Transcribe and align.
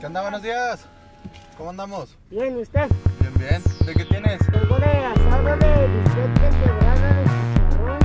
¿Qué 0.00 0.06
onda? 0.06 0.22
Buenos 0.22 0.42
días. 0.42 0.86
¿Cómo 1.58 1.68
andamos? 1.68 2.16
Bien, 2.30 2.58
¿y 2.58 2.62
usted? 2.62 2.88
Bien, 3.20 3.34
bien. 3.34 3.62
¿De 3.84 3.92
qué 3.92 4.04
tienes? 4.06 4.38
Tengo 4.50 4.78
de 4.78 4.86
asado 4.86 5.56
de 5.58 5.88
bistec 5.88 6.40
de 6.40 6.48
de 6.56 7.24
chicharrón 7.28 7.98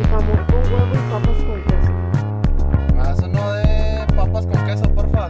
y 0.00 0.08
jamón 0.08 0.46
con 0.46 0.72
huevo 0.72 0.94
y 0.94 1.10
papas 1.10 1.36
con 1.44 1.62
queso. 1.64 2.94
¿Me 2.94 3.02
das 3.02 3.18
uno 3.18 3.52
de 3.52 4.06
papas 4.16 4.46
con 4.46 4.64
queso, 4.64 4.94
porfa? 4.94 5.26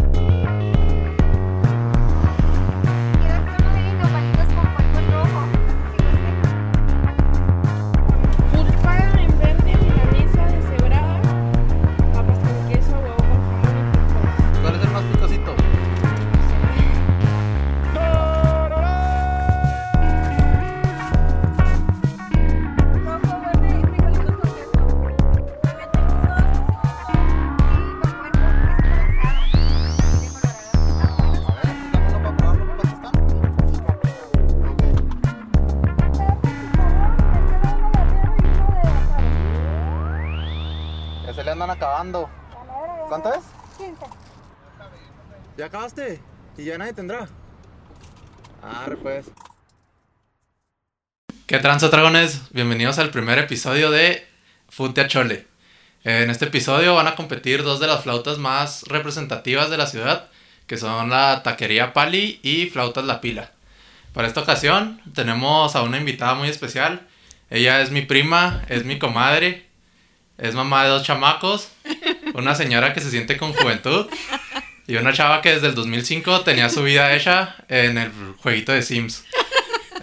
¿Y 46.59 46.65
ya 46.65 46.77
nadie 46.77 46.93
tendrá? 46.93 47.27
Ah, 48.63 48.87
pues. 49.03 49.25
¿Qué 51.47 51.59
tranza 51.61 51.89
dragones? 51.89 52.43
Bienvenidos 52.53 52.99
al 52.99 53.09
primer 53.09 53.39
episodio 53.39 53.91
de 53.91 54.27
Funte 54.69 55.01
a 55.01 55.09
Chole. 55.09 55.47
En 56.05 56.29
este 56.29 56.45
episodio 56.45 56.95
van 56.95 57.07
a 57.07 57.15
competir 57.15 57.63
dos 57.63 57.81
de 57.81 57.87
las 57.87 58.03
flautas 58.03 58.37
más 58.37 58.83
representativas 58.83 59.71
de 59.71 59.79
la 59.79 59.87
ciudad, 59.87 60.29
que 60.67 60.77
son 60.77 61.09
la 61.09 61.43
Taquería 61.43 61.95
Pali 61.95 62.39
y 62.43 62.67
Flautas 62.67 63.07
La 63.07 63.23
Pila. 63.23 63.53
Para 64.13 64.29
esta 64.29 64.43
ocasión 64.43 65.01
tenemos 65.15 65.75
a 65.75 65.83
una 65.83 65.97
invitada 65.97 66.35
muy 66.35 66.51
especial. 66.51 67.09
Ella 67.49 67.81
es 67.81 67.91
mi 67.91 68.03
prima, 68.03 68.63
es 68.69 68.85
mi 68.85 68.99
comadre, 68.99 69.67
es 70.37 70.55
mamá 70.55 70.85
de 70.85 70.91
dos 70.91 71.03
chamacos, 71.03 71.71
una 72.35 72.55
señora 72.55 72.93
que 72.93 73.01
se 73.01 73.11
siente 73.11 73.39
con 73.39 73.55
juventud 73.55 74.11
y 74.89 74.97
una 74.97 75.13
chava 75.13 75.41
que 75.43 75.53
desde 75.55 75.69
el 75.69 75.75
2005 75.77 76.41
tenía 76.41 76.69
su 76.69 76.83
vida 76.83 77.15
hecha 77.15 77.55
en 77.69 77.97
el 77.99 78.11
jueguito 78.39 78.73
de 78.73 78.83
Sims. 78.83 79.25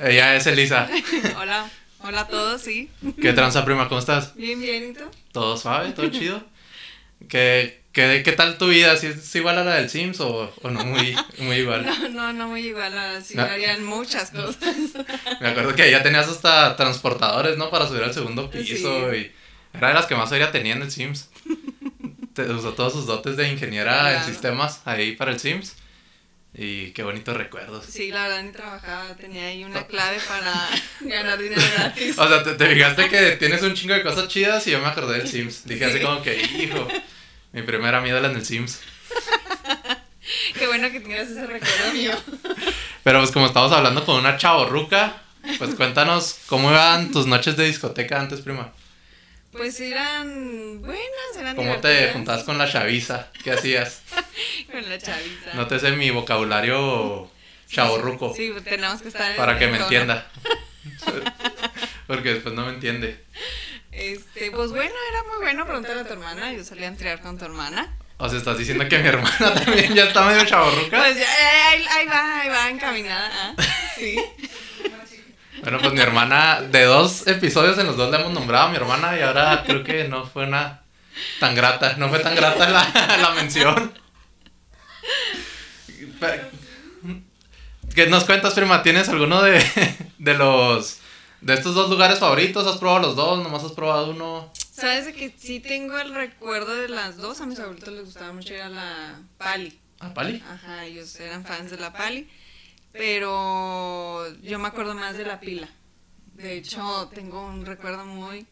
Ella 0.02 0.36
es 0.36 0.46
Elisa. 0.48 0.88
Hola, 1.38 1.70
hola 2.00 2.22
a 2.22 2.28
todos, 2.28 2.62
sí. 2.62 2.90
¿Qué 3.22 3.34
tranza, 3.34 3.66
prima? 3.66 3.88
¿Cómo 3.90 4.00
estás? 4.00 4.36
Bien, 4.36 4.60
bien, 4.62 4.92
¿y 4.92 4.94
tú? 4.94 5.04
¿Todo 5.34 5.58
suave? 5.58 5.92
¿Todo 5.92 6.08
chido? 6.10 6.44
¿Qué, 7.30 7.82
qué, 7.94 8.22
qué 8.24 8.32
tal 8.34 8.58
tu 8.58 8.68
vida? 8.68 8.96
¿Si 8.98 9.08
es 9.08 9.36
igual 9.36 9.58
a 9.58 9.64
la 9.64 9.76
del 9.76 9.90
Sims 9.90 10.20
o, 10.20 10.54
o 10.62 10.70
no 10.70 10.86
muy, 10.86 11.16
muy 11.40 11.56
igual? 11.58 11.86
No, 12.02 12.10
no, 12.10 12.34
no 12.34 12.48
muy 12.50 12.68
igual, 12.68 12.96
a- 12.98 13.22
sí 13.22 13.36
No. 13.36 13.44
harían 13.44 13.84
muchas 13.84 14.32
cosas. 14.32 14.58
Me 15.42 15.48
acuerdo 15.48 15.74
que 15.76 15.90
ya 15.90 16.04
tenías 16.04 16.28
hasta 16.28 16.76
transportadores, 16.76 17.58
¿no? 17.58 17.70
Para 17.72 17.88
subir 17.88 18.04
al 18.04 18.14
segundo 18.14 18.52
piso 18.52 19.12
Sí. 19.12 19.18
y 19.18 19.32
era 19.78 19.88
de 19.90 19.94
las 19.96 20.06
que 20.06 20.16
más 20.16 20.32
ella 20.32 20.52
tenía 20.52 20.76
en 20.76 20.84
el 20.84 20.92
Sims. 20.92 21.30
Te 22.36 22.44
usó 22.52 22.74
todos 22.74 22.94
sus 22.94 23.06
dotes 23.08 23.38
de 23.38 23.50
ingeniera 23.52 24.10
en 24.12 24.18
Claro. 24.18 24.30
sistemas 24.32 24.82
ahí 24.86 25.14
para 25.16 25.32
el 25.32 25.40
Sims. 25.40 25.74
Y 26.58 26.92
qué 26.92 27.04
bonitos 27.04 27.36
recuerdos. 27.36 27.86
Sí, 27.86 28.12
la 28.12 28.24
verdad 28.28 28.44
ni 28.44 28.52
trabajaba, 28.52 29.14
tenía 29.16 29.48
ahí 29.48 29.64
una 29.66 29.88
clave 29.88 30.18
para 30.28 30.70
ganar 31.02 31.38
dinero 31.38 31.62
gratis. 31.76 32.18
O 32.18 32.28
sea, 32.28 32.44
te, 32.44 32.54
te 32.54 32.74
fijaste 32.74 33.10
que 33.10 33.32
tienes 33.34 33.62
un 33.62 33.74
chingo 33.74 33.94
de 33.94 34.04
cosas 34.04 34.28
chidas 34.30 34.66
y 34.68 34.72
yo 34.72 34.80
me 34.80 34.88
acordé 34.88 35.18
del 35.18 35.28
Sims. 35.28 35.66
Dije 35.66 35.84
así 35.86 35.98
Sí. 35.98 36.04
como 36.04 36.22
que, 36.22 36.42
hijo, 36.42 36.88
mi 37.52 37.62
primera 37.64 38.00
miedo 38.02 38.18
era 38.20 38.30
en 38.30 38.36
el 38.38 38.46
Sims. 38.46 38.80
Qué 40.58 40.68
bueno 40.68 40.90
que 40.92 41.00
tengas 41.02 41.28
ese 41.30 41.46
recuerdo 41.46 41.94
mío. 41.94 42.12
Pero 43.04 43.20
pues 43.20 43.32
como 43.32 43.46
estamos 43.48 43.72
hablando 43.72 44.04
con 44.06 44.16
una 44.18 44.38
chavorruca, 44.38 45.22
pues 45.58 45.76
cuéntanos 45.76 46.38
cómo 46.48 46.72
iban 46.72 47.12
tus 47.12 47.28
noches 47.28 47.56
de 47.58 47.66
discoteca 47.66 48.20
antes, 48.20 48.42
prima. 48.42 48.72
Pues 49.58 49.80
eran 49.80 50.82
buenas, 50.82 51.38
eran 51.38 51.56
¿Cómo 51.56 51.78
te 51.78 52.12
juntabas 52.12 52.44
con 52.44 52.58
la 52.58 52.70
chaviza? 52.70 53.28
¿Qué 53.44 53.52
hacías? 53.52 54.02
Con 54.72 54.90
la 54.90 55.68
te 55.68 55.80
sé 55.80 55.92
mi 55.92 56.10
vocabulario 56.10 57.30
chavorruco 57.70 58.34
Sí, 58.36 58.50
pues, 58.52 58.64
tenemos 58.64 59.02
que 59.02 59.08
estar 59.08 59.32
en 59.32 59.38
para 59.38 59.58
que 59.58 59.68
me 59.68 59.78
entienda. 59.78 60.28
Porque 62.08 62.34
después 62.34 62.54
no 62.54 62.66
me 62.66 62.74
entiende. 62.74 63.24
Este, 63.92 64.52
pues 64.52 64.72
bueno, 64.72 64.94
era 65.12 65.24
muy 65.24 65.42
bueno 65.42 65.66
preguntarle 65.66 66.02
a 66.02 66.06
tu 66.06 66.14
hermana. 66.14 66.52
Yo 66.54 66.64
salía 66.64 66.88
a 66.88 66.90
entrear 66.90 67.22
con 67.22 67.38
tu 67.38 67.46
hermana. 67.46 67.96
O 68.18 68.30
sea, 68.30 68.38
estás 68.38 68.58
diciendo 68.58 68.88
que 68.88 68.98
mi 69.00 69.08
hermana 69.08 69.54
también 69.66 69.94
ya 69.94 70.06
está 70.06 70.26
medio 70.26 70.46
chavorruca. 70.46 70.98
Pues 70.98 71.18
ya, 71.18 71.24
eh, 71.24 71.62
ahí, 71.70 71.86
ahí 71.90 72.06
va, 72.08 72.42
ahí 72.42 72.50
va 72.50 72.70
encaminada. 72.70 73.32
¿ah? 73.34 73.64
Sí. 73.98 74.18
Bueno, 75.62 75.80
pues 75.80 75.94
mi 75.94 76.00
hermana, 76.00 76.62
de 76.62 76.84
dos 76.84 77.26
episodios 77.28 77.78
en 77.78 77.88
los 77.88 77.98
dos 77.98 78.12
le 78.12 78.20
hemos 78.20 78.34
nombrado 78.34 78.68
a 78.68 78.70
mi 78.70 78.76
hermana 78.78 79.18
y 79.18 79.22
ahora 79.22 79.64
creo 79.66 79.84
que 79.84 80.08
no 80.08 80.26
fue 80.26 80.46
una 80.46 80.82
tan 81.40 81.56
grata, 81.56 81.96
no 81.98 82.10
fue 82.10 82.20
tan 82.20 82.36
grata 82.36 82.70
la, 82.70 83.18
la 83.18 83.30
mención. 83.32 83.94
¿Qué 87.94 88.08
nos 88.08 88.26
cuentas, 88.26 88.54
prima? 88.54 88.84
¿Tienes 88.84 89.08
alguno 89.10 89.42
de, 89.42 89.64
de 90.18 90.34
los 90.34 91.00
de 91.42 91.54
estos 91.54 91.76
dos 91.76 91.90
lugares 91.90 92.20
favoritos? 92.20 92.68
¿Has 92.68 92.78
probado 92.78 93.00
los 93.08 93.16
dos? 93.16 93.42
¿Nomás 93.42 93.64
has 93.64 93.72
probado 93.72 94.10
uno? 94.12 94.52
Sabes 94.72 95.14
que 95.16 95.34
sí 95.38 95.60
tengo 95.62 95.98
el 95.98 96.14
recuerdo 96.14 96.76
de 96.76 96.90
las 96.90 97.18
dos. 97.18 97.40
A 97.40 97.46
mis 97.46 97.60
abuelitos 97.60 97.94
les 97.94 98.06
gustaba 98.06 98.34
mucho 98.34 98.54
ir 98.54 98.62
a 98.62 98.70
la 98.70 99.20
Pali. 99.38 99.80
¿A 100.00 100.14
Pali? 100.14 100.44
Ajá, 100.52 100.86
ellos 100.86 101.18
eran 101.20 101.46
fans 101.46 101.72
de 101.72 101.78
la 101.78 101.94
Pali. 101.94 102.30
Pero 102.98 104.34
yo 104.42 104.60
me 104.60 104.68
acuerdo 104.68 104.96
más 104.96 105.18
de 105.18 105.26
la 105.26 105.40
pila. 105.40 105.68
De 106.34 106.58
hecho, 106.58 107.10
tengo 107.14 107.46
un 107.46 107.66
recuerdo 107.66 108.06
muy. 108.06 108.46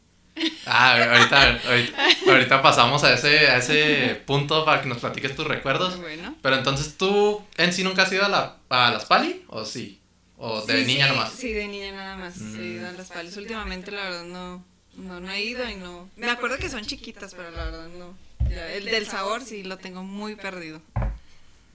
Ah, 0.65 0.95
ahorita, 1.15 1.59
ahorita, 1.67 2.05
ahorita 2.27 2.61
pasamos 2.61 3.03
a 3.03 3.13
ese, 3.13 3.47
a 3.49 3.57
ese 3.57 4.21
punto 4.25 4.65
para 4.65 4.81
que 4.81 4.87
nos 4.89 4.97
platiques 4.99 5.35
tus 5.35 5.45
recuerdos. 5.45 5.99
bueno. 5.99 6.35
Pero 6.41 6.55
entonces, 6.55 6.97
¿tú 6.97 7.43
en 7.57 7.71
sí 7.71 7.83
nunca 7.83 8.03
has 8.03 8.11
ido 8.11 8.25
a, 8.25 8.29
la, 8.29 8.57
a 8.69 8.91
las 8.91 9.05
Pali? 9.05 9.43
¿O 9.47 9.63
sí? 9.65 9.99
¿O 10.37 10.61
de 10.61 10.79
Sí, 10.81 10.85
niña 10.87 11.07
sí, 11.07 11.11
nomás? 11.13 11.31
Sí, 11.33 11.53
de 11.53 11.67
niña 11.67 11.91
nada 11.91 12.17
más. 12.17 12.37
Mm. 12.37 12.59
He 12.59 12.65
ido 12.65 12.89
a 12.89 12.91
las 12.93 13.09
Palis. 13.09 13.37
Últimamente, 13.37 13.91
la 13.91 14.03
verdad, 14.03 14.23
no, 14.23 14.63
no, 14.95 15.19
no 15.19 15.31
he 15.31 15.41
ido 15.43 15.69
y 15.69 15.75
no. 15.75 16.09
Me 16.15 16.29
acuerdo 16.29 16.57
que 16.57 16.69
son 16.69 16.81
chiquitas, 16.85 17.33
pero 17.35 17.51
la 17.51 17.65
verdad 17.65 17.87
no. 17.89 18.15
Ya, 18.49 18.67
el 18.73 18.85
del 18.85 19.07
sabor 19.07 19.41
sí 19.43 19.63
lo 19.63 19.77
tengo 19.77 20.03
muy 20.03 20.35
perdido. 20.35 20.81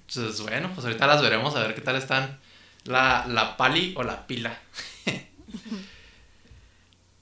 Entonces, 0.08 0.40
bueno, 0.40 0.70
pues 0.74 0.84
ahorita 0.86 1.06
las 1.06 1.22
veremos 1.22 1.54
a 1.54 1.60
ver 1.60 1.74
qué 1.74 1.80
tal 1.80 1.96
están 1.96 2.38
la, 2.84 3.24
la 3.28 3.56
pali 3.56 3.92
o 3.96 4.02
la 4.02 4.26
pila. 4.26 4.58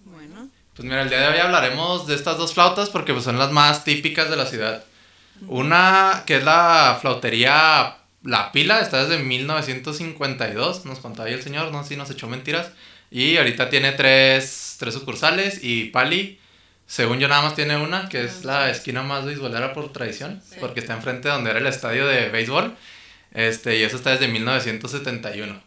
Bueno. 0.04 0.48
Pues 0.74 0.84
mira, 0.86 1.02
el 1.02 1.08
día 1.08 1.20
de 1.20 1.28
hoy 1.28 1.38
hablaremos 1.38 2.06
de 2.06 2.14
estas 2.14 2.36
dos 2.38 2.54
flautas 2.54 2.90
porque 2.90 3.12
pues, 3.12 3.24
son 3.24 3.38
las 3.38 3.50
más 3.50 3.84
típicas 3.84 4.30
de 4.30 4.36
la 4.36 4.46
ciudad. 4.46 4.84
Una 5.48 6.22
que 6.26 6.36
es 6.36 6.44
la 6.44 6.96
flautería 7.00 7.96
La 8.22 8.52
Pila, 8.52 8.80
está 8.80 9.04
desde 9.04 9.22
1952, 9.22 10.84
nos 10.86 10.98
contaba 11.00 11.28
ahí 11.28 11.34
el 11.34 11.42
señor, 11.42 11.70
no 11.72 11.82
sé 11.82 11.90
si 11.90 11.96
nos 11.96 12.10
echó 12.10 12.26
mentiras. 12.28 12.70
Y 13.10 13.36
ahorita 13.36 13.68
tiene 13.68 13.92
tres, 13.92 14.76
tres 14.78 14.94
sucursales 14.94 15.62
y 15.62 15.84
Pali, 15.90 16.40
según 16.86 17.18
yo 17.20 17.28
nada 17.28 17.42
más 17.42 17.54
tiene 17.54 17.76
una, 17.76 18.08
que 18.08 18.24
es 18.24 18.44
la 18.44 18.70
esquina 18.70 19.02
más 19.02 19.24
beisbolera 19.24 19.72
por 19.74 19.92
tradición, 19.92 20.42
Sí. 20.48 20.56
porque 20.60 20.80
está 20.80 20.94
enfrente 20.94 21.28
donde 21.28 21.50
era 21.50 21.58
el 21.58 21.66
estadio 21.66 22.06
de 22.06 22.28
béisbol. 22.30 22.74
Este, 23.36 23.76
y 23.78 23.82
eso 23.82 23.96
está 23.96 24.12
desde 24.12 24.28
1971. 24.28 25.62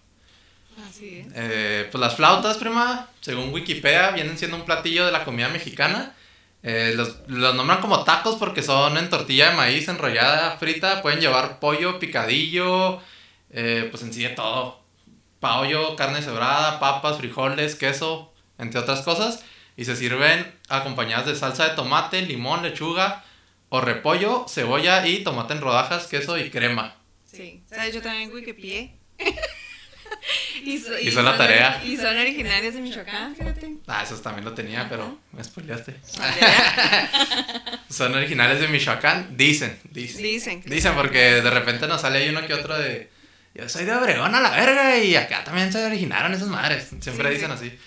Así 0.90 1.20
es. 1.20 1.28
Eh, 1.36 1.88
pues 1.92 2.02
las 2.02 2.16
flautas, 2.16 2.58
prima, 2.58 3.08
según 3.22 3.54
Wikipedia, 3.54 4.10
vienen 4.10 4.40
siendo 4.40 4.58
un 4.58 4.66
platillo 4.66 5.06
de 5.06 5.12
la 5.12 5.24
comida 5.24 5.50
mexicana. 5.50 6.16
Eh, 6.64 6.94
los, 6.96 7.18
los 7.28 7.54
nombran 7.54 7.80
como 7.80 8.04
tacos 8.04 8.38
porque 8.38 8.64
son 8.64 8.98
en 8.98 9.08
tortilla 9.12 9.52
de 9.52 9.56
maíz 9.56 9.88
enrollada, 9.88 10.58
frita. 10.58 11.04
Pueden 11.04 11.20
llevar 11.20 11.60
pollo, 11.60 12.00
picadillo, 12.00 13.02
eh, 13.52 13.88
pues 13.92 14.02
en 14.02 14.14
sí 14.14 14.24
de 14.24 14.30
todo. 14.30 14.82
Pollo, 15.40 15.96
carne 15.96 16.24
cebrada, 16.24 16.80
papas, 16.80 17.18
frijoles, 17.18 17.76
queso, 17.76 18.34
entre 18.58 18.80
otras 18.80 19.02
cosas. 19.02 19.46
Y 19.78 19.86
se 19.86 19.96
sirven 19.96 20.56
acompañadas 20.70 21.28
de 21.28 21.36
salsa 21.36 21.70
de 21.70 21.76
tomate, 21.76 22.24
limón, 22.24 22.64
lechuga 22.64 23.24
o 23.70 23.80
repollo, 23.80 24.48
cebolla 24.50 25.06
y 25.06 25.24
tomate 25.24 25.54
en 25.54 25.62
rodajas, 25.62 26.08
queso 26.08 26.36
y 26.40 26.50
crema. 26.50 26.96
Sí. 27.32 27.64
¿Sabes? 27.70 27.94
Yo 27.94 28.02
también 28.02 28.32
Wikipedia. 28.32 28.90
Hizo, 30.66 30.98
Hizo 31.00 31.22
la 31.22 31.38
tarea. 31.38 31.82
Y 31.86 31.96
son 31.96 32.18
originarios 32.18 32.74
de 32.74 32.82
Michoacán, 32.82 33.36
fíjate. 33.36 33.76
Ah, 33.88 34.04
esos 34.04 34.22
también 34.22 34.44
lo 34.44 34.54
tenía, 34.54 34.90
pero 34.90 35.20
me 35.32 35.44
spoileaste. 35.44 35.94
Tarea. 36.18 37.82
Son 37.90 38.14
originales 38.14 38.60
de 38.60 38.68
Michoacán, 38.68 39.38
dicen, 39.38 39.80
dicen. 39.92 40.22
Dicen. 40.22 40.62
Dicen 40.66 40.96
porque 40.96 41.42
de 41.42 41.50
repente 41.50 41.88
nos 41.88 42.02
sale 42.02 42.20
ahí 42.20 42.30
uno 42.30 42.46
que 42.46 42.54
otro 42.54 42.78
de 42.78 43.10
yo 43.56 43.68
soy 43.68 43.84
de 43.84 43.94
Obregón 43.94 44.34
a 44.36 44.42
la 44.42 44.52
verga 44.52 44.98
y 45.00 45.16
acá 45.16 45.44
también 45.44 45.72
se 45.72 45.84
originaron 45.84 46.34
esas 46.34 46.48
madres. 46.48 46.90
Siempre 47.02 47.30
Sí, 47.30 47.36
dicen 47.36 47.52
así. 47.52 47.78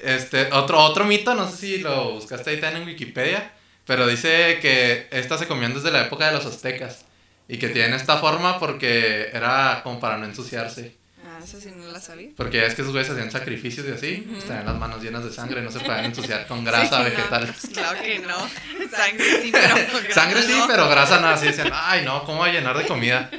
Este, 0.00 0.52
otro, 0.52 0.78
otro 0.80 1.04
mito, 1.04 1.34
no 1.34 1.48
sé 1.48 1.56
si 1.56 1.78
lo 1.78 2.14
buscaste 2.14 2.50
ahorita 2.50 2.72
en 2.72 2.84
Wikipedia, 2.86 3.52
pero 3.86 4.06
dice 4.06 4.58
que 4.60 5.06
estas 5.10 5.40
se 5.40 5.46
comían 5.46 5.74
desde 5.74 5.90
la 5.90 6.02
época 6.02 6.26
de 6.26 6.32
los 6.32 6.44
aztecas 6.44 7.06
y 7.50 7.58
que 7.58 7.68
tienen 7.68 7.94
esta 7.94 8.18
forma 8.18 8.58
porque 8.58 9.30
era 9.32 9.80
como 9.82 9.98
para 10.00 10.16
no 10.18 10.24
ensuciarse. 10.24 10.96
Ah, 11.26 11.38
eso 11.42 11.60
sí 11.60 11.70
no 11.74 11.90
la 11.90 12.00
sabía. 12.00 12.30
Porque 12.36 12.58
ya 12.58 12.64
es 12.66 12.74
que 12.74 12.82
esos 12.82 12.92
güeyes 12.92 13.10
hacían 13.10 13.30
sacrificios 13.30 13.86
y 13.88 13.92
así, 13.92 14.26
pues 14.30 14.44
tenían 14.44 14.66
las 14.66 14.76
manos 14.76 15.02
llenas 15.02 15.24
de 15.24 15.32
sangre, 15.32 15.62
no 15.62 15.70
se 15.70 15.80
podían 15.80 16.04
ensuciar 16.06 16.46
con 16.46 16.64
grasa 16.64 16.98
Sí, 16.98 17.04
no, 17.04 17.04
vegetal. 17.10 17.46
pues 17.46 17.72
claro 17.74 18.02
que 18.02 18.18
no. 18.20 18.36
Sangre 18.90 19.42
sí, 19.42 19.50
pero. 19.52 19.68
grasa 19.74 20.14
Sangre 20.14 20.42
sí, 20.42 20.52
no. 20.58 20.66
pero 20.66 20.88
grasa 20.88 21.20
no. 21.20 21.28
Así 21.28 21.46
decían, 21.46 21.70
ay, 21.72 22.04
no, 22.04 22.24
¿cómo 22.24 22.40
va 22.40 22.46
a 22.46 22.52
llenar 22.52 22.76
de 22.76 22.86
comida? 22.86 23.30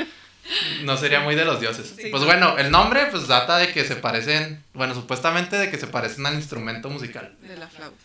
No 0.83 0.97
sería 0.97 1.21
muy 1.21 1.35
de 1.35 1.45
los 1.45 1.59
dioses. 1.61 1.93
Sí. 1.95 2.09
Pues 2.09 2.23
bueno, 2.25 2.57
el 2.57 2.71
nombre 2.71 3.05
pues 3.11 3.27
data 3.27 3.57
de 3.57 3.71
que 3.71 3.85
se 3.85 3.95
parecen, 3.95 4.63
bueno, 4.73 4.93
supuestamente 4.93 5.55
de 5.57 5.69
que 5.69 5.77
se 5.77 5.87
parecen 5.87 6.25
al 6.25 6.33
instrumento 6.35 6.89
musical. 6.89 7.35
De 7.41 7.55
la 7.55 7.67
flauta. 7.67 7.95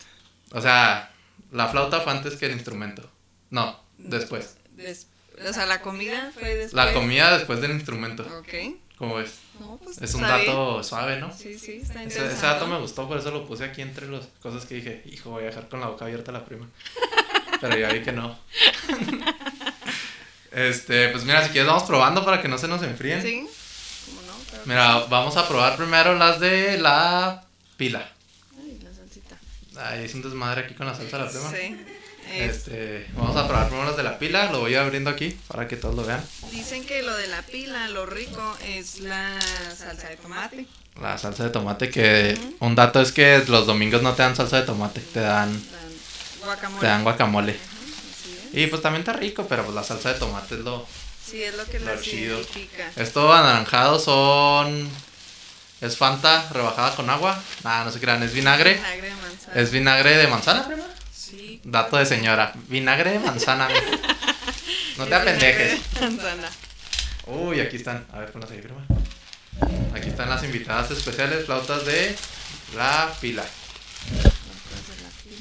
O 0.52 0.60
sea, 0.60 1.10
la 1.50 1.66
flauta 1.68 2.00
fue 2.00 2.12
antes 2.12 2.36
que 2.36 2.46
el 2.46 2.52
instrumento. 2.52 3.10
No, 3.50 3.82
después. 3.98 4.56
Des- 4.72 5.08
o 5.48 5.52
sea, 5.52 5.66
la 5.66 5.80
comida 5.82 6.30
fue 6.32 6.54
después. 6.54 6.72
La 6.72 6.92
comida 6.92 7.36
después 7.36 7.60
del 7.60 7.72
instrumento. 7.72 8.22
Ok. 8.38 8.54
¿Cómo 8.98 9.16
ves? 9.16 9.34
No, 9.60 9.78
pues, 9.82 10.00
Es 10.00 10.14
un 10.14 10.22
dato 10.22 10.82
suave, 10.82 11.18
¿no? 11.20 11.30
Sí, 11.32 11.58
sí, 11.58 11.80
está 11.82 11.94
Ese, 11.94 12.04
interesante. 12.04 12.34
ese 12.34 12.46
dato 12.46 12.66
me 12.66 12.78
gustó, 12.78 13.06
por 13.06 13.18
eso 13.18 13.30
lo 13.30 13.46
puse 13.46 13.64
aquí 13.64 13.82
entre 13.82 14.08
las 14.08 14.26
cosas 14.40 14.64
que 14.64 14.76
dije, 14.76 15.02
hijo, 15.06 15.30
voy 15.30 15.42
a 15.42 15.46
dejar 15.46 15.68
con 15.68 15.80
la 15.80 15.88
boca 15.88 16.06
abierta 16.06 16.30
a 16.30 16.34
la 16.34 16.44
prima. 16.44 16.66
Pero 17.60 17.76
ya 17.76 17.88
vi 17.92 18.00
que 18.02 18.12
no. 18.12 18.38
Este, 20.52 21.08
pues 21.10 21.24
mira, 21.24 21.42
si 21.44 21.50
quieres 21.50 21.66
vamos 21.68 21.82
probando 21.84 22.24
para 22.24 22.40
que 22.40 22.48
no 22.48 22.56
se 22.58 22.68
nos 22.68 22.82
enfríen. 22.82 23.20
Sí. 23.22 23.46
¿Cómo 24.06 24.22
no? 24.22 24.34
Mira, 24.64 25.04
vamos 25.10 25.36
a 25.36 25.46
probar 25.46 25.76
primero 25.76 26.14
las 26.14 26.40
de 26.40 26.78
la 26.78 27.44
pila. 27.76 28.10
Ay, 28.58 28.78
la 28.82 28.94
salsita. 28.94 29.38
Ay, 29.78 30.04
es 30.04 30.14
un 30.14 30.22
desmadre 30.22 30.62
aquí 30.64 30.74
con 30.74 30.86
la 30.86 30.94
salsa 30.94 31.18
de 31.18 31.24
la 31.24 31.30
prima. 31.30 31.50
Sí. 31.50 31.76
Es- 32.32 32.56
Este, 32.56 33.06
vamos 33.14 33.36
a 33.36 33.46
probar 33.46 33.66
primero 33.68 33.86
las 33.88 33.96
de 33.96 34.02
la 34.02 34.18
pila, 34.18 34.50
lo 34.52 34.60
voy 34.60 34.74
abriendo 34.74 35.10
aquí 35.10 35.38
para 35.48 35.68
que 35.68 35.76
todos 35.76 35.94
lo 35.94 36.04
vean. 36.04 36.22
Dicen 36.50 36.84
que 36.84 37.02
lo 37.02 37.14
de 37.16 37.26
la 37.28 37.42
pila, 37.42 37.88
lo 37.88 38.06
rico, 38.06 38.56
es 38.66 39.00
la 39.00 39.38
salsa 39.76 40.08
de 40.08 40.16
tomate. 40.16 40.66
La 41.00 41.18
salsa 41.18 41.44
de 41.44 41.50
tomate 41.50 41.90
que 41.90 42.38
un 42.60 42.74
dato 42.74 43.00
es 43.00 43.12
que 43.12 43.44
los 43.48 43.66
domingos 43.66 44.02
no 44.02 44.14
te 44.14 44.22
dan 44.22 44.34
salsa 44.36 44.56
de 44.60 44.62
tomate, 44.66 45.00
te 45.00 45.20
dan 45.20 45.52
Dan 45.52 46.42
guacamole. 46.42 46.80
te 46.80 46.86
dan 46.86 47.02
guacamole. 47.04 47.56
Y 48.52 48.66
pues 48.68 48.80
también 48.82 49.00
está 49.00 49.12
rico, 49.12 49.46
pero 49.48 49.64
pues 49.64 49.74
la 49.74 49.84
salsa 49.84 50.12
de 50.12 50.18
tomate 50.18 50.54
es 50.54 50.60
lo 50.62 50.86
Sí, 51.28 51.42
es 51.42 51.54
lo 51.56 51.64
que 51.66 51.80
Lo 51.80 52.00
chido. 52.00 52.40
Esto 52.94 53.32
anaranjado 53.32 53.98
son 53.98 54.88
es 55.80 55.96
Fanta 55.96 56.48
rebajada 56.52 56.94
con 56.96 57.10
agua. 57.10 57.38
Nada, 57.64 57.84
no 57.84 57.90
se 57.92 58.00
crean, 58.00 58.22
es 58.22 58.32
vinagre. 58.32 58.74
Vinagre 58.74 59.08
de 59.08 59.14
manzana. 59.16 59.60
Es 59.60 59.70
vinagre 59.72 60.16
de 60.16 60.26
manzana, 60.28 60.66
prima. 60.66 60.84
Sí. 61.26 61.60
Dato 61.64 61.96
de 61.96 62.06
señora. 62.06 62.52
Vinagre 62.68 63.10
de 63.10 63.18
manzana. 63.18 63.68
No 64.96 65.06
te 65.06 65.14
apendejes. 65.14 65.92
de 65.94 66.00
Manzana. 66.00 66.48
Uy, 67.26 67.60
aquí 67.60 67.76
están. 67.76 68.06
A 68.12 68.20
ver, 68.20 68.30
ponlas 68.30 68.50
ahí, 68.52 68.60
prima. 68.60 68.86
Aquí 69.92 70.08
están 70.08 70.30
las 70.30 70.44
invitadas 70.44 70.90
especiales, 70.92 71.46
flautas 71.46 71.84
de 71.84 72.14
la 72.76 73.12
pila. 73.20 73.44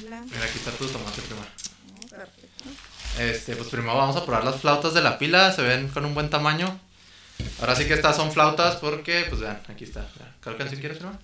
Mira, 0.08 0.44
aquí 0.44 0.58
está 0.58 0.72
tu 0.72 0.88
tomate, 0.88 1.22
prima. 1.22 1.46
Este, 3.18 3.54
pues 3.54 3.68
primero 3.68 3.96
vamos 3.96 4.16
a 4.16 4.24
probar 4.24 4.44
las 4.44 4.60
flautas 4.60 4.92
de 4.92 5.02
la 5.02 5.18
pila, 5.18 5.52
se 5.52 5.62
ven 5.62 5.88
con 5.88 6.04
un 6.04 6.14
buen 6.14 6.30
tamaño. 6.30 6.80
Ahora 7.60 7.76
sí 7.76 7.86
que 7.86 7.94
estas 7.94 8.16
son 8.16 8.32
flautas 8.32 8.76
porque, 8.76 9.24
pues 9.28 9.40
vean, 9.40 9.60
aquí 9.68 9.84
está. 9.84 10.08
¿Cuál 10.42 10.56
canción 10.56 10.80
quieres, 10.80 10.98
prima? 10.98 11.18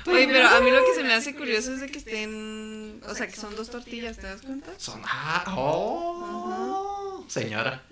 Oye, 0.06 0.26
pero 0.28 0.48
a 0.48 0.60
mí 0.60 0.70
lo 0.70 0.84
que 0.84 0.94
se 0.94 1.02
me 1.02 1.14
hace 1.14 1.34
curioso 1.34 1.72
es 1.72 1.80
de 1.80 1.86
que 1.90 1.98
estén, 1.98 3.00
o 3.08 3.14
sea, 3.14 3.26
que 3.26 3.36
son 3.36 3.54
dos 3.56 3.70
tortillas, 3.70 4.16
¿te 4.16 4.26
das 4.26 4.42
cuenta? 4.42 4.70
Son. 4.78 5.00
Ah, 5.06 5.44
oh, 5.56 7.24
señora. 7.28 7.82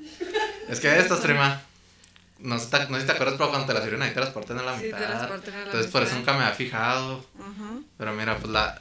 Es 0.69 0.81
que 0.81 0.99
estas, 0.99 1.21
prima. 1.21 1.61
No 2.39 2.59
sé, 2.59 2.67
te- 2.71 2.89
no 2.89 2.95
sé 2.97 3.03
si 3.03 3.07
te 3.07 3.13
acuerdas, 3.13 3.37
pero 3.39 3.51
cuando 3.51 3.67
te 3.69 3.75
las 3.75 3.85
sirven 3.85 4.03
ahí 4.03 4.13
te 4.13 4.21
las 4.21 4.31
parten 4.31 4.59
a 4.59 4.63
la 4.63 4.75
Sí, 4.75 4.81
te 4.83 4.87
mitad. 4.89 5.09
las 5.09 5.27
parten 5.29 5.55
a 5.55 5.59
la 5.59 5.65
Entonces, 5.65 5.91
por 5.93 6.03
eso 6.03 6.15
nunca 6.17 6.33
me 6.33 6.43
había 6.43 6.55
fijado. 6.55 7.25
Pero 7.97 8.13
mira, 8.15 8.37
pues 8.39 8.53
la. 8.53 8.81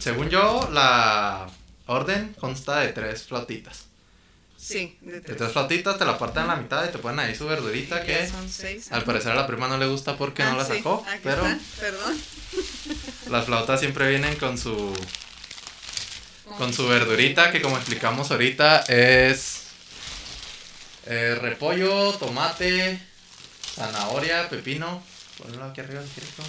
según 0.00 0.28
yo, 0.28 0.68
la 0.72 1.46
orden 1.86 2.34
consta 2.38 2.80
de 2.80 2.88
tres 2.88 3.24
flautitas. 3.24 3.86
Sí, 4.60 4.98
de 5.02 5.12
De 5.12 5.20
tres. 5.20 5.36
tres 5.38 5.52
flautitas, 5.52 5.96
te 5.98 6.04
la 6.04 6.18
parten 6.18 6.42
a 6.42 6.46
la 6.48 6.56
mitad 6.56 6.84
y 6.84 6.90
te 6.90 6.98
ponen 6.98 7.20
ahí 7.20 7.34
su 7.34 7.46
verdurita 7.46 8.02
que. 8.02 8.28
son 8.28 8.48
seis. 8.50 8.90
Al 8.90 9.04
parecer 9.04 9.30
a 9.32 9.36
la 9.36 9.46
prima 9.46 9.68
no 9.68 9.78
le 9.78 9.86
gusta 9.86 10.16
porque 10.16 10.42
Ah, 10.42 10.50
no 10.50 10.56
la 10.58 10.64
sacó, 10.64 11.04
pero 11.22 11.46
está, 11.46 11.60
Perdón. 11.80 12.20
las 13.30 13.44
flautas 13.46 13.78
siempre 13.78 14.08
vienen 14.10 14.34
con 14.36 14.58
su 14.58 14.92
con 16.56 16.72
su 16.74 16.88
verdurita 16.88 17.52
que 17.52 17.60
como 17.62 17.76
explicamos 17.76 18.30
ahorita 18.32 18.80
es 18.88 19.58
eh, 21.06 21.36
repollo, 21.40 22.12
tomate, 22.14 23.00
zanahoria, 23.76 24.48
pepino. 24.48 25.02
Ponlo 25.38 25.64
aquí 25.66 25.80
arriba 25.82 26.02
si 26.02 26.08
quieres. 26.20 26.32
¿no? 26.38 26.44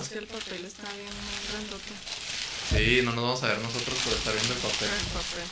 Es 0.00 0.08
que 0.08 0.18
el 0.18 0.26
papel 0.26 0.64
está 0.64 0.84
bien 0.92 1.08
grandote. 1.50 1.92
Sí, 2.74 3.00
no 3.02 3.12
nos 3.12 3.24
vamos 3.24 3.42
a 3.42 3.48
ver 3.48 3.58
nosotros 3.58 3.98
por 4.04 4.12
estar 4.12 4.34
viendo 4.34 4.52
el 4.54 4.58
papel. 4.60 4.88
El 4.88 5.06
papel. 5.06 5.44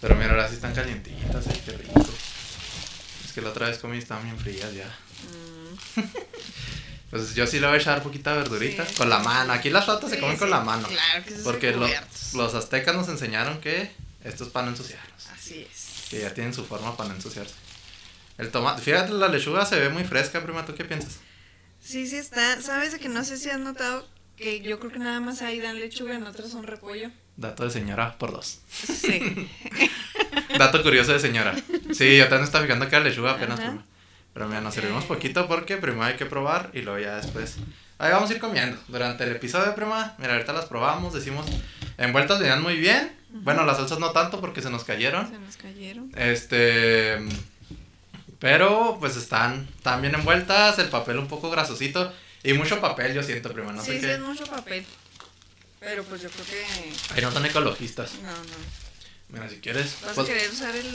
Pero 0.00 0.14
mira, 0.16 0.30
ahora 0.30 0.48
sí 0.48 0.54
están 0.54 0.74
calientitas, 0.74 1.46
ay, 1.48 1.62
qué 1.64 1.72
rico. 1.72 2.04
Es 3.24 3.32
que 3.32 3.40
la 3.40 3.50
otra 3.50 3.68
vez 3.68 3.78
comí 3.78 3.98
estaban 3.98 4.24
bien 4.24 4.38
frías 4.38 4.72
ya. 4.74 4.86
Mm, 5.96 6.00
Pues 7.10 7.34
yo 7.34 7.46
sí 7.46 7.60
le 7.60 7.66
voy 7.66 7.76
a 7.76 7.78
echar 7.78 8.02
poquita 8.02 8.32
verdurita. 8.32 8.86
Sí. 8.86 8.94
Con 8.94 9.10
la 9.10 9.18
mano. 9.18 9.52
Aquí 9.52 9.68
las 9.68 9.84
flautas 9.84 10.08
se 10.08 10.18
comen 10.18 10.36
sí, 10.36 10.40
con 10.40 10.48
la 10.48 10.60
mano. 10.62 10.88
Claro 10.88 11.22
que 11.24 11.30
sí. 11.30 11.40
Porque 11.44 11.70
son 11.72 11.80
lo- 11.80 11.86
cubiertos. 11.86 12.32
los 12.32 12.54
aztecas 12.54 12.96
nos 12.96 13.08
enseñaron 13.08 13.60
que 13.60 13.92
esto 14.24 14.44
es 14.44 14.50
para 14.50 14.64
no 14.64 14.72
ensuciarlos. 14.72 15.26
Así 15.26 15.60
es. 15.70 16.08
Que 16.08 16.20
ya 16.20 16.32
tienen 16.32 16.54
su 16.54 16.64
forma 16.64 16.96
para 16.96 17.10
no 17.10 17.16
ensuciarse. 17.16 17.52
El 18.38 18.50
tomate, 18.50 18.80
fíjate, 18.80 19.12
la 19.12 19.28
lechuga 19.28 19.66
se 19.66 19.78
ve 19.78 19.90
muy 19.90 20.04
fresca, 20.04 20.42
prima. 20.42 20.64
¿Tú 20.64 20.74
qué 20.74 20.84
piensas? 20.86 21.16
Sí, 21.84 22.06
sí 22.08 22.16
está. 22.16 22.62
¿Sabes 22.62 22.92
de 22.92 22.98
que 22.98 23.10
no 23.10 23.22
sé 23.24 23.36
si 23.36 23.50
has 23.50 23.60
notado 23.60 24.08
que 24.42 24.60
yo 24.60 24.78
creo 24.78 24.92
que 24.92 24.98
nada 24.98 25.20
más 25.20 25.40
ahí 25.40 25.60
dan 25.60 25.78
lechuga, 25.78 26.14
en 26.14 26.26
otras 26.26 26.50
son 26.50 26.64
repollo? 26.64 27.10
Dato 27.36 27.64
de 27.64 27.70
señora 27.70 28.18
por 28.18 28.32
dos. 28.32 28.60
Sí. 28.70 29.48
Dato 30.58 30.82
curioso 30.82 31.12
de 31.12 31.20
señora. 31.20 31.54
Sí, 31.92 32.18
yo 32.18 32.24
también 32.24 32.44
estaba 32.44 32.64
fijando 32.64 32.88
que 32.88 32.96
era 32.96 33.04
lechuga 33.04 33.32
apenas, 33.32 33.58
Ajá. 33.58 33.68
prima. 33.70 33.84
Pero 34.34 34.48
mira, 34.48 34.60
nos 34.60 34.74
servimos 34.74 35.04
poquito 35.04 35.46
porque 35.46 35.76
primero 35.76 36.04
hay 36.04 36.14
que 36.16 36.26
probar 36.26 36.70
y 36.72 36.82
luego 36.82 36.98
ya 36.98 37.16
después. 37.16 37.56
Ahí 37.98 38.10
vamos 38.12 38.30
a 38.30 38.34
ir 38.34 38.40
comiendo. 38.40 38.78
Durante 38.88 39.24
el 39.24 39.30
episodio, 39.30 39.74
prima, 39.74 40.14
mira, 40.18 40.34
ahorita 40.34 40.52
las 40.52 40.66
probamos, 40.66 41.14
decimos, 41.14 41.46
envueltas 41.98 42.38
venían 42.38 42.62
muy 42.62 42.76
bien. 42.76 43.12
Bueno, 43.30 43.64
las 43.64 43.78
salsas 43.78 43.98
no 43.98 44.10
tanto 44.10 44.40
porque 44.40 44.60
se 44.60 44.70
nos 44.70 44.84
cayeron. 44.84 45.28
Se 45.30 45.38
nos 45.38 45.56
cayeron. 45.56 46.10
Este. 46.16 47.18
Pero 48.38 48.96
pues 48.98 49.16
están, 49.16 49.68
están 49.76 50.02
bien 50.02 50.14
envueltas, 50.14 50.78
el 50.78 50.88
papel 50.88 51.18
un 51.18 51.28
poco 51.28 51.48
grasosito 51.50 52.12
y 52.44 52.52
mucho 52.54 52.80
papel, 52.80 53.14
yo 53.14 53.22
siento, 53.22 53.52
prima. 53.52 53.72
No 53.72 53.80
sí, 53.84 53.92
sé 53.92 54.00
sí, 54.00 54.06
qué. 54.06 54.12
es 54.14 54.20
mucho 54.20 54.44
papel. 54.46 54.84
Pero 55.80 56.04
pues 56.04 56.22
yo 56.22 56.30
creo 56.30 56.44
que. 56.46 57.14
Ahí 57.14 57.22
no 57.22 57.32
son 57.32 57.44
ecologistas. 57.46 58.14
No, 58.22 58.30
no. 58.30 58.82
Mira, 59.28 59.48
si 59.48 59.56
quieres. 59.60 59.96
¿Vas 60.02 60.12
pues, 60.14 60.28
a 60.28 60.32
querer 60.32 60.50
usar 60.50 60.74
el 60.76 60.90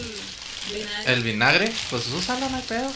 vinagre? 0.74 1.14
el 1.14 1.24
vinagre, 1.24 1.74
pues 1.90 2.08
úsalo, 2.08 2.50
no 2.50 2.58
hay 2.58 2.64
pedo. 2.64 2.92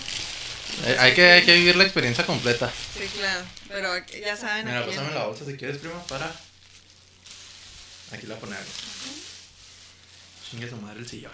Eh, 0.86 0.96
hay, 1.00 1.14
que, 1.14 1.32
hay 1.32 1.44
que 1.44 1.56
vivir 1.56 1.76
la 1.76 1.84
experiencia 1.84 2.26
completa. 2.26 2.72
Sí, 2.98 3.06
claro. 3.18 3.44
Pero 3.68 3.90
ya 4.24 4.38
saben 4.38 4.66
Mira, 4.68 4.86
pásame 4.86 5.14
la 5.14 5.26
bolsa 5.26 5.46
si 5.46 5.58
quieres, 5.58 5.78
prima, 5.80 6.02
para. 6.06 6.32
Aquí 8.12 8.28
la 8.28 8.36
ponemos. 8.36 8.66
Chingue 10.50 10.70
su 10.70 10.78
madre 10.78 11.00
el 11.00 11.08
sillón. 11.08 11.32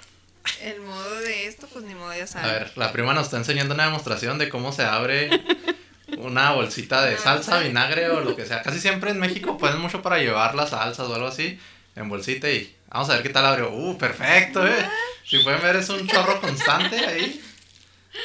El 0.61 0.79
modo 0.81 1.15
de 1.19 1.47
esto, 1.47 1.67
pues 1.67 1.83
ni 1.85 1.93
modo, 1.93 2.15
ya 2.15 2.23
A 2.23 2.27
saben. 2.27 2.51
ver, 2.51 2.71
la 2.77 2.91
prima 2.91 3.13
nos 3.13 3.25
está 3.25 3.37
enseñando 3.37 3.73
una 3.73 3.85
demostración 3.85 4.37
de 4.37 4.49
cómo 4.49 4.71
se 4.71 4.83
abre 4.83 5.29
una 6.17 6.51
bolsita 6.51 7.03
de 7.05 7.17
salsa, 7.17 7.59
vinagre 7.59 8.09
o 8.09 8.21
lo 8.21 8.35
que 8.35 8.45
sea. 8.45 8.61
Casi 8.63 8.79
siempre 8.79 9.11
en 9.11 9.19
México 9.19 9.57
ponen 9.57 9.79
mucho 9.79 10.01
para 10.01 10.17
llevar 10.19 10.55
las 10.55 10.69
salsas 10.71 11.07
o 11.07 11.13
algo 11.15 11.27
así 11.27 11.59
en 11.95 12.09
bolsita 12.09 12.49
y 12.49 12.75
vamos 12.89 13.09
a 13.09 13.13
ver 13.13 13.23
qué 13.23 13.29
tal 13.29 13.45
abrió. 13.45 13.71
Uh, 13.71 13.97
perfecto, 13.97 14.65
eh. 14.65 14.89
Si 15.25 15.39
pueden 15.39 15.61
ver 15.61 15.75
es 15.75 15.89
un 15.89 16.07
chorro 16.07 16.39
constante 16.39 16.95
ahí. 17.05 17.41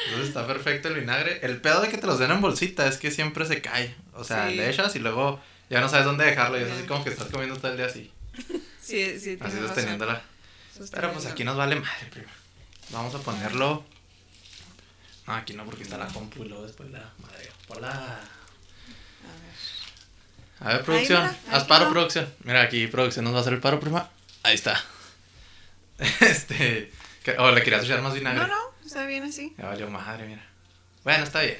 Entonces 0.05 0.29
está 0.29 0.47
perfecto 0.47 0.87
el 0.87 0.95
vinagre. 0.95 1.39
El 1.43 1.59
pedo 1.61 1.81
de 1.81 1.89
que 1.89 1.97
te 1.97 2.07
los 2.07 2.17
den 2.19 2.31
en 2.31 2.41
bolsita 2.41 2.87
es 2.87 2.97
que 2.97 3.11
siempre 3.11 3.45
se 3.45 3.61
cae. 3.61 3.93
O 4.13 4.23
sea, 4.23 4.49
Sí. 4.49 4.55
le 4.55 4.69
echas 4.69 4.95
y 4.95 4.99
luego 4.99 5.39
ya 5.69 5.81
no 5.81 5.89
sabes 5.89 6.05
dónde 6.05 6.25
dejarlo 6.25 6.59
y 6.59 6.63
es 6.63 6.71
así 6.71 6.83
como 6.87 7.03
que 7.03 7.09
estás 7.11 7.27
comiendo 7.29 7.57
todo 7.57 7.71
el 7.71 7.77
día 7.77 7.85
así. 7.87 8.11
Sí, 8.81 9.19
sí, 9.19 9.37
Así 9.39 9.57
sosteniéndola. 9.59 10.21
Pero 10.91 11.11
pues 11.13 11.25
aquí 11.27 11.43
nos 11.43 11.55
vale 11.57 11.75
madre, 11.75 12.07
prima. 12.11 12.31
Vamos 12.89 13.13
a 13.15 13.19
ponerlo 13.19 13.83
No, 15.27 15.33
aquí 15.35 15.53
no, 15.53 15.63
porque 15.65 15.83
está 15.83 15.97
la 15.97 16.07
compu 16.07 16.43
y 16.43 16.49
luego 16.49 16.63
después 16.65 16.89
la 16.91 16.99
madre. 17.19 17.49
Hola. 17.67 18.19
A 20.59 20.67
ver, 20.69 20.83
producción. 20.83 21.21
mira, 21.23 21.57
Haz 21.57 21.63
paro, 21.65 21.85
no. 21.85 21.91
producción. 21.91 22.33
Mira, 22.43 22.61
aquí 22.61 22.87
producción 22.87 23.25
nos 23.25 23.33
va 23.33 23.39
a 23.39 23.41
hacer 23.41 23.53
el 23.53 23.59
paro, 23.59 23.79
prima. 23.79 24.09
Ahí 24.43 24.55
está. 24.55 24.81
Este. 26.21 26.91
¿qué- 27.23 27.37
¿O 27.37 27.51
le 27.51 27.61
querías 27.63 27.83
echar 27.85 28.01
más 28.01 28.13
vinagre? 28.13 28.39
No, 28.41 28.47
no, 28.47 28.57
está 28.85 29.05
bien 29.05 29.23
así. 29.23 29.53
Ya 29.57 29.65
valió 29.67 29.89
madre, 29.89 30.25
mira. 30.27 30.43
Bueno, 31.03 31.23
está 31.23 31.41
bien. 31.41 31.57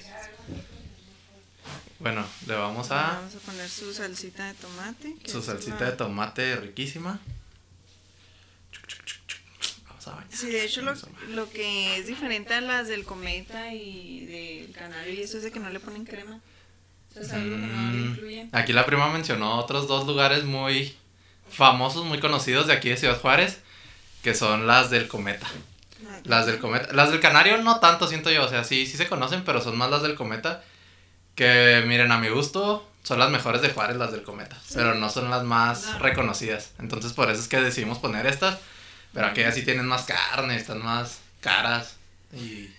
Bueno, 1.99 2.25
le 2.47 2.55
vamos 2.55 2.91
a 2.91 3.13
Vamos 3.13 3.35
a 3.35 3.39
poner 3.39 3.69
su 3.69 3.93
salsita 3.93 4.47
de 4.47 4.53
tomate. 4.55 5.15
su 5.25 5.41
salsita 5.41 5.85
de 5.85 5.91
tomate 5.93 6.55
riquísima. 6.57 7.19
Vamos 8.71 9.22
Sí, 10.29 10.47
de 10.49 10.65
hecho 10.65 10.81
lo, 10.81 10.93
lo 11.29 11.49
que 11.49 11.97
es 11.97 12.07
diferente 12.07 12.53
a 12.53 12.61
las 12.61 12.87
del 12.87 13.03
cometa 13.05 13.73
y 13.73 14.25
del 14.25 14.71
canario 14.73 15.13
y 15.13 15.21
eso 15.21 15.37
es 15.37 15.43
de 15.43 15.51
que 15.51 15.59
no 15.59 15.69
le 15.69 15.79
ponen 15.79 16.05
crema. 16.05 16.39
O 17.11 17.13
sea, 17.13 17.21
es 17.23 17.31
algo 17.33 17.55
que 17.55 17.67
no 17.67 17.67
le 17.91 17.97
Mm, 17.99 18.09
incluyen. 18.11 18.49
Aquí 18.53 18.73
la 18.73 18.85
prima 18.85 19.07
mencionó 19.09 19.57
otros 19.59 19.87
dos 19.87 20.07
lugares 20.07 20.43
muy 20.45 20.95
famosos, 21.49 22.05
muy 22.05 22.19
conocidos 22.19 22.67
de 22.67 22.73
aquí 22.73 22.89
de 22.89 22.97
Ciudad 22.97 23.19
Juárez, 23.21 23.59
que 24.23 24.33
son 24.33 24.65
las 24.67 24.89
del 24.89 25.07
Cometa. 25.07 25.47
Las 26.25 26.45
del 26.47 26.59
Cometa. 26.59 26.91
Las 26.93 27.11
del 27.11 27.19
Canario 27.19 27.57
no 27.61 27.79
tanto, 27.79 28.07
siento 28.07 28.31
yo. 28.31 28.43
O 28.45 28.49
sea, 28.49 28.63
sí, 28.63 28.85
sí 28.87 28.97
se 28.97 29.07
conocen, 29.07 29.43
pero 29.43 29.61
son 29.61 29.77
más 29.77 29.89
las 29.89 30.01
del 30.01 30.15
Cometa. 30.15 30.63
Que 31.35 31.83
miren, 31.87 32.11
a 32.11 32.17
mi 32.19 32.29
gusto, 32.29 32.87
son 33.03 33.19
las 33.19 33.29
mejores 33.31 33.61
de 33.61 33.69
Juárez, 33.69 33.97
las 33.97 34.11
del 34.11 34.23
Cometa. 34.23 34.59
Pero 34.73 34.95
no 34.95 35.09
son 35.09 35.29
las 35.29 35.43
más 35.43 35.85
No. 35.93 35.99
reconocidas. 35.99 36.71
Entonces, 36.79 37.13
por 37.13 37.29
eso 37.31 37.41
es 37.41 37.47
que 37.47 37.61
decidimos 37.61 37.97
poner 37.99 38.25
estas. 38.27 38.59
Pero 39.13 39.27
aquellas 39.27 39.55
sí 39.55 39.61
tienen 39.63 39.85
más 39.85 40.03
carne, 40.03 40.55
están 40.55 40.83
más 40.83 41.19
caras. 41.41 41.95
Y. 42.33 42.69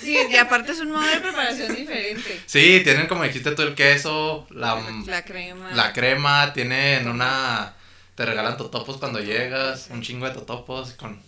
Sí, 0.00 0.16
y 0.30 0.36
aparte 0.36 0.72
es 0.72 0.80
un 0.80 0.90
modo 0.92 1.06
de 1.06 1.20
preparación 1.20 1.74
diferente. 1.74 2.40
Sí, 2.46 2.80
tienen, 2.84 3.06
como 3.06 3.24
dijiste 3.24 3.52
tú, 3.52 3.62
el 3.62 3.74
queso, 3.74 4.46
la, 4.50 4.80
La 5.06 5.24
crema. 5.24 5.72
la 5.72 5.92
crema, 5.92 6.52
tienen 6.52 7.08
una. 7.08 7.74
Te 8.14 8.24
regalan 8.26 8.56
totopos 8.56 8.98
cuando 8.98 9.18
llegas, 9.20 9.88
un 9.90 10.02
chingo 10.02 10.26
de 10.26 10.32
totopos 10.34 10.92
con 10.92 11.20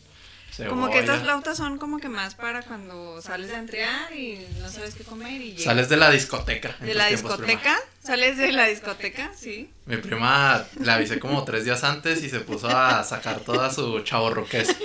cebolla. 0.56 0.70
Como 0.70 0.90
que 0.90 0.98
estas 1.00 1.22
flautas 1.22 1.56
son 1.56 1.78
como 1.78 1.98
que 1.98 2.08
más 2.08 2.34
para 2.34 2.62
cuando 2.62 3.20
sales 3.22 3.48
de 3.48 3.56
entrear 3.56 4.12
y 4.12 4.46
no 4.60 4.68
sabes 4.68 4.94
qué 4.94 5.04
comer 5.04 5.40
y 5.40 5.50
llegas. 5.50 5.64
Sales 5.64 5.88
de 5.88 5.96
la 5.96 6.10
discoteca. 6.10 6.74
de 6.80 6.94
la 6.94 7.08
tiempos, 7.08 7.36
prima. 7.36 7.52
discoteca, 7.52 7.78
sales 8.02 8.36
de 8.38 8.52
la 8.52 8.66
discoteca, 8.66 9.32
sí. 9.36 9.70
Mi 9.84 9.96
prima 9.98 10.64
la 10.80 10.94
avisé 10.94 11.18
como 11.18 11.44
tres 11.44 11.64
días 11.64 11.84
antes 11.84 12.22
y 12.22 12.30
se 12.30 12.40
puso 12.40 12.68
a 12.68 13.04
sacar 13.04 13.40
toda 13.40 13.72
su 13.72 14.00
chavorruquez. 14.00 14.76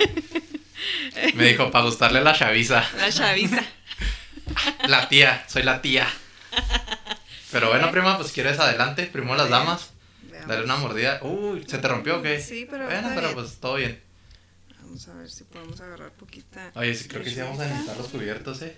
Me 1.34 1.44
dijo, 1.48 1.70
para 1.70 1.84
gustarle 1.84 2.22
la 2.22 2.32
chaviza. 2.34 2.84
La 2.98 3.10
chaviza. 3.10 3.62
La 4.86 5.08
tía, 5.08 5.44
soy 5.48 5.62
la 5.62 5.80
tía. 5.80 6.06
Pero 7.50 7.68
bueno, 7.68 7.90
prima, 7.90 8.18
pues 8.18 8.32
quieres 8.32 8.58
adelante, 8.58 9.06
primero 9.06 9.36
las 9.36 9.48
damas. 9.48 9.90
Dale 10.46 10.64
una 10.64 10.76
mordida. 10.76 11.20
Uy, 11.22 11.64
¿se 11.66 11.78
te 11.78 11.88
rompió 11.88 12.18
o 12.18 12.22
qué? 12.22 12.40
Sí, 12.40 12.66
pero 12.68 12.84
Bueno, 12.86 13.10
pero 13.14 13.32
pues 13.34 13.58
todo 13.60 13.76
bien. 13.76 14.02
Vamos 14.92 15.08
a 15.08 15.14
ver 15.14 15.30
si 15.30 15.44
podemos 15.44 15.80
agarrar 15.80 16.10
poquita. 16.10 16.70
Oye, 16.74 16.94
sí, 16.94 17.08
creo 17.08 17.24
que 17.24 17.30
sí 17.30 17.40
vamos 17.40 17.58
a 17.60 17.66
necesitar 17.66 17.96
los 17.96 18.08
cubiertos, 18.08 18.60
eh. 18.60 18.76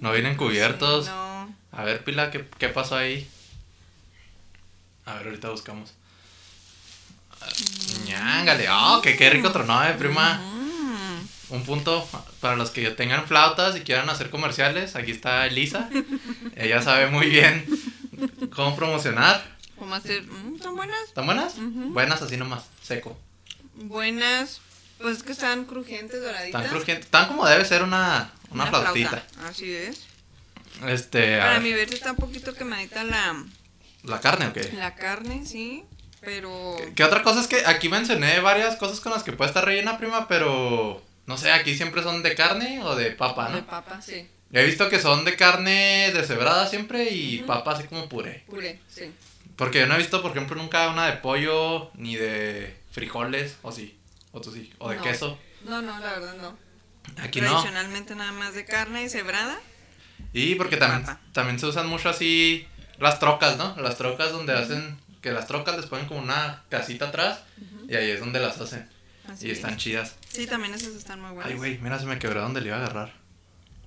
No 0.00 0.10
vienen 0.10 0.36
cubiertos. 0.36 1.04
Sí, 1.04 1.10
no. 1.12 1.54
A 1.70 1.84
ver, 1.84 2.02
Pila, 2.02 2.32
¿qué, 2.32 2.48
qué 2.58 2.68
pasó 2.68 2.96
ahí? 2.96 3.30
A 5.04 5.14
ver, 5.14 5.26
ahorita 5.26 5.50
buscamos. 5.50 5.92
Mm. 7.40 8.08
Ñángale, 8.08 8.66
oh, 8.68 9.00
que 9.00 9.16
qué 9.16 9.30
rico 9.30 9.52
tronó, 9.52 9.84
eh, 9.84 9.94
prima. 9.96 10.34
Mm. 10.34 11.54
Un 11.54 11.62
punto 11.62 12.08
para 12.40 12.56
los 12.56 12.72
que 12.72 12.90
tengan 12.90 13.24
flautas 13.28 13.76
y 13.76 13.82
quieran 13.82 14.10
hacer 14.10 14.30
comerciales. 14.30 14.96
Aquí 14.96 15.12
está 15.12 15.46
Elisa. 15.46 15.88
Ella 16.56 16.82
sabe 16.82 17.08
muy 17.08 17.30
bien 17.30 17.64
cómo 18.52 18.74
promocionar. 18.74 19.56
¿Cómo 19.78 19.94
hacer? 19.94 20.24
Mm, 20.24 20.60
¿Son 20.60 20.74
buenas? 20.74 21.02
¿Están 21.04 21.26
buenas? 21.26 21.54
Buenas 21.56 22.20
así 22.20 22.36
nomás, 22.36 22.64
seco. 22.82 23.16
Buenas. 23.76 24.60
Pues 24.98 25.18
es 25.18 25.22
que 25.22 25.32
están 25.32 25.64
crujientes, 25.64 26.20
doraditas. 26.22 26.62
Tan 26.62 26.70
crujientes, 26.70 27.10
tan 27.10 27.28
como 27.28 27.46
debe 27.46 27.64
ser 27.64 27.82
una, 27.82 28.32
una, 28.50 28.66
flautita. 28.66 29.22
Así 29.48 29.74
es. 29.74 30.06
Este, 30.86 31.38
Para 31.38 31.60
mi 31.60 31.72
ver 31.72 31.92
está 31.92 32.12
un 32.12 32.16
poquito 32.16 32.54
quemadita 32.54 33.04
la, 33.04 33.44
¿la 34.04 34.20
carne 34.20 34.48
o 34.48 34.52
qué? 34.52 34.72
la 34.72 34.94
carne, 34.94 35.44
sí. 35.46 35.84
Pero. 36.20 36.76
¿Qué 36.94 37.04
otra 37.04 37.22
cosa 37.22 37.40
es 37.40 37.46
que 37.46 37.64
aquí 37.66 37.88
mencioné 37.88 38.40
varias 38.40 38.76
cosas 38.76 39.00
con 39.00 39.12
las 39.12 39.22
que 39.22 39.32
puede 39.32 39.48
estar 39.48 39.64
rellena, 39.64 39.98
prima, 39.98 40.28
pero 40.28 41.02
no 41.26 41.36
sé, 41.36 41.50
aquí 41.52 41.76
siempre 41.76 42.02
son 42.02 42.22
de 42.22 42.34
carne 42.34 42.82
o 42.82 42.96
de 42.96 43.10
papa, 43.10 43.48
De 43.50 43.60
¿no? 43.60 43.66
papa, 43.66 44.00
sí. 44.00 44.26
He 44.52 44.64
visto 44.64 44.88
que 44.88 45.00
son 45.00 45.24
de 45.24 45.36
carne 45.36 46.10
deshebrada 46.14 46.66
siempre 46.68 47.10
y 47.10 47.38
papa 47.38 47.72
así 47.72 47.84
como 47.84 48.08
puré. 48.08 48.44
Puré, 48.48 48.80
sí. 48.88 49.12
Porque 49.56 49.80
yo 49.80 49.86
no 49.86 49.94
he 49.94 49.98
visto, 49.98 50.22
por 50.22 50.30
ejemplo, 50.30 50.56
nunca 50.56 50.88
una 50.88 51.06
de 51.06 51.14
pollo 51.14 51.90
ni 51.94 52.16
de 52.16 52.76
frijoles, 52.92 53.56
o 53.62 53.72
sí, 53.72 53.96
o 54.36 54.40
tú 54.40 54.52
sí, 54.52 54.70
o 54.78 54.90
de 54.90 54.96
No. 54.96 55.02
queso. 55.02 55.38
No, 55.64 55.80
no, 55.82 55.98
la 55.98 56.12
verdad 56.12 56.36
no. 56.36 56.56
Aquí 57.22 57.40
no. 57.40 57.48
Tradicionalmente 57.48 58.14
nada 58.14 58.32
más 58.32 58.54
de 58.54 58.64
carne 58.64 59.02
deshebrada. 59.02 59.58
Y 60.32 60.54
porque 60.56 60.76
también, 60.76 61.04
Papa. 61.04 61.20
también 61.32 61.58
se 61.58 61.66
usan 61.66 61.86
mucho 61.86 62.08
así 62.08 62.66
las 62.98 63.18
trocas, 63.18 63.56
¿no? 63.56 63.74
Las 63.80 63.96
trocas 63.96 64.32
donde 64.32 64.52
hacen, 64.52 64.98
que 65.22 65.32
las 65.32 65.46
trocas 65.46 65.76
les 65.76 65.86
ponen 65.86 66.06
como 66.06 66.20
una 66.20 66.64
casita 66.68 67.08
atrás 67.08 67.40
y 67.88 67.94
ahí 67.96 68.10
es 68.10 68.20
donde 68.20 68.40
las 68.40 68.60
hacen. 68.60 68.88
Así 69.28 69.48
Y 69.48 69.50
es. 69.50 69.58
están 69.58 69.76
chidas. 69.76 70.16
Sí, 70.28 70.46
también 70.46 70.74
esas 70.74 70.94
están 70.94 71.20
muy 71.20 71.30
buenas. 71.30 71.50
Ay, 71.50 71.56
güey, 71.56 71.78
mira, 71.78 71.98
se 71.98 72.06
me 72.06 72.18
quebró 72.18 72.42
donde 72.42 72.60
le 72.60 72.68
iba 72.68 72.76
a 72.76 72.80
agarrar. 72.84 73.12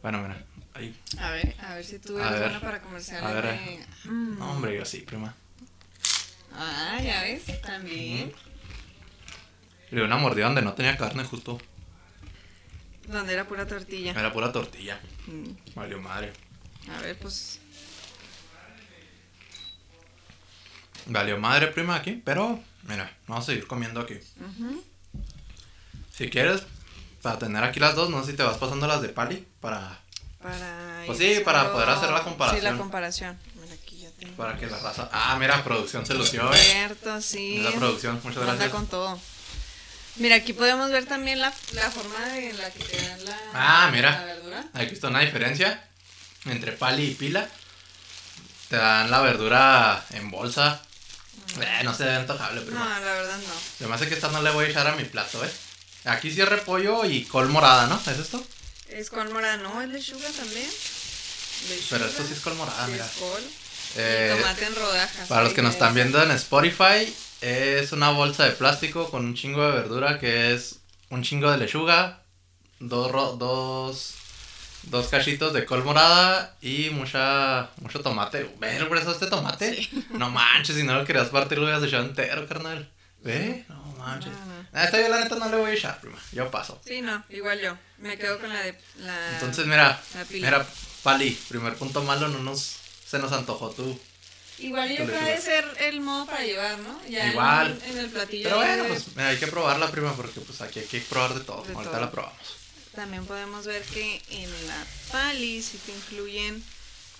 Bueno, 0.01 0.22
mira, 0.22 0.44
ahí. 0.74 0.98
A 1.20 1.32
ver, 1.32 1.56
a 1.62 1.75
ver 1.75 1.86
si 1.86 2.00
tú 2.00 2.18
eres 2.18 2.32
ver. 2.32 2.39
buena 2.41 2.60
para 2.62 2.82
comerciales. 2.82 3.24
A 3.29 3.34
ver, 3.34 3.44
de- 3.46 3.86
Mm. 4.06 4.39
No, 4.39 4.51
hombre, 4.51 4.75
yo 4.77 4.86
sí, 4.86 5.00
prima. 5.01 5.36
Ah, 6.53 7.00
ya 7.03 7.22
ves, 7.24 7.62
también. 7.62 8.34
Le 9.91 10.00
di 10.00 10.05
una 10.05 10.17
mordida 10.17 10.46
donde 10.46 10.62
no 10.62 10.74
tenía 10.74 10.98
carne 10.98 11.24
justo. 11.24 11.60
Donde 13.08 13.34
era 13.34 13.48
pura 13.48 13.65
tortilla. 13.65 14.12
Era 14.12 14.31
pura 14.31 14.51
tortilla. 14.51 15.00
Mm. 15.25 15.74
Valió 15.75 16.00
madre. 16.00 16.31
A 16.96 17.01
ver, 17.01 17.17
pues. 17.17 17.60
Valió 21.08 21.39
madre, 21.39 21.67
prima, 21.67 21.96
aquí. 21.96 22.22
Pero, 22.24 22.60
mira, 22.84 23.12
vamos 23.27 23.46
a 23.46 23.48
seguir 23.48 23.65
comiendo 23.65 24.00
aquí. 24.01 24.15
Si 26.15 26.29
quieres, 26.29 26.63
para 27.22 27.39
tener 27.39 27.63
aquí 27.63 27.79
las 27.79 27.96
dos, 27.96 28.10
no 28.10 28.24
sé 28.24 28.31
si 28.31 28.38
te 28.38 28.43
vas 28.43 28.58
pasando 28.58 28.86
las 28.86 29.01
de 29.01 29.10
pali 29.10 29.48
para, 29.60 30.00
Para. 30.41 31.03
Pues 31.08 31.17
sí, 31.17 31.41
para 31.43 31.72
poder 31.72 31.89
hacer 31.89 32.12
la 32.12 32.22
comparación. 32.22 32.62
Sí, 32.62 32.67
la 32.69 32.77
comparación. 32.77 33.39
Mira, 33.60 33.74
aquí 33.74 34.00
ya 34.01 34.12
tengo. 34.12 34.36
para 34.36 34.55
que 34.58 34.67
la 34.67 34.77
raza. 34.77 35.10
Ah, 35.12 35.36
mira, 35.39 35.63
producción 35.63 36.05
se 36.05 36.13
lució, 36.13 36.53
eh. 36.53 36.58
Cierto, 36.58 37.22
sí. 37.22 37.55
Mira, 37.58 37.72
producción, 37.72 38.15
muchas 38.24 38.38
Anda 38.38 38.53
gracias. 38.53 38.72
con 38.72 38.86
todo. 38.88 39.19
Mira, 40.19 40.35
aquí 40.35 40.53
podemos 40.53 40.91
ver 40.91 41.05
también 41.05 41.39
la, 41.39 41.53
la 41.73 41.89
forma 41.91 42.19
de 42.29 42.53
la 42.53 42.69
que 42.71 42.83
te 42.83 43.01
dan 43.07 43.25
la, 43.25 43.38
Ah, 43.53 43.89
mira. 43.91 44.11
la 44.11 44.25
verdura. 44.25 44.65
Aquí 44.73 44.93
está 44.93 45.07
una 45.07 45.21
diferencia 45.21 45.81
entre 46.45 46.73
pali 46.73 47.03
y 47.11 47.13
pila. 47.15 47.47
Te 48.69 48.75
dan 48.75 49.09
la 49.09 49.21
verdura 49.21 50.05
en 50.11 50.29
bolsa. 50.29 50.81
Eh, 51.59 51.83
no 51.83 51.93
se 51.95 52.03
ve 52.03 52.15
antojable, 52.15 52.59
No, 52.61 52.65
prima. 52.67 52.99
la 52.99 53.13
verdad 53.13 53.38
no. 53.38 53.53
Se 53.77 53.88
me 53.88 53.95
hace 53.95 54.07
que 54.07 54.13
esta 54.13 54.27
no 54.29 54.41
le 54.41 54.51
voy 54.51 54.65
a 54.65 54.69
echar 54.69 54.85
a 54.88 54.95
mi 54.95 55.05
plato, 55.05 55.43
eh. 55.43 55.49
Aquí 56.05 56.31
sí 56.31 56.39
es 56.41 56.47
repollo 56.47 57.05
y 57.05 57.23
col 57.25 57.49
morada, 57.49 57.88
¿no? 57.88 57.99
¿Es 58.11 58.19
esto? 58.19 58.45
Es 58.89 59.09
con 59.09 59.31
morada, 59.33 59.57
no, 59.57 59.81
es 59.81 59.89
lechuga 59.89 60.29
también. 60.29 60.69
Pero 61.89 62.05
Lechuga, 62.05 62.05
esto 62.07 62.23
sí 62.27 62.33
es 62.33 62.39
col 62.39 62.55
morada, 62.55 62.85
sí 62.85 62.91
mira. 62.91 63.05
es 63.05 63.11
col. 63.13 63.43
Eh, 63.97 64.35
y 64.38 64.41
tomate 64.41 64.65
en 64.65 64.75
rodajas. 64.75 65.27
Para 65.27 65.43
los 65.43 65.53
que 65.53 65.61
nos 65.61 65.73
están 65.73 65.93
viendo 65.93 66.21
en 66.21 66.31
Spotify, 66.31 67.13
es 67.41 67.91
una 67.91 68.10
bolsa 68.12 68.46
de 68.46 68.51
plástico 68.51 69.10
con 69.10 69.25
un 69.25 69.36
chingo 69.36 69.65
de 69.65 69.72
verdura 69.72 70.19
que 70.19 70.53
es 70.53 70.79
un 71.10 71.24
chingo 71.24 71.50
de 71.51 71.58
lechuga, 71.58 72.22
dos, 72.79 73.12
ro- 73.12 73.36
dos, 73.38 74.15
dos 74.84 75.08
cachitos 75.08 75.53
de 75.53 75.65
col 75.65 75.84
morada 75.84 76.55
y 76.62 76.89
mucha, 76.91 77.69
mucho 77.81 78.01
tomate. 78.01 78.53
¿Ve 78.60 78.77
el 78.77 78.86
grueso 78.88 79.08
de 79.08 79.13
este 79.13 79.27
tomate? 79.27 79.88
No 80.12 80.29
manches, 80.29 80.75
si 80.75 80.84
no 80.84 80.96
lo 80.96 81.05
querías 81.05 81.27
partir 81.29 81.58
lo 81.58 81.63
hubieras 81.65 81.84
echado 81.84 82.03
entero, 82.05 82.48
carnal. 82.48 82.89
¿Ve? 83.22 83.65
No 83.67 83.75
manches. 83.98 84.31
No, 84.31 84.46
no. 84.46 84.60
A 84.72 84.84
esta 84.86 85.01
yo 85.01 85.10
la 85.10 85.19
neta 85.19 85.36
no 85.36 85.50
le 85.50 85.58
voy 85.58 85.72
a 85.72 85.74
echar, 85.74 86.00
prima. 86.00 86.17
Yo 86.31 86.50
paso. 86.51 86.79
Sí, 86.86 87.01
no, 87.01 87.24
igual 87.29 87.60
yo. 87.60 87.75
Me 87.98 88.17
quedo 88.17 88.39
con 88.39 88.48
la 88.50 88.62
de 88.62 88.79
la. 89.00 89.34
Entonces, 89.34 89.65
mira, 89.65 90.00
la 90.15 90.25
mira, 90.29 90.65
Pali, 91.03 91.31
primer 91.50 91.75
punto 91.75 92.01
malo, 92.03 92.27
no 92.29 92.39
nos, 92.39 92.77
se 93.05 93.19
nos 93.19 93.31
antojó 93.34 93.72
tú. 93.72 94.00
Igual 94.61 94.89
yo 94.89 95.05
creo 95.05 95.41
ser 95.41 95.65
el 95.79 96.01
modo 96.01 96.25
para 96.25 96.43
llevar, 96.43 96.77
¿no? 96.79 96.99
Ya 97.09 97.25
en- 97.25 97.31
Igual. 97.31 97.81
En, 97.85 97.97
el 97.97 98.09
platillo. 98.09 98.43
Pero 98.43 98.55
bueno, 98.57 98.83
pues 98.87 99.07
mira, 99.15 99.29
hay 99.29 99.37
que 99.37 99.47
probarla 99.47 99.89
prima 99.91 100.13
porque 100.15 100.39
pues 100.41 100.59
aquí 100.61 100.79
hay 100.79 100.85
que 100.87 100.99
probar 101.01 101.33
de 101.33 101.41
todo. 101.41 101.63
De 101.63 101.73
Ahorita 101.73 101.91
todo. 101.91 102.01
la 102.01 102.11
probamos. 102.11 102.37
También 102.95 103.25
podemos 103.25 103.65
ver 103.65 103.83
que 103.83 104.21
en 104.29 104.67
la 104.67 104.85
pali 105.11 105.61
sí 105.61 105.79
te 105.85 105.91
incluyen 105.93 106.63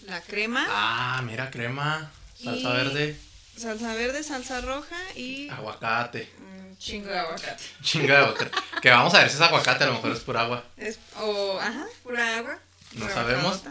la 0.05 0.22
crema, 0.22 0.65
Ah, 0.69 1.22
mira, 1.24 1.50
crema, 1.51 2.12
salsa 2.41 2.69
verde, 2.74 3.17
salsa 3.58 3.93
verde, 3.93 4.24
salsa 4.24 4.62
roja 4.62 4.98
y 5.15 5.50
aguacate. 5.50 6.31
un 6.39 6.77
chingo 6.77 7.10
de 7.10 7.19
aguacate. 7.19 7.63
Chinga 7.84 8.15
de 8.19 8.25
aguacate. 8.25 8.51
que 8.81 8.89
vamos 8.89 9.13
a 9.13 9.19
ver 9.19 9.29
si 9.29 9.36
es 9.36 9.41
aguacate, 9.41 9.84
a 9.84 9.88
lo 9.88 9.93
mejor 9.93 10.12
es 10.12 10.19
pura 10.19 10.41
agua. 10.41 10.63
Es, 10.77 10.98
o, 11.17 11.60
ajá, 11.60 11.86
pura 12.03 12.38
agua. 12.38 12.60
No 12.93 13.08
rebajadota. 13.08 13.13
sabemos. 13.13 13.62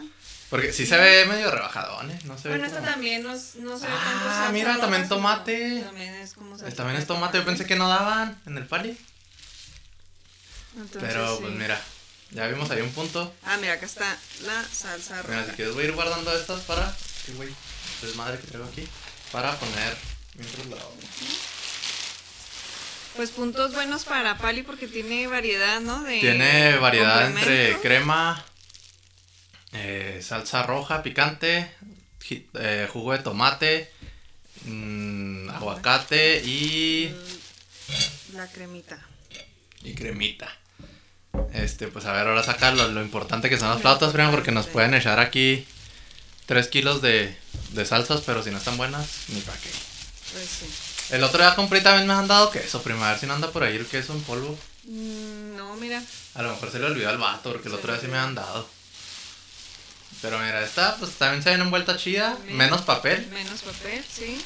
Porque 0.49 0.73
sí 0.73 0.85
se 0.87 0.97
ve 0.97 1.25
medio 1.27 1.51
rebajadón, 1.51 2.09
¿eh? 2.09 2.19
No 2.25 2.35
se 2.37 2.47
ve 2.47 2.55
Bueno, 2.55 2.65
esta 2.65 2.79
como- 2.79 2.91
también 2.91 3.21
no, 3.23 3.29
no 3.29 3.35
se 3.37 3.85
ve 3.85 3.93
Ah, 3.93 4.41
tanto 4.41 4.53
mira, 4.53 4.69
roja, 4.69 4.81
también 4.81 5.07
tomate. 5.07 5.81
También 5.81 6.13
es 6.15 6.33
como 6.33 6.57
salsa 6.57 6.75
También 6.75 6.99
es 6.99 7.05
tomate, 7.07 7.37
yo 7.37 7.45
pensé 7.45 7.65
que 7.67 7.75
no 7.75 7.87
daban 7.87 8.39
en 8.47 8.57
el 8.57 8.65
pali. 8.65 8.97
Entonces, 10.75 11.01
Pero 11.13 11.35
sí. 11.35 11.41
pues 11.43 11.53
mira, 11.53 11.79
ya 12.31 12.47
vimos 12.47 12.69
ahí 12.71 12.81
un 12.81 12.91
punto. 12.91 13.33
Ah, 13.43 13.57
mira, 13.57 13.73
acá 13.73 13.85
está 13.85 14.17
la 14.43 14.63
salsa 14.63 15.21
Mira, 15.27 15.41
si 15.41 15.45
roja. 15.45 15.55
quieres 15.55 15.73
voy 15.75 15.83
a 15.83 15.87
ir 15.87 15.93
guardando 15.93 16.33
estas 16.35 16.61
para... 16.61 16.91
Sí, 17.25 17.33
güey. 17.35 17.49
Desmadre 18.01 18.39
que 18.39 18.47
traigo 18.47 18.67
aquí. 18.67 18.87
Para 19.31 19.55
poner 19.59 19.95
mientras 20.35 20.65
la 20.67 20.77
hago. 20.77 20.95
Pues 23.15 23.31
puntos 23.31 23.73
buenos 23.73 24.05
para 24.05 24.37
Pali 24.37 24.63
porque 24.63 24.87
tiene 24.87 25.27
variedad, 25.27 25.81
¿no? 25.81 26.03
De 26.03 26.19
Tiene 26.19 26.77
variedad 26.77 27.25
entre 27.27 27.77
crema, 27.81 28.43
eh, 29.73 30.21
salsa 30.23 30.63
roja 30.63 31.03
picante, 31.03 31.71
eh, 32.55 32.87
jugo 32.91 33.13
de 33.13 33.19
tomate, 33.19 33.91
mm, 34.65 35.49
aguacate 35.49 36.41
y, 36.43 37.13
La 38.33 38.47
cremita. 38.47 38.99
y 39.83 39.93
cremita. 39.93 40.55
Este, 41.53 41.87
pues 41.87 42.05
a 42.05 42.13
ver, 42.13 42.27
ahora 42.27 42.43
saca 42.43 42.71
lo, 42.71 42.87
lo 42.89 43.01
importante 43.01 43.49
que 43.49 43.57
son 43.57 43.69
las 43.69 43.81
flautas, 43.81 44.11
primo, 44.11 44.31
porque 44.31 44.51
nos 44.51 44.67
pueden 44.67 44.93
echar 44.93 45.19
aquí 45.19 45.65
3 46.47 46.67
kilos 46.67 47.01
de, 47.01 47.35
de 47.71 47.85
salsas, 47.85 48.21
pero 48.25 48.43
si 48.43 48.51
no 48.51 48.57
están 48.57 48.77
buenas, 48.77 49.07
ni 49.29 49.39
para 49.41 49.57
qué. 49.59 49.69
Pues 50.33 50.47
sí. 50.47 50.65
El 51.11 51.23
otro 51.23 51.39
día 51.41 51.55
compré 51.55 51.81
también 51.81 52.07
me 52.07 52.13
han 52.13 52.27
dado 52.27 52.51
queso, 52.51 52.81
primo, 52.83 53.03
a 53.03 53.11
ver 53.11 53.19
si 53.19 53.25
no 53.25 53.33
anda 53.33 53.51
por 53.51 53.63
ahí 53.63 53.75
el 53.75 53.85
queso 53.87 54.13
en 54.13 54.21
polvo. 54.23 54.57
Mm, 54.85 55.55
no, 55.55 55.75
mira. 55.75 56.03
A 56.35 56.41
lo 56.43 56.51
mejor 56.51 56.71
se 56.71 56.79
le 56.79 56.85
olvidó 56.85 57.09
al 57.09 57.17
vato, 57.17 57.51
porque 57.51 57.67
el 57.67 57.73
Se 57.73 57.79
otro 57.79 57.93
día 57.93 58.01
sí 58.01 58.07
me 58.07 58.17
han 58.17 58.35
dado. 58.35 58.67
Pero 60.21 60.37
mira, 60.39 60.63
esta 60.63 60.95
pues 60.97 61.11
también 61.13 61.41
se 61.43 61.49
ven 61.51 61.61
envuelta 61.61 61.97
chida, 61.97 62.37
menos 62.49 62.81
papel. 62.81 63.27
Menos 63.27 63.61
papel, 63.61 64.03
sí. 64.13 64.43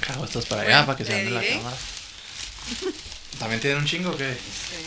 Cago 0.00 0.24
estos 0.24 0.46
para 0.46 0.62
Bueno, 0.62 0.76
allá, 0.78 0.86
para 0.86 0.98
que 0.98 1.04
se 1.04 1.20
en 1.20 1.34
la 1.34 1.40
cámara. 1.42 1.76
¿También 3.38 3.60
tienen 3.60 3.78
un 3.80 3.86
chingo 3.86 4.10
o 4.10 4.16
qué? 4.16 4.32
Sí. 4.34 4.84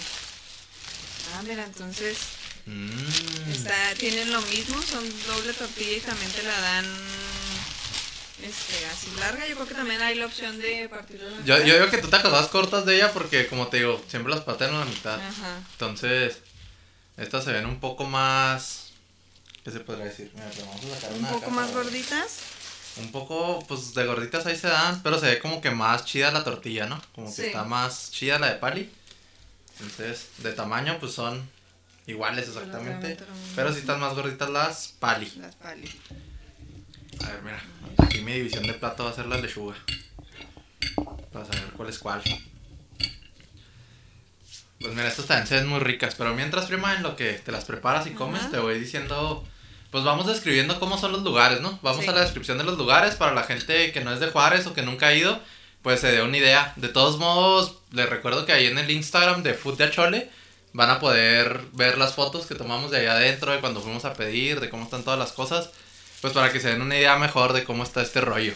Ah, 1.36 1.42
mira, 1.46 1.64
entonces 1.66 2.18
Mm. 2.66 3.50
está, 3.50 3.94
tienen 3.98 4.30
lo 4.32 4.42
mismo, 4.42 4.82
son 4.82 5.02
doble 5.26 5.54
tortilla 5.54 5.98
y 5.98 6.02
también 6.02 6.30
te 6.32 6.44
la 6.44 6.60
dan 6.60 6.86
este, 8.44 8.86
así 8.88 9.08
larga. 9.20 9.48
Yo 9.48 9.56
creo 9.56 9.68
que 9.68 9.74
también 9.74 10.02
hay 10.02 10.16
la 10.16 10.26
opción 10.26 10.60
de 10.60 10.90
partirlo. 10.90 11.28
a 11.28 11.32
la 11.32 11.46
Yo, 11.46 11.58
yo 11.64 11.76
digo 11.76 11.90
que 11.90 12.00
tú 12.00 12.10
te 12.10 12.18
acordás 12.18 12.48
cortas 12.48 12.86
de 12.86 12.96
ella 12.98 13.14
porque, 13.14 13.48
como 13.48 13.68
te 13.68 13.78
digo, 13.78 14.04
siempre 14.10 14.34
las 14.34 14.44
patean 14.44 14.76
a 14.76 14.80
la 14.80 14.86
mitad. 14.86 15.16
Ajá. 15.16 15.60
Entonces, 15.72 16.40
estas 17.16 17.46
se 17.46 17.54
ven 17.54 17.66
un 17.66 17.80
poco 17.80 18.04
más. 18.04 18.87
¿Qué 19.68 19.74
se 19.74 19.82
podría 19.82 20.06
decir? 20.06 20.32
Mira, 20.34 20.48
pero 20.56 20.66
vamos 20.68 20.86
a 20.86 20.96
sacar 20.96 21.12
Un 21.12 21.20
una 21.20 21.28
poco 21.30 21.44
acá 21.44 21.52
más 21.56 21.74
gorditas. 21.74 22.38
Un 23.02 23.12
poco, 23.12 23.66
pues 23.68 23.94
de 23.94 24.06
gorditas 24.06 24.46
ahí 24.46 24.56
se 24.56 24.70
dan, 24.70 25.04
pero 25.04 25.20
se 25.20 25.26
ve 25.26 25.40
como 25.40 25.60
que 25.60 25.72
más 25.72 26.06
chida 26.06 26.32
la 26.32 26.46
tortilla, 26.46 26.86
¿no? 26.86 27.02
Como 27.14 27.28
que 27.28 27.34
Sí. 27.34 27.46
está 27.48 27.66
más 27.66 28.10
chida 28.10 28.40
la 28.40 28.48
de 28.48 28.56
pali. 28.60 28.90
Entonces, 29.82 30.28
de 30.38 30.54
tamaño, 30.54 30.98
pues 31.02 31.12
son 31.12 31.50
iguales 32.06 32.48
exactamente. 32.48 33.18
Pero 33.58 33.74
si 33.74 33.80
están 33.80 34.00
más 34.00 34.16
gorditas 34.16 34.50
las 34.50 34.88
pali. 35.00 35.30
Las 35.36 35.56
pali. 35.56 35.92
A 37.26 37.30
ver, 37.32 37.42
mira. 37.44 37.62
Aquí 37.98 38.22
mi 38.22 38.32
división 38.36 38.64
de 38.66 38.74
plato 38.74 39.04
va 39.04 39.10
a 39.10 39.16
ser 39.16 39.26
la 39.26 39.38
lechuga. 39.38 39.76
Para 41.34 41.44
saber 41.44 41.74
cuál 41.76 41.90
es 41.90 42.00
cuál. 42.00 42.24
Pues 44.80 44.94
mira, 44.94 45.10
estas 45.10 45.26
también 45.26 45.46
se 45.46 45.56
ven 45.56 45.68
muy 45.68 45.82
ricas. 45.82 46.16
Pero 46.16 46.34
mientras, 46.34 46.68
prima, 46.68 46.96
en 46.96 47.04
lo 47.04 47.18
que 47.18 47.34
te 47.34 47.52
las 47.52 47.66
preparas 47.66 48.08
y 48.08 48.12
comes, 48.12 48.44
Ajá. 48.44 48.52
te 48.52 48.60
voy 48.60 48.80
diciendo. 48.80 49.46
Pues 49.92 50.04
vamos 50.04 50.28
describiendo 50.28 50.80
cómo 50.80 50.98
son 50.98 51.12
los 51.14 51.24
lugares, 51.24 51.62
¿no? 51.62 51.80
Vamos 51.82 52.04
Sí. 52.04 52.10
a 52.10 52.14
la 52.14 52.22
descripción 52.22 52.58
de 52.58 52.64
los 52.66 52.78
lugares 52.78 53.16
para 53.16 53.34
la 53.34 53.44
gente 53.44 53.92
que 53.92 54.02
no 54.02 54.14
es 54.14 54.20
de 54.20 54.28
Juárez 54.28 54.68
o 54.68 54.74
que 54.74 54.82
nunca 54.82 55.08
ha 55.08 55.14
ido, 55.16 55.40
pues 55.82 56.02
se 56.02 56.12
dé 56.12 56.22
una 56.22 56.38
idea. 56.38 56.74
De 56.76 56.90
todos 56.90 57.18
modos, 57.18 57.76
les 57.92 58.10
recuerdo 58.10 58.46
que 58.46 58.52
ahí 58.52 58.66
en 58.68 58.78
el 58.78 58.92
Instagram 58.92 59.44
de 59.44 59.54
Food 59.54 59.78
de 59.78 59.86
Achole 59.86 60.30
van 60.74 60.90
a 60.90 61.00
poder 61.00 61.62
ver 61.72 61.98
las 61.98 62.14
fotos 62.16 62.46
que 62.46 62.56
tomamos 62.56 62.92
de 62.92 62.98
allá 63.00 63.14
adentro, 63.14 63.52
de 63.54 63.60
cuando 63.60 63.82
fuimos 63.82 64.04
a 64.06 64.14
pedir, 64.14 64.60
de 64.60 64.70
cómo 64.70 64.84
están 64.84 65.04
todas 65.04 65.18
las 65.18 65.32
cosas, 65.32 65.70
pues 66.22 66.34
para 66.34 66.52
que 66.52 66.60
se 66.60 66.68
den 66.70 66.82
una 66.82 66.98
idea 66.98 67.16
mejor 67.18 67.54
de 67.54 67.64
cómo 67.64 67.84
está 67.84 68.02
este 68.02 68.20
rollo. 68.22 68.54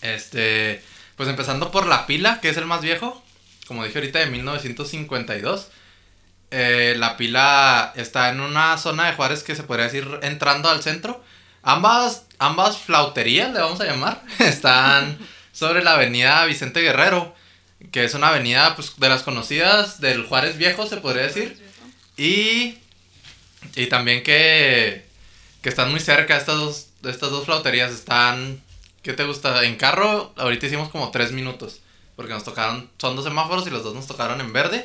Este, 0.00 0.82
pues 1.16 1.28
empezando 1.28 1.70
por 1.70 1.86
la 1.86 2.06
pila, 2.06 2.40
que 2.40 2.48
es 2.48 2.56
el 2.56 2.66
más 2.66 2.80
viejo, 2.80 3.22
como 3.66 3.84
dije 3.84 3.98
ahorita, 3.98 4.18
de 4.18 4.26
1952. 4.26 5.68
Eh, 6.54 6.94
la 6.98 7.16
pila 7.16 7.94
está 7.96 8.28
en 8.28 8.40
una 8.40 8.76
zona 8.76 9.06
de 9.06 9.14
Juárez 9.14 9.42
que 9.42 9.56
se 9.56 9.62
podría 9.62 9.86
decir 9.86 10.06
entrando 10.20 10.68
al 10.68 10.82
centro. 10.82 11.24
Ambas, 11.62 12.26
ambas 12.38 12.76
flauterías, 12.76 13.50
le 13.52 13.60
vamos 13.60 13.80
a 13.80 13.86
llamar, 13.86 14.22
están 14.38 15.18
sobre 15.52 15.82
la 15.82 15.94
avenida 15.94 16.44
Vicente 16.44 16.80
Guerrero, 16.82 17.34
que 17.90 18.04
es 18.04 18.12
una 18.12 18.28
avenida 18.28 18.74
pues, 18.74 18.92
de 18.98 19.08
las 19.08 19.22
conocidas 19.22 19.98
del 20.00 20.26
Juárez 20.26 20.58
Viejo, 20.58 20.86
se 20.86 20.98
podría 20.98 21.22
decir. 21.22 21.58
Y, 22.18 22.76
y 23.74 23.86
también 23.86 24.22
que, 24.22 25.06
que 25.62 25.70
están 25.70 25.90
muy 25.90 26.00
cerca 26.00 26.36
estas 26.36 26.56
dos, 26.56 26.86
estas 27.02 27.30
dos 27.30 27.46
flauterías. 27.46 27.92
Están, 27.92 28.62
¿qué 29.02 29.14
te 29.14 29.24
gusta? 29.24 29.64
En 29.64 29.76
carro, 29.76 30.34
ahorita 30.36 30.66
hicimos 30.66 30.90
como 30.90 31.10
tres 31.10 31.32
minutos. 31.32 31.80
Porque 32.14 32.34
nos 32.34 32.44
tocaron, 32.44 32.90
son 32.98 33.16
dos 33.16 33.24
semáforos 33.24 33.66
y 33.66 33.70
los 33.70 33.82
dos 33.82 33.94
nos 33.94 34.06
tocaron 34.06 34.40
en 34.42 34.52
verde. 34.52 34.84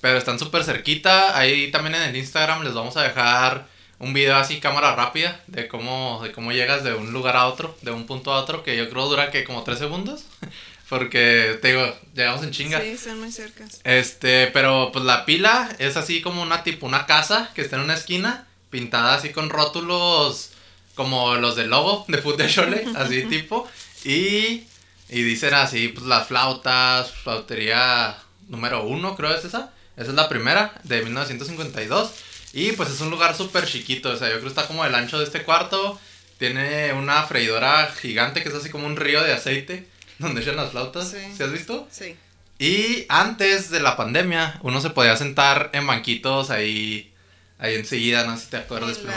Pero 0.00 0.18
están 0.18 0.38
súper 0.38 0.64
cerquita. 0.64 1.36
Ahí 1.36 1.70
también 1.70 1.96
en 1.96 2.02
el 2.02 2.16
Instagram 2.16 2.62
les 2.62 2.74
vamos 2.74 2.96
a 2.96 3.02
dejar 3.02 3.66
un 3.98 4.12
video 4.12 4.36
así, 4.36 4.60
cámara 4.60 4.94
rápida, 4.94 5.40
de 5.48 5.66
cómo, 5.66 6.20
de 6.22 6.32
cómo 6.32 6.52
llegas 6.52 6.84
de 6.84 6.94
un 6.94 7.12
lugar 7.12 7.36
a 7.36 7.46
otro, 7.46 7.76
de 7.82 7.90
un 7.90 8.06
punto 8.06 8.32
a 8.32 8.40
otro, 8.40 8.62
que 8.62 8.76
yo 8.76 8.88
creo 8.88 9.08
dura 9.08 9.30
que 9.30 9.44
como 9.44 9.64
tres 9.64 9.78
segundos. 9.78 10.24
Porque, 10.88 11.58
te 11.60 11.68
digo, 11.68 11.94
llegamos 12.14 12.42
en 12.42 12.50
chinga. 12.50 12.80
Sí, 12.80 12.88
están 12.88 13.20
muy 13.20 13.30
cercas. 13.30 13.80
Este, 13.84 14.46
pero 14.46 14.90
pues 14.90 15.04
la 15.04 15.26
pila 15.26 15.68
es 15.78 15.98
así 15.98 16.22
como 16.22 16.40
una 16.40 16.62
tipo 16.62 16.86
una 16.86 17.04
casa 17.04 17.50
que 17.54 17.60
está 17.60 17.76
en 17.76 17.82
una 17.82 17.92
esquina, 17.92 18.46
pintada 18.70 19.14
así 19.14 19.28
con 19.28 19.50
rótulos 19.50 20.52
como 20.94 21.36
los 21.36 21.56
del 21.56 21.70
logo 21.70 22.06
de 22.08 22.18
Food 22.18 22.38
de 22.38 22.48
Chole, 22.48 22.86
así 22.96 23.22
tipo. 23.24 23.68
Y, 24.04 24.64
y 25.10 25.22
dicen 25.22 25.52
así, 25.52 25.88
pues 25.88 26.06
las 26.06 26.26
flautas, 26.28 27.12
flautería 27.12 28.16
número 28.48 28.84
uno, 28.84 29.14
creo 29.14 29.34
es 29.34 29.44
esa. 29.44 29.72
Esa 29.98 30.10
es 30.10 30.14
la 30.14 30.28
primera, 30.28 30.72
de 30.84 31.02
1952. 31.02 32.12
Y 32.52 32.72
pues 32.72 32.88
es 32.90 33.00
un 33.00 33.10
lugar 33.10 33.36
súper 33.36 33.66
chiquito, 33.66 34.10
o 34.10 34.16
sea, 34.16 34.28
yo 34.28 34.34
creo 34.34 34.44
que 34.44 34.48
está 34.48 34.66
como 34.66 34.84
el 34.84 34.94
ancho 34.94 35.18
de 35.18 35.24
este 35.24 35.42
cuarto. 35.42 36.00
Tiene 36.38 36.92
una 36.92 37.24
freidora 37.24 37.92
gigante 38.00 38.42
que 38.42 38.48
es 38.48 38.54
así 38.54 38.70
como 38.70 38.86
un 38.86 38.96
río 38.96 39.22
de 39.24 39.32
aceite 39.32 39.88
donde 40.18 40.40
echan 40.40 40.56
las 40.56 40.70
flautas. 40.70 41.10
Sí. 41.10 41.18
¿Sí 41.36 41.42
has 41.42 41.52
visto? 41.52 41.88
Sí. 41.90 42.16
Y 42.60 43.06
antes 43.08 43.70
de 43.70 43.80
la 43.80 43.96
pandemia, 43.96 44.58
uno 44.62 44.80
se 44.80 44.90
podía 44.90 45.16
sentar 45.16 45.70
en 45.72 45.86
banquitos 45.86 46.50
ahí, 46.50 47.12
ahí 47.58 47.74
enseguida, 47.76 48.24
no 48.24 48.36
sé 48.36 48.44
si 48.44 48.50
te 48.50 48.56
acuerdas, 48.56 48.98
En 48.98 49.06
la- 49.08 49.14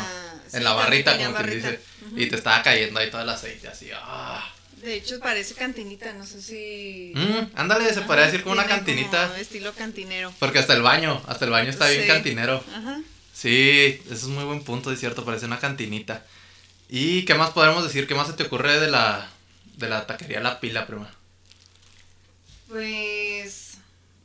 en 0.53 0.57
sí, 0.59 0.63
la 0.63 0.73
barrita, 0.73 1.17
como 1.17 1.35
quien 1.37 1.49
dice. 1.49 1.79
Y 2.17 2.25
te 2.27 2.35
estaba 2.35 2.61
cayendo 2.61 2.99
ahí 2.99 3.09
todo 3.09 3.21
el 3.21 3.29
aceite, 3.29 3.67
así, 3.69 3.89
ah. 3.95 4.47
De 4.81 4.95
hecho, 4.95 5.19
parece 5.19 5.53
cantinita, 5.53 6.11
no 6.13 6.25
sé 6.25 6.41
si. 6.41 7.11
Mm, 7.15 7.51
ándale, 7.55 7.93
se 7.93 8.01
podría 8.01 8.25
decir 8.25 8.41
como 8.41 8.53
una 8.53 8.65
cantinita. 8.65 9.27
como 9.27 9.39
estilo 9.39 9.73
cantinero. 9.73 10.33
Porque 10.39 10.59
hasta 10.59 10.73
el 10.73 10.81
baño, 10.81 11.21
hasta 11.27 11.45
el 11.45 11.51
baño 11.51 11.69
está 11.69 11.87
bien 11.89 12.07
cantinero. 12.07 12.63
Ajá. 12.75 12.99
Sí, 13.33 13.99
eso 14.05 14.13
es 14.13 14.23
muy 14.25 14.43
buen 14.43 14.63
punto, 14.63 14.91
es 14.91 14.99
cierto, 14.99 15.23
parece 15.23 15.45
una 15.45 15.59
cantinita. 15.59 16.25
¿Y 16.89 17.23
qué 17.25 17.35
más 17.35 17.51
podemos 17.51 17.83
decir? 17.83 18.07
¿Qué 18.07 18.15
más 18.15 18.27
se 18.27 18.33
te 18.33 18.43
ocurre 18.43 18.79
de 18.79 18.89
la, 18.89 19.29
de 19.77 19.87
la 19.87 20.05
taquería 20.07 20.41
La 20.41 20.59
Pila, 20.59 20.87
prima? 20.87 21.09
Pues. 22.67 23.77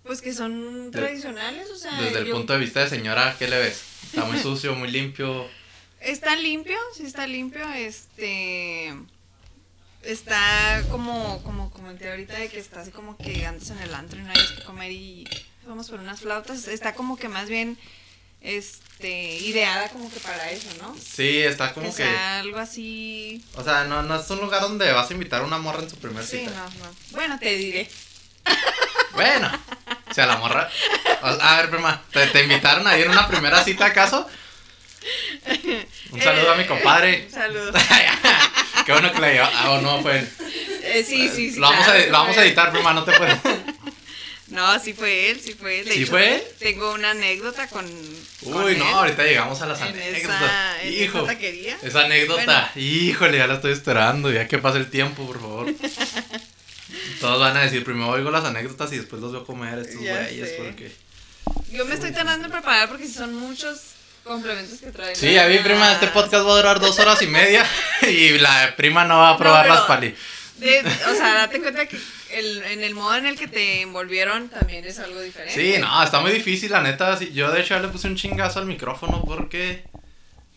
Pues 0.05 0.23
que 0.23 0.33
son 0.33 0.91
De- 0.91 0.99
tradicionales, 0.99 1.69
o 1.71 1.77
sea. 1.77 2.01
Desde 2.01 2.21
el 2.21 2.27
yo- 2.27 2.35
punto 2.35 2.53
de 2.53 2.61
vista 2.61 2.81
de 2.81 2.89
señora, 2.89 3.35
¿qué 3.39 3.49
le 3.49 3.59
ves? 3.59 3.83
Está 4.05 4.25
muy 4.25 4.39
sucio, 4.43 4.75
muy 4.75 4.91
limpio. 4.91 5.49
Está 6.01 6.37
limpio, 6.37 6.77
sí 6.97 7.05
está 7.05 7.27
limpio, 7.27 7.69
este 7.73 8.95
está 10.07 10.83
como, 10.91 11.43
como 11.43 11.71
comenté 11.71 12.11
ahorita 12.11 12.35
de 12.35 12.49
que 12.49 12.59
está 12.59 12.81
así 12.81 12.91
como 12.91 13.17
que 13.17 13.45
andas 13.47 13.71
en 13.71 13.79
el 13.79 13.95
antro 13.95 14.19
y 14.19 14.23
no 14.23 14.31
hay 14.31 14.47
que 14.57 14.65
comer 14.65 14.91
y 14.93 15.29
vamos 15.67 15.89
por 15.91 16.01
unas 16.01 16.21
flautas, 16.21 16.69
está 16.69 16.95
como 16.95 17.17
que 17.17 17.29
más 17.29 17.49
bien 17.49 17.79
este 18.41 19.39
ideada 19.39 19.89
como 19.89 20.11
que 20.13 20.21
para 20.21 20.51
eso, 20.51 20.69
¿no? 20.81 20.97
Sí, 20.97 21.39
está 21.43 21.73
como 21.75 21.91
que 21.91 21.97
que... 21.97 22.03
sea 22.05 22.39
algo 22.41 22.59
así. 22.59 23.45
O 23.55 23.65
sea, 23.65 23.85
no, 23.85 24.03
no 24.03 24.21
es 24.21 24.31
un 24.31 24.41
lugar 24.41 24.61
donde 24.63 24.93
vas 24.93 25.11
a 25.11 25.15
invitar 25.15 25.43
a 25.43 25.45
una 25.45 25.59
morra 25.59 25.83
en 25.83 25.91
su 25.91 25.97
primer 25.97 26.25
Sí, 26.25 26.39
cita. 26.41 26.51
no, 26.53 26.65
no. 26.85 26.95
Bueno, 27.11 27.39
te 27.39 27.57
diré. 27.57 27.91
Bueno, 29.15 29.51
o 30.11 30.15
sea, 30.15 30.27
la 30.27 30.37
morra. 30.37 30.71
A 31.23 31.57
ver, 31.57 31.71
prima, 31.71 32.03
¿te, 32.13 32.27
te 32.29 32.43
invitaron 32.45 32.87
a 32.87 32.97
ir 32.99 33.09
a 33.09 33.11
una 33.11 33.27
primera 33.27 33.65
cita 33.65 33.87
acaso? 33.87 34.29
Un 36.13 36.23
saludo 36.23 36.53
a 36.53 36.57
mi 36.57 36.67
compadre. 36.67 37.29
Saludos. 37.31 37.75
Qué 38.87 38.93
bueno 38.93 39.13
que 39.13 39.21
la 39.21 39.33
llevó. 39.33 39.49
Ah, 39.53 39.71
o 39.73 39.81
no, 39.83 40.01
fue. 40.01 40.19
Eh, 40.19 41.05
sí, 41.05 41.29
sí, 41.29 41.51
sí. 41.51 41.59
lo, 41.59 41.69
vamos 41.69 41.85
claro, 41.85 42.01
a, 42.03 42.07
lo 42.07 42.13
vamos 42.13 42.39
a 42.39 42.45
editar, 42.45 42.71
prima, 42.73 42.93
no 42.95 43.05
te 43.05 43.13
puedes. 43.13 43.37
No, 44.49 44.79
sí 44.79 44.93
fue 44.93 45.31
él, 45.31 45.41
sí 45.41 45.55
fue 45.55 45.81
él. 45.81 45.87
De 45.87 45.93
¿Sí 45.93 46.03
hecho, 46.03 46.13
fue 46.13 46.37
él? 46.37 46.43
Tengo 46.61 46.95
una 46.95 47.11
anécdota 47.11 47.67
con. 47.67 47.85
con 48.45 48.63
Uy, 48.65 48.73
él 48.75 48.79
no, 48.79 48.85
ahorita 48.85 49.25
llegamos 49.25 49.61
a 49.61 49.67
las 49.67 49.81
en 49.81 49.89
anécdotas. 49.89 50.41
esa, 50.83 50.85
Hijo. 50.89 51.19
esa 51.19 51.27
taquería. 51.27 51.77
Esa 51.83 52.05
anécdota, 52.05 52.71
híjole, 52.77 53.39
ya 53.39 53.49
la 53.49 53.55
estoy 53.55 53.73
esperando, 53.73 54.31
ya 54.31 54.47
que 54.47 54.59
pase 54.59 54.79
el 54.79 54.89
tiempo, 54.89 55.27
por 55.27 55.41
favor. 55.41 55.75
Todos 57.21 57.41
van 57.41 57.57
a 57.57 57.63
decir, 57.63 57.83
primero 57.83 58.11
oigo 58.11 58.31
las 58.31 58.45
anécdotas 58.45 58.93
y 58.93 58.99
después 58.99 59.21
los 59.21 59.33
veo 59.33 59.45
comer 59.45 59.81
estos 59.81 59.99
güeyes, 60.01 60.51
porque... 60.59 60.93
Yo 61.73 61.85
me 61.85 61.95
estoy 61.95 62.13
tratando 62.13 62.47
de 62.47 62.53
preparar 62.53 62.89
porque 62.89 63.09
son 63.09 63.35
muchos 63.35 63.96
complementos 64.27 64.79
que 64.81 64.91
traen. 64.91 65.15
Sí, 65.17 65.37
a 65.39 65.47
mi 65.47 65.59
prima, 65.59 65.93
este 65.93 66.09
podcast 66.09 66.45
va 66.47 66.53
a 66.53 66.57
durar 66.57 66.81
dos 66.81 66.99
horas 66.99 67.21
y 67.23 67.27
media 67.27 67.65
y 68.03 68.39
la 68.39 68.75
prima 68.77 69.05
no 69.05 69.19
va 69.19 69.31
a 69.31 69.39
probar 69.39 69.67
las 69.69 69.83
pali. 69.83 70.15
De- 70.59 70.81
o 70.81 71.15
sea, 71.15 71.35
date 71.35 71.61
cuenta 71.61 71.87
que 71.87 71.99
el, 72.31 72.63
en 72.65 72.83
el 72.83 72.95
modo 72.95 73.15
en 73.17 73.27
el 73.27 73.39
que 73.39 73.47
te 73.47 73.83
envolvieron 73.83 74.49
también 74.49 74.85
es 74.85 74.99
algo 74.99 75.21
diferente. 75.21 75.55
Sí, 75.55 75.79
no, 75.81 76.03
está 76.03 76.21
muy 76.21 76.33
difícil, 76.33 76.73
la 76.73 76.81
neta. 76.83 77.17
sí, 77.17 77.31
Yo 77.33 77.51
de 77.53 77.61
hecho 77.61 77.75
ya 77.77 77.81
le 77.81 77.89
puse 77.89 78.09
un 78.09 78.17
chingazo 78.17 78.59
al 78.59 78.67
micrófono 78.67 79.23
porque, 79.25 79.85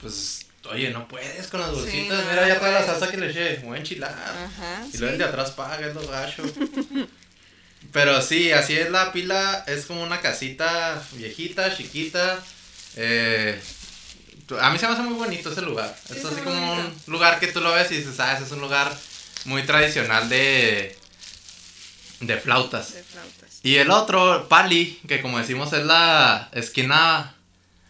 pues, 0.01 0.45
oye, 0.71 0.89
no 0.91 1.08
puedes 1.08 1.47
con 1.47 1.60
las 1.60 1.69
Sí, 1.71 1.75
bolsitas. 1.75 2.23
no, 2.25 2.29
Mira, 2.32 2.47
ya 2.47 2.60
toda 2.60 2.71
la 2.71 2.86
salsa 2.86 3.12
que 3.12 3.17
le 3.17 3.29
eché, 3.29 3.58
voy 3.65 3.75
a 3.75 3.79
enchilar. 3.79 4.12
Ajá. 4.12 4.86
Y 4.88 4.91
sí. 4.91 4.97
luego 4.99 5.13
el 5.13 5.19
de 5.19 5.25
atrás 5.25 5.51
paga, 5.51 5.86
es 5.88 5.93
lo 5.93 6.08
gacho. 6.08 6.43
Pero 7.91 8.21
sí, 8.21 8.51
así 8.51 8.77
es 8.77 8.89
la 8.91 9.12
pila. 9.12 9.63
Es 9.67 9.86
como 9.86 10.03
una 10.03 10.21
casita 10.21 11.01
viejita, 11.13 11.75
chiquita. 11.75 12.39
Eh, 12.95 13.62
a 14.60 14.69
mí 14.71 14.80
se 14.80 14.88
me 14.88 14.93
hace 14.93 15.02
muy 15.04 15.13
bonito 15.13 15.52
ese 15.52 15.62
lugar. 15.62 15.95
Sí, 16.08 16.17
es 16.17 16.25
así 16.25 16.41
como 16.41 16.60
bonito. 16.75 16.91
un 17.08 17.13
lugar 17.13 17.39
que 17.39 17.47
tú 17.47 17.62
lo 17.62 17.71
ves 17.73 17.91
y 17.91 17.97
dices, 17.97 18.19
ah, 18.19 18.34
ese 18.34 18.45
es 18.45 18.52
un 18.52 18.62
lugar 18.62 18.91
muy 19.45 19.63
tradicional 19.63 20.28
de, 20.28 20.97
de 22.21 22.38
flautas. 22.38 22.93
De 22.93 23.04
flautas. 23.04 23.60
Y 23.63 23.75
el 23.75 23.91
otro, 23.91 24.47
Pali, 24.49 24.99
que 25.08 25.21
como 25.21 25.38
decimos 25.38 25.71
es 25.73 25.86
la 25.86 26.49
esquina. 26.54 27.36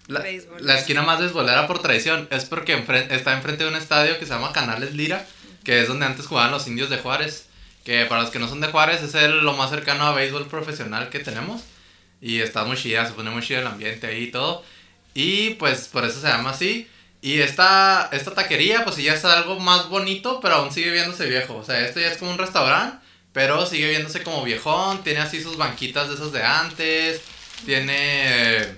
La, 0.08 0.26
la 0.60 0.76
esquina 0.78 1.04
más 1.04 1.20
beisbolera 1.20 1.68
por 1.68 1.82
tradición. 1.82 2.28
Es 2.32 2.46
porque 2.46 2.76
enfren- 2.76 3.12
está 3.12 3.34
enfrente 3.34 3.64
de 3.64 3.70
un 3.70 3.76
estadio 3.76 4.18
que 4.18 4.26
se 4.26 4.34
llama 4.34 4.52
Canales 4.52 4.96
Lira, 4.96 5.26
que 5.64 5.82
es 5.82 5.88
donde 5.88 6.08
antes 6.08 6.26
jugaban 6.26 6.52
los 6.52 6.68
indios 6.68 6.90
de 6.90 6.98
Juárez. 6.98 7.46
Que 7.86 8.06
para 8.06 8.22
los 8.24 8.32
que 8.32 8.40
no 8.40 8.48
son 8.50 8.60
de 8.60 8.68
Juárez 8.68 9.02
es 9.04 9.14
el, 9.16 9.42
lo 9.42 9.54
más 9.54 9.70
cercano 9.70 10.06
a 10.06 10.14
béisbol 10.14 10.48
profesional 10.48 11.10
que 11.10 11.20
tenemos. 11.20 11.62
Y 12.22 12.42
está 12.42 12.66
muy 12.66 12.76
chida, 12.76 13.06
se 13.06 13.14
pone 13.14 13.30
muy 13.30 13.42
chido 13.44 13.62
el 13.62 13.68
ambiente 13.68 14.08
ahí 14.08 14.24
y 14.24 14.32
todo. 14.32 14.64
Y 15.20 15.56
pues 15.56 15.90
por 15.90 16.06
eso 16.06 16.22
se 16.22 16.28
llama 16.28 16.52
así. 16.52 16.88
Y 17.22 17.42
esta, 17.42 18.10
esta 18.14 18.34
taquería, 18.34 18.86
pues 18.86 18.96
ya 18.96 19.14
es 19.14 19.26
algo 19.26 19.60
más 19.60 19.90
bonito, 19.90 20.40
pero 20.40 20.56
aún 20.56 20.72
sigue 20.72 20.92
viéndose 20.92 21.28
viejo. 21.28 21.58
O 21.58 21.66
sea, 21.66 21.86
esto 21.86 22.00
ya 22.00 22.08
es 22.08 22.18
como 22.18 22.32
un 22.32 22.38
restaurante, 22.38 23.06
pero 23.34 23.66
sigue 23.66 23.90
viéndose 23.90 24.24
como 24.24 24.46
viejón. 24.46 25.04
Tiene 25.04 25.20
así 25.20 25.44
sus 25.44 25.58
banquitas 25.58 26.08
de 26.08 26.16
esos 26.16 26.32
de 26.32 26.42
antes. 26.42 27.20
Tiene 27.66 27.98
eh, 27.98 28.76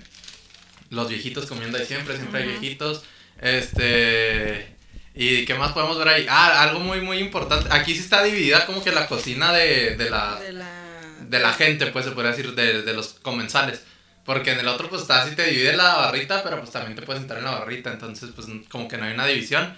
los 0.90 1.10
viejitos 1.10 1.46
comiendo 1.46 1.78
ahí 1.78 1.86
siempre, 1.86 2.18
siempre 2.18 2.42
hay 2.42 2.48
viejitos. 2.48 3.04
Este. 3.40 4.76
¿Y 5.14 5.46
qué 5.46 5.54
más 5.54 5.74
podemos 5.74 6.00
ver 6.00 6.08
ahí? 6.08 6.26
Ah, 6.28 6.64
algo 6.64 6.80
muy, 6.80 7.02
muy 7.02 7.20
importante. 7.20 7.68
Aquí 7.70 7.94
sí 7.94 8.00
está 8.00 8.24
dividida 8.24 8.66
como 8.66 8.84
que 8.84 8.92
la 8.92 9.06
cocina 9.06 9.54
de, 9.54 9.96
de 9.96 10.10
la, 10.10 10.40
De 10.40 10.54
la. 10.54 10.72
de 11.20 11.40
la 11.40 11.54
gente, 11.54 11.86
pues 11.88 12.06
se 12.06 12.12
podría 12.12 12.32
decir, 12.32 12.56
de, 12.56 12.82
de 12.82 12.94
los 12.96 13.10
comensales. 13.22 13.84
Porque 14.26 14.52
en 14.52 14.60
el 14.60 14.68
otro, 14.68 14.90
pues 14.90 15.02
está 15.02 15.24
así, 15.24 15.36
te 15.36 15.48
divide 15.48 15.76
la 15.76 15.96
barrita, 15.96 16.44
pero 16.44 16.60
pues 16.60 16.72
también 16.72 16.96
te 16.96 17.02
puedes 17.02 17.22
sentar 17.22 17.40
en 17.40 17.46
la 17.46 17.52
barrita. 17.52 17.92
Entonces, 17.92 18.30
pues 18.36 18.48
como 18.70 18.88
que 18.88 18.98
no 18.98 19.06
hay 19.06 19.14
una 19.14 19.26
división. 19.26 19.76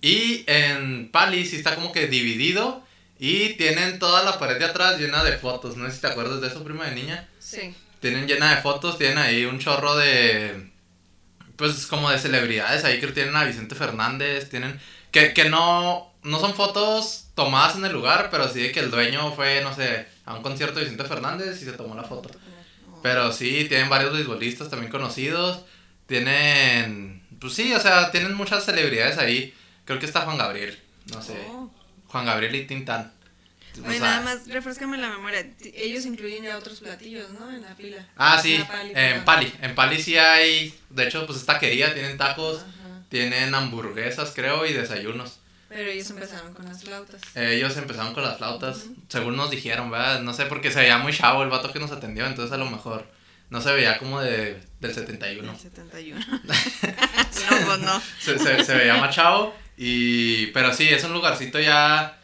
Y 0.00 0.44
en 0.46 1.10
Pali 1.10 1.46
sí 1.46 1.56
está 1.56 1.74
como 1.74 1.92
que 1.92 2.08
dividido. 2.08 2.84
Y 3.18 3.50
tienen 3.50 3.98
toda 3.98 4.22
la 4.24 4.38
pared 4.38 4.58
de 4.58 4.64
atrás 4.64 4.98
llena 4.98 5.22
de 5.22 5.38
fotos. 5.38 5.76
No 5.76 5.86
sé 5.86 5.92
si 5.92 6.00
te 6.00 6.08
acuerdas 6.08 6.40
de 6.40 6.48
eso, 6.48 6.64
prima 6.64 6.86
de 6.86 6.96
niña. 6.96 7.28
Sí. 7.38 7.74
Tienen 8.00 8.26
llena 8.26 8.54
de 8.54 8.60
fotos, 8.60 8.98
tienen 8.98 9.18
ahí 9.18 9.44
un 9.44 9.60
chorro 9.60 9.96
de. 9.96 10.70
Pues 11.56 11.86
como 11.86 12.10
de 12.10 12.18
celebridades 12.18 12.84
ahí 12.84 13.00
que 13.00 13.06
tienen 13.08 13.36
a 13.36 13.44
Vicente 13.44 13.76
Fernández, 13.76 14.50
tienen. 14.50 14.80
Que, 15.10 15.32
que 15.32 15.48
no. 15.48 16.12
No 16.24 16.40
son 16.40 16.54
fotos 16.54 17.26
tomadas 17.34 17.76
en 17.76 17.84
el 17.84 17.92
lugar, 17.92 18.28
pero 18.30 18.48
sí 18.48 18.60
de 18.60 18.72
que 18.72 18.80
el 18.80 18.90
dueño 18.90 19.32
fue, 19.32 19.60
no 19.62 19.74
sé, 19.74 20.06
a 20.24 20.34
un 20.34 20.42
concierto 20.42 20.78
de 20.78 20.86
Vicente 20.86 21.04
Fernández 21.04 21.60
y 21.60 21.64
se 21.66 21.72
tomó 21.72 21.94
la 21.94 22.02
foto. 22.02 22.30
Pero 23.04 23.30
sí, 23.32 23.66
tienen 23.68 23.90
varios 23.90 24.14
beisbolistas 24.14 24.70
también 24.70 24.90
conocidos. 24.90 25.66
Tienen. 26.06 27.22
Pues 27.38 27.52
sí, 27.52 27.74
o 27.74 27.78
sea, 27.78 28.10
tienen 28.10 28.32
muchas 28.32 28.64
celebridades 28.64 29.18
ahí. 29.18 29.52
Creo 29.84 29.98
que 29.98 30.06
está 30.06 30.22
Juan 30.22 30.38
Gabriel, 30.38 30.78
no 31.12 31.20
sé. 31.20 31.36
Oh. 31.50 31.70
Juan 32.06 32.24
Gabriel 32.24 32.54
y 32.54 32.66
Tintán. 32.66 33.12
O 33.76 33.86
Oye, 33.86 33.98
sea, 33.98 34.06
nada 34.06 34.20
más, 34.22 34.48
refrescame 34.48 34.96
la 34.96 35.10
memoria. 35.10 35.46
Ellos 35.74 36.06
incluyen 36.06 36.44
ya 36.44 36.56
otros 36.56 36.80
platillos, 36.80 37.28
¿no? 37.38 37.50
En 37.50 37.60
la 37.60 37.76
pila. 37.76 38.08
Ah, 38.16 38.40
sí, 38.40 38.64
pali, 38.66 38.92
en. 38.94 39.24
Pali. 39.26 39.52
En 39.60 39.74
Pali 39.74 40.02
sí 40.02 40.16
hay, 40.16 40.74
de 40.88 41.06
hecho, 41.06 41.26
pues 41.26 41.40
es 41.40 41.44
taquería, 41.44 41.92
tienen 41.92 42.16
tacos, 42.16 42.62
Ajá. 42.62 43.02
tienen 43.10 43.54
hamburguesas, 43.54 44.32
creo, 44.34 44.64
y 44.64 44.72
desayunos. 44.72 45.40
Pero 45.74 45.90
ellos 45.90 46.08
empezaron 46.10 46.54
con 46.54 46.66
las 46.66 46.84
flautas. 46.84 47.20
Ellos 47.34 47.76
empezaron 47.76 48.14
con 48.14 48.22
las 48.22 48.36
flautas, 48.38 48.84
según 49.08 49.36
nos 49.36 49.50
dijeron, 49.50 49.90
¿verdad? 49.90 50.20
No 50.20 50.32
sé, 50.32 50.46
porque 50.46 50.70
se 50.70 50.78
veía 50.78 50.98
muy 50.98 51.12
chavo 51.12 51.42
el 51.42 51.50
vato 51.50 51.72
que 51.72 51.80
nos 51.80 51.90
atendió, 51.90 52.26
entonces 52.26 52.52
a 52.52 52.58
lo 52.58 52.70
mejor 52.70 53.04
no 53.50 53.60
se 53.60 53.72
veía 53.72 53.98
como 53.98 54.20
de, 54.20 54.62
del 54.78 54.94
71. 54.94 55.50
El 55.50 55.58
71. 55.58 56.20
no, 56.30 57.66
pues 57.66 57.78
no. 57.80 58.00
Se, 58.20 58.38
se, 58.38 58.64
se 58.64 58.74
veía 58.76 58.98
más 58.98 59.12
chavo, 59.16 59.52
y, 59.76 60.46
pero 60.48 60.72
sí, 60.72 60.88
es 60.88 61.02
un 61.02 61.12
lugarcito 61.12 61.58
ya, 61.58 62.20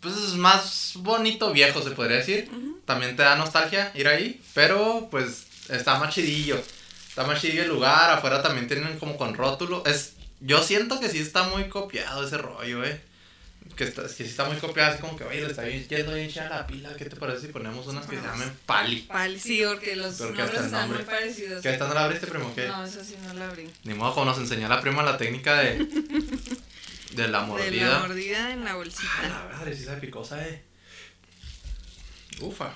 pues 0.00 0.34
más 0.34 0.94
bonito, 0.96 1.52
viejo, 1.52 1.80
se 1.82 1.92
podría 1.92 2.16
decir. 2.16 2.50
También 2.84 3.14
te 3.14 3.22
da 3.22 3.36
nostalgia 3.36 3.92
ir 3.94 4.08
ahí, 4.08 4.42
pero 4.54 5.06
pues 5.08 5.46
está 5.68 6.00
más 6.00 6.12
chidillo. 6.12 6.60
Está 7.08 7.24
más 7.24 7.40
chidillo 7.40 7.62
el 7.62 7.68
lugar, 7.68 8.10
afuera 8.10 8.42
también 8.42 8.66
tienen 8.66 8.98
como 8.98 9.16
con 9.16 9.34
rótulo. 9.34 9.84
Es, 9.86 10.16
yo 10.40 10.62
siento 10.62 11.00
que 11.00 11.08
sí 11.08 11.18
está 11.18 11.44
muy 11.44 11.68
copiado 11.68 12.26
ese 12.26 12.38
rollo, 12.38 12.84
eh. 12.84 13.00
Que, 13.74 13.82
está, 13.84 14.02
que 14.02 14.08
sí 14.08 14.22
está 14.24 14.44
muy 14.44 14.56
copiado, 14.58 14.92
así 14.92 15.00
como 15.00 15.16
que, 15.16 15.24
oye, 15.24 15.40
le 15.40 15.48
está 15.48 15.68
yendo 15.68 16.14
bien 16.14 16.30
chida 16.30 16.48
la 16.48 16.66
pila. 16.66 16.94
¿Qué 16.96 17.04
te 17.06 17.16
parece 17.16 17.46
si 17.48 17.52
ponemos 17.52 17.86
unas 17.88 18.06
que 18.06 18.16
se 18.16 18.22
llamen 18.22 18.56
Pali? 18.64 19.00
Pali, 19.02 19.38
sí, 19.40 19.60
porque 19.66 19.96
los 19.96 20.14
Porque 20.14 20.38
nombres 20.38 20.60
están 20.66 20.80
nombre. 20.82 20.98
muy 20.98 21.06
parecidos. 21.06 21.62
¿Qué 21.62 21.70
esta 21.70 21.88
no 21.88 21.94
la 21.94 22.04
abriste, 22.04 22.26
primo? 22.28 22.54
¿Qué? 22.54 22.68
No, 22.68 22.84
eso 22.84 23.02
sí 23.04 23.16
no 23.26 23.34
la 23.34 23.48
abrí. 23.48 23.68
Ni 23.82 23.94
modo, 23.94 24.14
como 24.14 24.26
nos 24.26 24.38
enseñó 24.38 24.68
la 24.68 24.80
prima 24.80 25.02
la 25.02 25.18
técnica 25.18 25.56
de. 25.56 25.78
de 27.12 27.28
la 27.28 27.40
De 27.40 27.46
mordida. 27.46 27.88
la 27.90 27.98
mordida 28.06 28.52
en 28.52 28.64
la 28.64 28.70
Ah, 28.70 28.74
bolsita. 28.76 29.22
la 29.22 29.48
madre, 29.58 29.76
sí 29.76 29.84
sabe 29.84 30.00
picosa, 30.00 30.46
eh. 30.46 30.62
Ufa. 32.40 32.70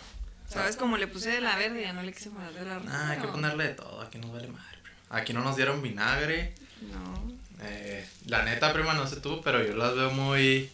¿Sabes? 0.49 0.75
Como 0.77 0.96
le 0.96 1.07
puse 1.07 1.31
de 1.31 1.40
la 1.40 1.57
verde, 1.57 1.83
ya 1.83 1.92
no 1.92 2.03
le 2.03 2.12
quise 2.12 2.31
poner 2.31 2.53
de 2.53 2.64
la 2.64 2.79
roja. 2.81 2.90
Ah, 2.92 3.11
hay 3.11 3.20
que 3.20 3.29
ponerle 3.29 3.64
de 3.68 3.75
todo, 3.75 4.01
aquí 4.01 4.18
nos 4.18 4.33
vale 4.33 4.49
madre. 4.49 4.79
primo. 4.83 4.96
Aquí 5.11 5.33
no 5.33 5.42
nos 5.44 5.57
dieron 5.57 5.81
vinagre. 5.83 6.55
No. 6.83 7.39
Eh, 7.62 8.07
la 8.27 8.42
neta, 8.42 8.73
prima, 8.73 8.94
no 8.94 9.07
sé 9.07 9.16
tú, 9.16 9.40
pero 9.42 9.64
yo 9.64 9.75
las 9.75 9.94
veo 9.94 10.11
muy. 10.11 10.70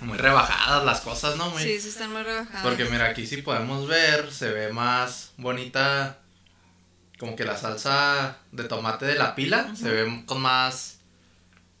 Muy 0.00 0.16
rebajadas 0.16 0.82
las 0.84 1.02
cosas, 1.02 1.36
¿no? 1.36 1.50
Muy, 1.50 1.62
Sí, 1.62 1.78
sí 1.78 1.88
están 1.88 2.10
muy 2.10 2.22
rebajadas. 2.22 2.62
Porque 2.62 2.86
mira, 2.86 3.06
aquí 3.06 3.26
sí 3.26 3.42
podemos 3.42 3.86
ver, 3.86 4.32
se 4.32 4.50
ve 4.50 4.72
más 4.72 5.32
bonita. 5.36 6.18
Como 7.18 7.36
que 7.36 7.44
la 7.44 7.58
salsa 7.58 8.38
de 8.50 8.64
tomate 8.64 9.04
de 9.04 9.16
la 9.16 9.34
pila 9.34 9.76
se 9.76 9.90
ve 9.90 10.22
con 10.24 10.40
más. 10.40 11.00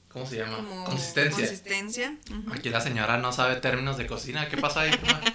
¿Cómo 0.08 0.26
se 0.26 0.36
llama? 0.36 0.56
Como 0.56 0.84
Consistencia. 0.84 1.46
Consistencia. 1.46 2.16
Aquí 2.52 2.68
la 2.68 2.82
señora 2.82 3.16
no 3.16 3.32
sabe 3.32 3.56
términos 3.56 3.96
de 3.96 4.06
cocina. 4.06 4.48
¿Qué 4.48 4.58
pasa 4.58 4.80
ahí, 4.80 4.90
prima? 4.96 5.20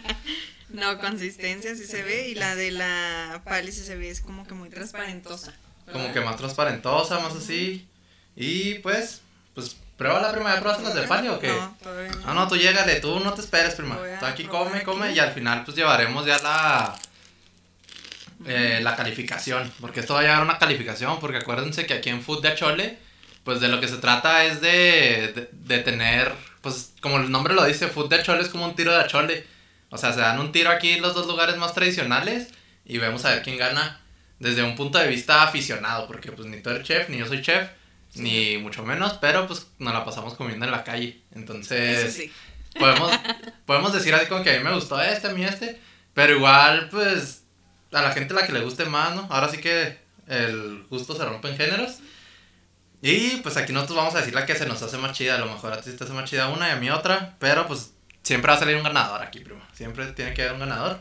No, 0.70 1.00
consistencia 1.00 1.74
sí 1.76 1.86
se 1.86 2.04
ve. 2.04 2.28
Y 2.28 2.36
la 2.36 2.56
de 2.56 2.72
la 2.72 3.42
pali 3.46 3.72
sí 3.72 3.82
se 3.82 3.96
ve, 3.96 4.10
es 4.10 4.20
como 4.20 4.46
que 4.46 4.54
muy 4.54 4.70
transparentosa. 4.70 5.54
Como 5.92 6.12
que 6.12 6.20
más 6.20 6.36
transparentosa, 6.36 7.20
más 7.20 7.34
así. 7.36 7.88
Y 8.36 8.76
pues, 8.76 9.22
pues, 9.54 9.78
prueba 9.98 10.22
la 10.22 10.32
prima. 10.32 10.54
¿Ya 10.54 10.60
probaste 10.60 10.84
las 10.84 10.96
de 10.96 11.04
pali 11.04 11.28
o 11.30 11.40
qué? 11.40 11.48
No, 11.48 11.78
todavía 11.82 12.12
no. 12.12 12.20
No, 12.26 12.34
no, 12.34 12.48
tú 12.48 12.56
llégale, 12.58 13.00
tú 13.00 13.20
no 13.20 13.34
te 13.34 13.42
esperes, 13.42 13.76
prima. 13.76 13.98
Tú 14.20 14.26
aquí 14.26 14.46
come, 14.46 14.78
aquí. 14.78 14.86
come 14.86 15.12
y 15.12 15.20
al 15.20 15.32
final 15.32 15.64
pues 15.64 15.78
llevaremos 15.78 16.26
ya 16.26 16.38
la 16.40 16.96
eh, 18.46 18.80
la 18.84 18.96
calificación, 18.96 19.72
porque 19.80 20.02
esto 20.02 20.14
va 20.14 20.20
a 20.20 20.24
llevar 20.24 20.44
una 20.44 20.60
calificación, 20.60 21.20
porque 21.20 21.38
acuérdense 21.38 21.86
que 21.86 21.96
aquí 21.96 22.10
en 22.10 22.22
Food 22.22 22.42
de 22.42 22.50
Achole, 22.50 22.98
pues 23.44 23.60
de 23.60 23.70
lo 23.70 23.80
que 23.80 23.88
se 23.88 23.98
trata 23.98 24.44
es 24.46 24.62
de, 24.62 25.32
de, 25.34 25.50
de 25.52 25.80
tener, 25.80 26.32
pues 26.62 26.92
como 27.02 27.18
el 27.18 27.32
nombre 27.32 27.54
lo 27.54 27.64
dice, 27.64 27.88
Food 27.88 28.10
de 28.10 28.18
Achole 28.18 28.42
es 28.42 28.50
como 28.50 28.66
un 28.66 28.76
tiro 28.76 28.92
de 28.92 29.00
Achole. 29.00 29.48
O 29.90 29.98
sea, 29.98 30.14
se 30.14 30.20
dan 30.20 30.40
un 30.40 30.52
tiro 30.52 30.70
aquí 30.70 30.92
en 30.92 31.02
los 31.02 31.16
dos 31.16 31.26
lugares 31.26 31.56
más 31.58 31.74
tradicionales 31.74 32.50
y 32.86 32.98
vemos 32.98 33.24
a 33.24 33.30
ver 33.30 33.44
quién 33.44 33.58
gana 33.58 34.02
desde 34.40 34.62
un 34.64 34.76
punto 34.76 34.98
de 34.98 35.08
vista 35.08 35.44
aficionado, 35.44 36.06
porque 36.06 36.32
pues 36.32 36.48
ni 36.48 36.62
tú 36.62 36.70
eres 36.70 36.84
chef, 36.86 37.10
ni 37.10 37.18
yo 37.18 37.26
soy 37.26 37.42
chef, 37.42 37.70
ni 38.16 38.58
mucho 38.58 38.84
menos, 38.84 39.14
pero 39.22 39.48
pues 39.48 39.68
nos 39.80 39.94
la 39.94 40.06
pasamos 40.06 40.36
comiendo 40.36 40.66
en 40.66 40.72
la 40.72 40.84
calle. 40.84 41.22
Entonces, 41.34 42.14
sí. 42.14 42.32
podemos, 42.78 43.12
podemos 43.66 43.94
decir 43.94 44.14
así 44.14 44.28
como 44.28 44.44
que 44.44 44.56
a 44.56 44.58
mí 44.58 44.64
me 44.64 44.74
gustó 44.74 45.02
este, 45.02 45.28
a 45.28 45.32
mí 45.32 45.44
este, 45.44 45.80
pero 46.14 46.36
igual, 46.36 46.90
pues, 46.90 47.44
a 47.92 48.02
la 48.02 48.12
gente 48.12 48.34
la 48.34 48.46
que 48.46 48.54
le 48.54 48.62
guste 48.62 48.86
más, 48.86 49.16
¿no? 49.16 49.28
Ahora 49.30 49.50
sí 49.50 49.58
que 49.58 49.98
el 50.28 50.86
gusto 50.90 51.16
se 51.16 51.26
rompe 51.26 51.50
en 51.50 51.58
géneros. 51.58 52.00
Y 53.02 53.38
pues 53.38 53.56
aquí 53.58 53.72
nosotros 53.72 53.98
vamos 53.98 54.16
a 54.16 54.20
decir 54.20 54.34
la 54.34 54.46
que 54.46 54.56
se 54.56 54.66
nos 54.66 54.82
hace 54.82 54.98
más 54.98 55.16
chida, 55.16 55.36
a 55.36 55.40
lo 55.40 55.46
mejor 55.46 55.74
a 55.74 55.82
ti 55.82 55.92
se 55.92 55.98
te 55.98 56.06
hace 56.06 56.14
más 56.14 56.28
chida 56.30 56.50
una 56.50 56.70
y 56.70 56.72
a 56.72 56.76
mí 56.78 56.90
otra, 56.90 57.36
pero 57.40 57.68
pues 57.68 57.92
siempre 58.24 58.50
va 58.50 58.58
a 58.58 58.60
salir 58.60 58.76
un 58.76 58.84
ganador 58.84 59.22
aquí, 59.22 59.42
primo. 59.42 59.62
Siempre 59.74 60.08
tiene 60.14 60.34
que 60.34 60.42
haber 60.42 60.54
un 60.54 60.62
ganador. 60.62 61.00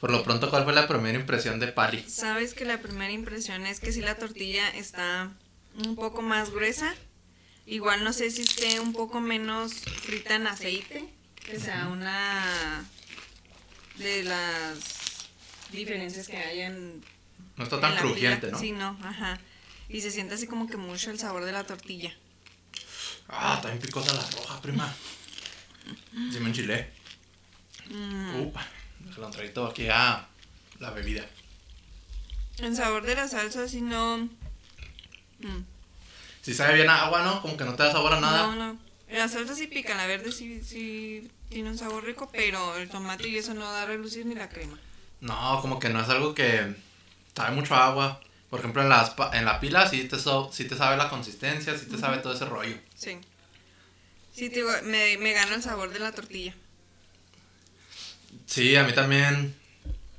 Por 0.00 0.10
lo 0.10 0.22
pronto, 0.24 0.50
¿cuál 0.50 0.64
fue 0.64 0.72
la 0.72 0.88
primera 0.88 1.16
impresión 1.16 1.60
de 1.60 1.68
Pali? 1.68 2.02
Sabes 2.08 2.54
que 2.54 2.64
la 2.64 2.78
primera 2.78 3.12
impresión 3.12 3.66
es 3.66 3.78
que 3.78 3.92
si 3.92 4.00
la 4.00 4.16
tortilla 4.16 4.68
está 4.70 5.30
un 5.76 5.96
poco 5.96 6.22
más 6.22 6.50
gruesa. 6.50 6.94
Igual 7.66 8.04
no 8.04 8.12
sé 8.12 8.30
si 8.30 8.42
esté 8.42 8.80
un 8.80 8.92
poco 8.92 9.20
menos 9.20 9.74
frita 9.74 10.34
en 10.34 10.46
aceite. 10.46 11.04
Que 11.44 11.58
sea 11.58 11.88
una 11.88 12.84
de 13.96 14.22
las 14.22 14.78
diferencias 15.72 16.28
que 16.28 16.36
hay 16.36 16.60
en. 16.60 17.04
No 17.56 17.64
está 17.64 17.80
tan 17.80 17.96
crujiente. 17.96 18.50
¿no? 18.50 18.58
Sí, 18.58 18.72
no, 18.72 18.96
ajá. 19.02 19.40
Y 19.88 20.00
se 20.00 20.10
siente 20.10 20.34
así 20.34 20.46
como 20.46 20.68
que 20.68 20.76
mucho 20.76 21.10
el 21.10 21.18
sabor 21.18 21.44
de 21.44 21.52
la 21.52 21.64
tortilla. 21.64 22.14
Ah, 23.28 23.60
bien 23.64 23.78
picosa 23.78 24.12
la 24.14 24.28
roja, 24.30 24.60
prima. 24.60 24.94
Sí 26.30 26.38
me 26.40 26.48
enchilé. 26.48 26.90
Mm. 27.90 28.40
Upa, 28.42 28.66
déjalo 29.00 29.30
traído 29.30 29.66
aquí 29.66 29.88
a 29.88 30.28
la 30.78 30.90
bebida. 30.90 31.26
El 32.58 32.76
sabor 32.76 33.04
de 33.04 33.14
la 33.14 33.28
salsa, 33.28 33.68
si 33.68 33.80
no. 33.80 34.28
Mm, 35.42 35.64
Si 36.42 36.54
sabe 36.54 36.74
bien 36.74 36.88
a 36.90 37.04
agua, 37.04 37.22
¿no? 37.22 37.40
Como 37.42 37.56
que 37.56 37.64
no 37.64 37.74
te 37.74 37.82
da 37.84 37.92
sabor 37.92 38.12
a 38.14 38.20
nada. 38.20 38.46
No, 38.46 38.54
no. 38.56 38.78
La 39.10 39.28
salsa 39.28 39.54
sí 39.54 39.66
pica, 39.66 39.94
la 39.94 40.06
verde 40.06 40.32
sí, 40.32 40.62
sí 40.64 41.30
tiene 41.50 41.70
un 41.70 41.78
sabor 41.78 42.04
rico, 42.04 42.30
pero 42.32 42.76
el 42.76 42.88
tomate 42.88 43.28
y 43.28 43.36
eso 43.36 43.52
no 43.52 43.70
da 43.70 43.82
a 43.82 43.86
relucir 43.86 44.24
ni 44.24 44.34
la 44.34 44.48
crema. 44.48 44.78
No, 45.20 45.60
como 45.60 45.78
que 45.78 45.90
no 45.90 46.00
es 46.00 46.08
algo 46.08 46.34
que 46.34 46.74
sabe 47.36 47.54
mucho 47.54 47.74
a 47.74 47.86
agua. 47.88 48.20
Por 48.48 48.60
ejemplo, 48.60 48.82
en, 48.82 48.88
las, 48.88 49.12
en 49.34 49.44
la 49.44 49.60
pila 49.60 49.88
sí 49.88 50.04
te, 50.04 50.18
so- 50.18 50.50
sí 50.52 50.64
te 50.64 50.76
sabe 50.76 50.96
la 50.96 51.08
consistencia, 51.10 51.76
sí 51.78 51.86
te 51.86 51.98
sabe 51.98 52.18
todo 52.18 52.32
ese 52.34 52.44
rollo. 52.46 52.76
Sí. 52.96 53.18
Sí, 54.34 54.48
te 54.48 54.56
digo, 54.56 54.70
me, 54.84 55.18
me 55.18 55.32
gana 55.32 55.54
el 55.54 55.62
sabor 55.62 55.90
de 55.92 55.98
la 56.00 56.12
tortilla. 56.12 56.54
Sí, 58.46 58.76
a 58.76 58.84
mí 58.84 58.92
también 58.92 59.54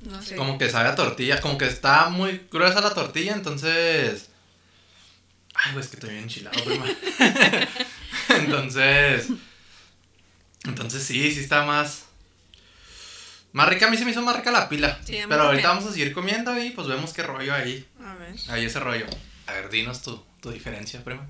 No 0.00 0.22
sé. 0.22 0.36
como 0.36 0.56
que 0.58 0.68
sabe 0.70 0.88
a 0.88 0.94
tortilla, 0.94 1.40
como 1.40 1.58
que 1.58 1.66
está 1.66 2.08
muy 2.10 2.46
gruesa 2.50 2.80
la 2.80 2.94
tortilla, 2.94 3.32
entonces... 3.32 4.30
Ay, 5.64 5.72
güey, 5.72 5.84
es 5.84 5.90
que 5.90 5.96
estoy 5.96 6.10
bien 6.10 6.22
enchilado, 6.24 6.64
prima. 6.64 6.84
entonces... 8.28 9.28
Entonces 10.64 11.02
sí, 11.02 11.30
sí 11.32 11.40
está 11.40 11.64
más... 11.64 12.04
Más 13.52 13.68
rica, 13.68 13.86
a 13.86 13.90
mí 13.90 13.96
se 13.96 14.04
me 14.04 14.10
hizo 14.10 14.22
más 14.22 14.34
rica 14.36 14.50
la 14.50 14.68
pila. 14.68 14.98
Sí, 15.04 15.18
Pero 15.28 15.42
ahorita 15.44 15.68
vamos 15.68 15.84
a 15.86 15.92
seguir 15.92 16.12
comiendo 16.12 16.58
y 16.60 16.70
pues 16.70 16.88
vemos 16.88 17.12
qué 17.12 17.22
rollo 17.22 17.54
ahí. 17.54 17.86
A 18.04 18.14
ver. 18.14 18.34
Ahí 18.48 18.64
ese 18.64 18.80
rollo. 18.80 19.06
A 19.46 19.52
ver, 19.52 19.70
dinos 19.70 20.02
tu, 20.02 20.20
tu 20.40 20.50
diferencia, 20.50 21.04
prima. 21.04 21.28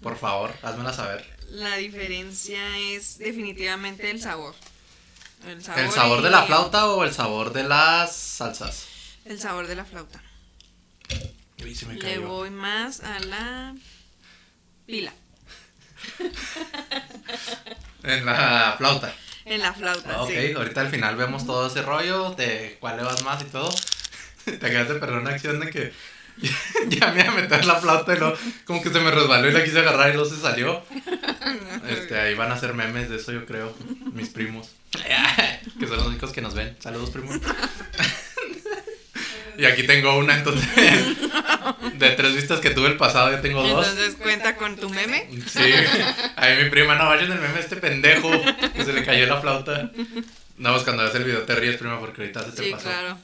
Por 0.00 0.16
favor, 0.16 0.54
házmela 0.62 0.92
saber. 0.92 1.26
La 1.50 1.76
diferencia 1.76 2.78
es 2.78 3.18
definitivamente 3.18 4.10
el 4.10 4.20
sabor. 4.20 4.54
El 5.46 5.62
sabor, 5.64 5.80
¿El 5.82 5.90
sabor 5.90 6.20
y- 6.20 6.22
de 6.22 6.30
la 6.30 6.42
flauta 6.44 6.86
o 6.90 7.02
el 7.02 7.12
sabor 7.12 7.52
de 7.52 7.64
las 7.64 8.14
salsas? 8.14 8.86
El 9.24 9.40
sabor 9.40 9.66
de 9.66 9.74
la 9.74 9.84
flauta. 9.84 10.22
Uy, 11.62 11.74
se 11.74 11.86
me 11.86 11.94
Le 11.94 12.18
voy 12.18 12.50
más 12.50 13.00
a 13.00 13.18
la 13.20 13.74
pila. 14.86 15.12
En 18.02 18.24
la 18.26 18.74
flauta. 18.78 19.14
En 19.44 19.60
la 19.62 19.72
flauta, 19.72 20.22
Ok, 20.22 20.30
sí. 20.30 20.52
ahorita 20.52 20.80
al 20.80 20.88
final 20.90 21.16
vemos 21.16 21.46
todo 21.46 21.66
ese 21.68 21.82
rollo 21.82 22.30
de 22.32 22.76
cuál 22.80 22.96
le 22.98 23.02
vas 23.04 23.22
más 23.22 23.42
y 23.42 23.46
todo. 23.46 23.72
Te 24.44 24.54
acabas 24.66 24.88
de 24.88 24.94
perder 24.96 25.18
una 25.18 25.30
acción 25.30 25.60
de 25.60 25.70
que 25.70 25.92
ya 26.88 27.12
me 27.12 27.22
iba 27.22 27.32
a 27.32 27.36
meter 27.36 27.64
la 27.64 27.76
flauta 27.76 28.14
y 28.14 28.18
luego 28.18 28.36
como 28.64 28.82
que 28.82 28.90
se 28.90 29.00
me 29.00 29.10
resbaló 29.10 29.48
y 29.48 29.52
la 29.52 29.64
quise 29.64 29.78
agarrar 29.80 30.10
y 30.10 30.14
luego 30.14 30.28
se 30.28 30.40
salió. 30.40 30.84
Este, 31.88 32.18
ahí 32.18 32.34
van 32.34 32.50
a 32.50 32.54
hacer 32.54 32.74
memes 32.74 33.08
de 33.08 33.14
eso 33.16 33.30
yo 33.30 33.46
creo, 33.46 33.72
mis 34.12 34.30
primos. 34.30 34.70
que 35.78 35.86
son 35.86 35.96
los 35.98 36.06
únicos 36.08 36.32
que 36.32 36.40
nos 36.40 36.54
ven. 36.54 36.76
Saludos 36.80 37.10
primos. 37.10 37.38
Y 39.58 39.64
aquí 39.64 39.82
tengo 39.84 40.16
una 40.18 40.34
entonces. 40.34 40.66
De 41.94 42.10
tres 42.10 42.34
vistas 42.36 42.60
que 42.60 42.70
tuve 42.70 42.88
el 42.88 42.96
pasado, 42.96 43.30
ya 43.30 43.40
tengo 43.40 43.62
dos. 43.66 43.86
Entonces 43.88 44.16
cuenta 44.20 44.56
con 44.56 44.76
tu 44.76 44.88
meme. 44.90 45.28
Sí, 45.48 45.60
ahí 46.36 46.62
mi 46.62 46.70
prima, 46.70 46.94
no 46.96 47.06
vayan 47.06 47.32
el 47.32 47.40
meme 47.40 47.56
a 47.56 47.60
este 47.60 47.76
pendejo 47.76 48.30
que 48.74 48.84
se 48.84 48.92
le 48.92 49.04
cayó 49.04 49.26
la 49.26 49.40
flauta. 49.40 49.90
No, 50.58 50.72
pues 50.72 50.84
cuando 50.84 51.04
ves 51.04 51.14
el 51.14 51.24
video 51.24 51.42
te 51.42 51.54
ríes, 51.54 51.76
prima, 51.76 51.98
porque 51.98 52.22
ahorita 52.22 52.42
se 52.44 52.52
te 52.52 52.64
Sí, 52.64 52.70
pasó. 52.70 52.84
claro. 52.84 53.18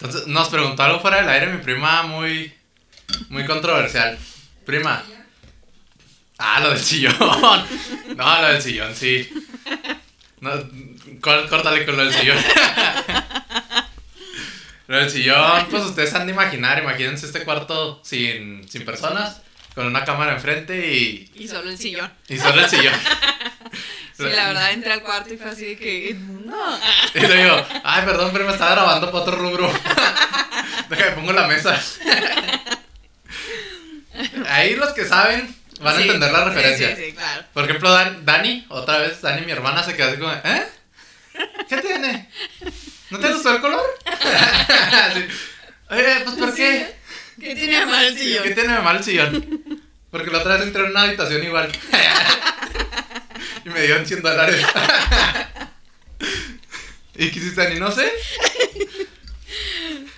Entonces, 0.00 0.26
nos 0.26 0.48
preguntó 0.48 0.82
algo 0.84 1.00
fuera 1.00 1.18
del 1.18 1.28
aire 1.28 1.46
mi 1.48 1.58
prima 1.62 2.02
muy, 2.02 2.52
muy 3.30 3.44
controversial. 3.46 4.16
Prima. 4.64 5.02
Ah, 6.38 6.60
lo 6.60 6.70
del 6.70 6.80
sillón. 6.80 7.16
No, 8.16 8.42
lo 8.42 8.48
del 8.48 8.62
sillón, 8.62 8.94
sí. 8.94 9.28
No, 10.40 10.50
có- 11.20 11.48
córtale 11.48 11.84
con 11.84 11.96
lo 11.96 12.04
del 12.04 12.14
sillón. 12.14 12.38
Lo 14.88 14.96
del 14.96 15.10
sillón, 15.10 15.66
pues 15.70 15.84
ustedes 15.84 16.12
han 16.14 16.26
de 16.26 16.32
imaginar, 16.32 16.78
imagínense 16.82 17.26
este 17.26 17.44
cuarto 17.44 18.00
sin, 18.04 18.68
sin 18.68 18.84
personas, 18.84 19.40
con 19.74 19.86
una 19.86 20.04
cámara 20.04 20.32
enfrente 20.32 20.92
y, 20.92 21.30
Y 21.36 21.46
solo 21.46 21.70
el 21.70 21.78
sillón. 21.78 22.12
y 22.28 22.36
solo 22.38 22.60
el 22.62 22.68
sillón. 22.68 22.94
Sí, 24.16 24.24
la 24.24 24.48
verdad 24.48 24.72
entré 24.72 24.92
al 24.92 25.02
cuarto 25.04 25.32
y 25.32 25.36
fue 25.36 25.48
así 25.48 25.64
de 25.64 25.76
que. 25.76 26.12
No. 26.44 26.80
Y 27.14 27.20
le 27.20 27.40
digo, 27.44 27.64
ay, 27.84 28.04
perdón, 28.04 28.30
pero 28.32 28.46
me 28.46 28.52
estaba 28.52 28.72
grabando 28.72 29.12
para 29.12 29.22
otro 29.22 29.36
rubro. 29.36 29.72
Déjame, 30.90 31.10
pongo 31.12 31.32
la 31.32 31.46
mesa. 31.46 31.80
Ahí 34.48 34.74
los 34.74 34.92
que 34.92 35.04
saben 35.04 35.54
van 35.80 35.94
a 35.94 35.96
Sí, 35.98 36.02
entender 36.02 36.32
la 36.32 36.44
referencia. 36.46 36.96
Sí, 36.96 37.04
sí, 37.06 37.12
claro. 37.12 37.44
Por 37.52 37.64
ejemplo, 37.64 37.92
Dan- 37.92 38.24
Dani, 38.24 38.66
otra 38.70 38.98
vez, 38.98 39.20
Dani, 39.22 39.46
mi 39.46 39.52
hermana, 39.52 39.84
se 39.84 39.94
quedó 39.94 40.08
así 40.08 40.18
como, 40.18 40.32
¿eh? 40.32 40.66
¿Qué 41.68 41.76
tiene? 41.76 42.28
¿No 43.10 43.18
te 43.18 43.32
gustó 43.32 43.54
el 43.54 43.60
color? 43.60 43.82
Sí. 45.14 45.26
Oye, 45.90 46.20
pues 46.24 46.36
¿por 46.36 46.54
qué? 46.54 46.94
¿Qué 47.40 47.54
tiene 47.54 47.78
de 47.78 47.86
mal 47.86 48.04
el 48.04 48.18
sillón? 48.18 48.42
¿Qué 48.42 48.50
tiene 48.50 48.74
de 48.74 48.80
mal 48.80 48.96
el 48.96 49.04
sillón? 49.04 49.82
Porque 50.10 50.30
la 50.30 50.38
otra 50.38 50.54
vez 50.54 50.64
entré 50.64 50.84
en 50.84 50.90
una 50.90 51.02
habitación 51.02 51.42
igual. 51.44 51.72
y 53.64 53.68
me 53.70 53.82
dieron 53.82 54.06
100 54.06 54.22
dólares. 54.22 54.66
¿Y 57.14 57.30
qué 57.30 57.38
hiciste, 57.38 57.62
Dani? 57.62 57.80
No 57.80 57.90
sé. 57.90 58.12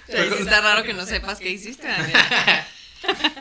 O 0.09 0.13
sea, 0.13 0.25
sí 0.25 0.43
está 0.43 0.61
raro 0.61 0.83
que 0.83 0.93
no 0.93 1.07
sepas 1.07 1.39
qué 1.39 1.51
hiciste, 1.51 1.87
Daniel. 1.87 2.19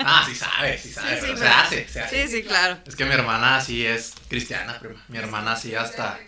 Ah, 0.05 0.23
sí 0.27 0.35
sabe, 0.35 0.77
sí 0.77 0.91
sabe, 0.91 1.15
Sí, 1.15 1.25
sí, 1.25 1.25
pero 1.27 1.37
se 1.37 1.47
hace, 1.47 1.87
se 1.87 2.01
hace. 2.01 2.27
Sí, 2.27 2.37
sí, 2.37 2.43
claro. 2.43 2.77
Es 2.85 2.95
que 2.95 3.05
mi 3.05 3.13
hermana 3.13 3.59
sí 3.59 3.85
es 3.85 4.13
cristiana, 4.29 4.79
prima. 4.79 5.03
Mi 5.07 5.17
hermana 5.17 5.55
sí 5.55 5.75
hasta... 5.75 6.19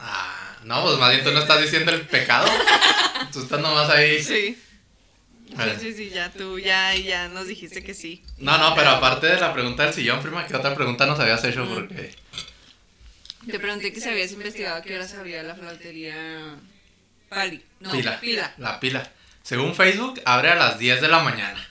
Ah, 0.00 0.56
no, 0.64 0.82
pues 0.82 0.98
más 0.98 1.10
bien 1.10 1.22
tú 1.22 1.30
no 1.30 1.40
estás 1.40 1.60
diciendo 1.60 1.92
el 1.92 2.06
pecado. 2.06 2.48
Tú 3.32 3.42
estás 3.42 3.60
nomás 3.60 3.88
ahí. 3.90 4.22
Sí. 4.22 4.58
Sí, 5.50 5.70
sí, 5.80 5.94
sí, 5.94 6.10
ya 6.10 6.30
tú 6.30 6.58
ya, 6.58 6.94
ya 6.94 7.28
nos 7.28 7.46
dijiste 7.46 7.82
que 7.82 7.92
sí. 7.92 8.22
No, 8.38 8.56
no, 8.56 8.74
pero 8.74 8.90
aparte 8.90 9.26
de 9.26 9.40
la 9.40 9.52
pregunta 9.52 9.84
del 9.84 9.92
sillón, 9.92 10.22
prima, 10.22 10.46
¿qué 10.46 10.56
otra 10.56 10.74
pregunta 10.74 11.06
nos 11.06 11.18
habías 11.18 11.44
hecho? 11.44 11.68
Porque... 11.68 12.14
Te 13.50 13.58
pregunté 13.58 13.92
que 13.92 14.00
si 14.00 14.08
habías 14.08 14.32
investigado 14.32 14.76
a 14.76 14.82
qué 14.82 14.94
hora 14.94 15.08
se 15.08 15.16
abría 15.16 15.42
la 15.42 15.54
flautería 15.54 16.56
Pali. 17.28 17.64
No, 17.80 17.92
pila. 17.92 18.20
pila. 18.20 18.54
La 18.58 18.80
pila. 18.80 19.10
Según 19.42 19.74
Facebook, 19.74 20.20
abre 20.24 20.50
a 20.50 20.56
las 20.56 20.78
10 20.78 21.00
de 21.00 21.08
la 21.08 21.22
mañana. 21.22 21.68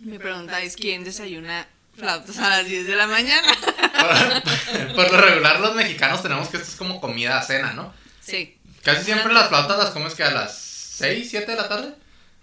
Mi 0.00 0.18
pregunta 0.18 0.62
es 0.62 0.76
quién 0.76 1.04
desayuna 1.04 1.66
flautas 1.96 2.38
a 2.38 2.48
las 2.48 2.66
10 2.66 2.86
de 2.86 2.96
la 2.96 3.06
mañana. 3.06 3.53
Por, 3.76 4.94
por 4.94 5.12
lo 5.12 5.20
regular, 5.20 5.60
los 5.60 5.74
mexicanos 5.74 6.22
tenemos 6.22 6.48
que 6.48 6.56
esto 6.56 6.68
es 6.68 6.76
como 6.76 7.00
comida 7.00 7.38
a 7.38 7.42
cena, 7.42 7.72
¿no? 7.72 7.94
Sí. 8.20 8.56
Casi 8.82 9.04
siempre 9.04 9.32
las 9.32 9.48
flautas 9.48 9.78
las 9.78 9.90
comes 9.90 10.14
que 10.14 10.24
a 10.24 10.30
las 10.30 10.58
6, 10.58 11.28
7 11.30 11.50
de 11.50 11.56
la 11.56 11.68
tarde. 11.68 11.94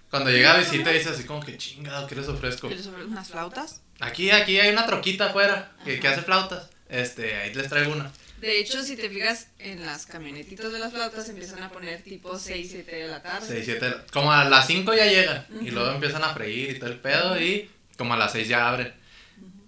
Cuando 0.10 0.30
llega 0.30 0.54
a 0.54 0.58
visita 0.58 0.90
dices 0.90 1.14
así 1.14 1.24
como 1.24 1.40
que 1.42 1.58
chingado, 1.58 2.06
¿qué 2.08 2.16
les 2.16 2.28
ofrezco? 2.28 2.68
¿Quieres 2.68 2.86
sobre 2.86 3.06
unas 3.06 3.30
flautas? 3.30 3.82
Aquí, 4.00 4.30
aquí 4.32 4.60
hay 4.60 4.72
una 4.72 4.86
troquita 4.86 5.28
afuera 5.28 5.72
que, 5.86 6.00
que 6.00 6.08
hace 6.08 6.22
flautas. 6.22 6.70
Este, 6.90 7.36
ahí 7.38 7.54
les 7.54 7.70
traigo 7.70 7.94
una. 7.94 8.12
De 8.42 8.60
hecho, 8.60 8.84
si 8.84 8.98
te 8.98 9.08
fijas 9.08 9.48
en 9.60 9.86
las 9.86 10.08
camionetitas 10.08 10.74
de 10.74 10.80
las 10.80 10.92
flautas 10.92 11.30
empiezan 11.30 11.62
a 11.62 11.70
poner 11.70 12.02
tipo 12.02 12.38
6, 12.38 12.68
7 12.72 12.96
de 12.96 13.08
la 13.08 13.22
tarde. 13.22 13.46
6, 13.48 13.62
7, 13.64 13.96
como 14.12 14.34
a 14.34 14.44
las 14.46 14.66
5 14.66 14.94
ya 14.96 15.06
llegan. 15.06 15.46
Y 15.62 15.70
luego 15.70 15.92
empiezan 15.92 16.24
a 16.24 16.34
freír 16.34 16.72
y 16.72 16.80
todo 16.80 16.90
el 16.90 17.00
pedo. 17.00 17.40
Y 17.40 17.70
como 17.98 18.16
a 18.16 18.18
las 18.18 18.32
6 18.32 18.48
ya 18.48 18.68
abren. 18.68 18.94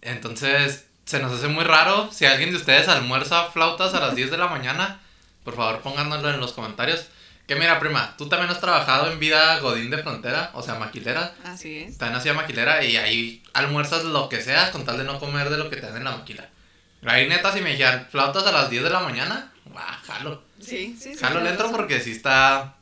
Entonces, 0.02 0.86
se 1.06 1.20
nos 1.20 1.32
hace 1.32 1.48
muy 1.48 1.64
raro. 1.64 2.10
Si 2.12 2.26
alguien 2.26 2.52
de 2.52 2.58
ustedes 2.58 2.88
almuerza 2.88 3.46
flautas 3.46 3.94
a 3.94 4.00
las 4.00 4.16
10 4.16 4.32
de 4.32 4.38
la 4.38 4.48
mañana, 4.48 5.00
por 5.44 5.56
favor 5.56 5.82
póngannoslo 5.82 6.30
en 6.30 6.40
los 6.40 6.54
comentarios. 6.54 7.08
Que 7.48 7.56
mira, 7.56 7.78
prima, 7.80 8.16
tú 8.18 8.30
también 8.30 8.50
has 8.50 8.62
trabajado 8.62 9.12
en 9.12 9.20
vida 9.20 9.60
Godín 9.60 9.90
de 9.90 9.98
Frontera, 9.98 10.52
o 10.54 10.62
sea, 10.64 10.76
maquilera. 10.76 11.36
Así 11.44 11.80
es. 11.80 11.98
También 11.98 12.18
hacía 12.18 12.34
maquilera 12.34 12.84
y 12.84 12.96
ahí 12.96 13.44
almuerzas 13.54 14.06
lo 14.06 14.30
que 14.30 14.42
sea 14.42 14.72
con 14.72 14.86
tal 14.86 14.98
de 14.98 15.04
no 15.04 15.20
comer 15.20 15.50
de 15.50 15.58
lo 15.58 15.70
que 15.70 15.76
te 15.76 15.88
dan 15.88 15.98
en 15.98 16.06
la 16.06 16.16
maquila. 16.16 16.50
Ahí 17.06 17.28
neta, 17.28 17.52
si 17.52 17.60
me 17.60 17.72
dijeran 17.72 18.08
flautas 18.10 18.46
a 18.48 18.52
las 18.54 18.70
10 18.70 18.84
de 18.84 18.90
la 18.90 19.02
mañana, 19.02 19.52
¡guau, 19.66 19.86
jalo! 20.08 20.44
Sí, 20.60 20.96
sí, 20.98 21.14
sí. 21.16 21.20
Jalo 21.20 21.42
le 21.42 21.50
entro 21.50 21.70
porque 21.72 22.00
sí 22.00 22.12
está. 22.12 22.76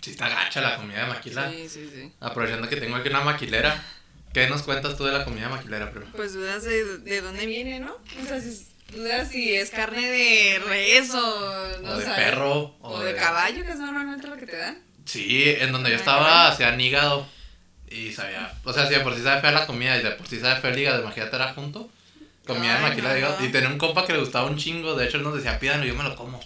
Sí 0.00 0.12
está 0.12 0.28
gacha 0.28 0.60
la 0.60 0.76
comida 0.76 1.00
de 1.00 1.06
maquila. 1.06 1.50
Sí, 1.50 1.68
sí, 1.68 1.90
sí. 1.92 2.12
Aprovechando 2.20 2.68
que 2.68 2.76
tengo 2.76 2.96
aquí 2.96 3.08
una 3.08 3.22
maquilera. 3.22 3.82
¿Qué 4.32 4.48
nos 4.48 4.62
cuentas 4.62 4.96
tú 4.96 5.04
de 5.04 5.12
la 5.12 5.24
comida 5.24 5.48
maquilera, 5.48 5.90
prima? 5.90 6.06
Pues 6.14 6.34
dudas 6.34 6.62
de, 6.64 6.98
de 6.98 7.20
dónde 7.20 7.46
viene, 7.46 7.80
¿no? 7.80 7.96
O 8.22 8.26
sea, 8.26 8.40
si- 8.40 8.66
dudas 8.94 9.28
si 9.28 9.54
es 9.54 9.70
carne 9.70 10.08
de 10.08 10.58
res 10.66 11.10
o... 11.10 11.78
no 11.82 11.90
O 11.92 11.96
de 11.98 12.04
perro. 12.06 12.76
O, 12.80 13.00
de, 13.00 13.14
caballo, 13.16 13.64
que 13.64 13.72
es 13.72 13.78
normalmente 13.78 14.26
lo 14.28 14.36
que 14.36 14.46
te 14.46 14.56
dan. 14.56 14.78
Sí, 15.04 15.44
en 15.58 15.72
donde 15.72 15.90
yo 15.90 15.96
estaba 15.96 16.48
hacían 16.48 16.80
hígado 16.80 17.26
y 17.90 18.12
sabía, 18.12 18.52
o 18.62 18.72
sea, 18.72 18.86
si 18.86 18.94
de 18.94 19.00
por 19.00 19.16
sí 19.16 19.22
sabe 19.22 19.40
fea 19.40 19.50
la 19.50 19.66
comida 19.66 19.96
y 19.98 20.02
de 20.02 20.12
por 20.12 20.28
sí 20.28 20.38
sabe 20.38 20.60
fea 20.60 20.70
el 20.70 20.78
hígado, 20.78 21.02
imagínate 21.02 21.34
era 21.36 21.52
junto. 21.52 21.90
Comía 22.46 22.78
de 22.78 23.02
no. 23.02 23.18
hígado 23.18 23.44
y 23.44 23.48
tenía 23.48 23.68
un 23.68 23.78
compa 23.78 24.06
que 24.06 24.12
le 24.12 24.20
gustaba 24.20 24.46
un 24.48 24.56
chingo, 24.56 24.94
de 24.94 25.06
hecho 25.06 25.16
él 25.16 25.24
nos 25.24 25.34
decía, 25.34 25.58
pídanlo, 25.58 25.86
yo 25.86 25.94
me 25.94 26.04
lo 26.04 26.14
como. 26.14 26.40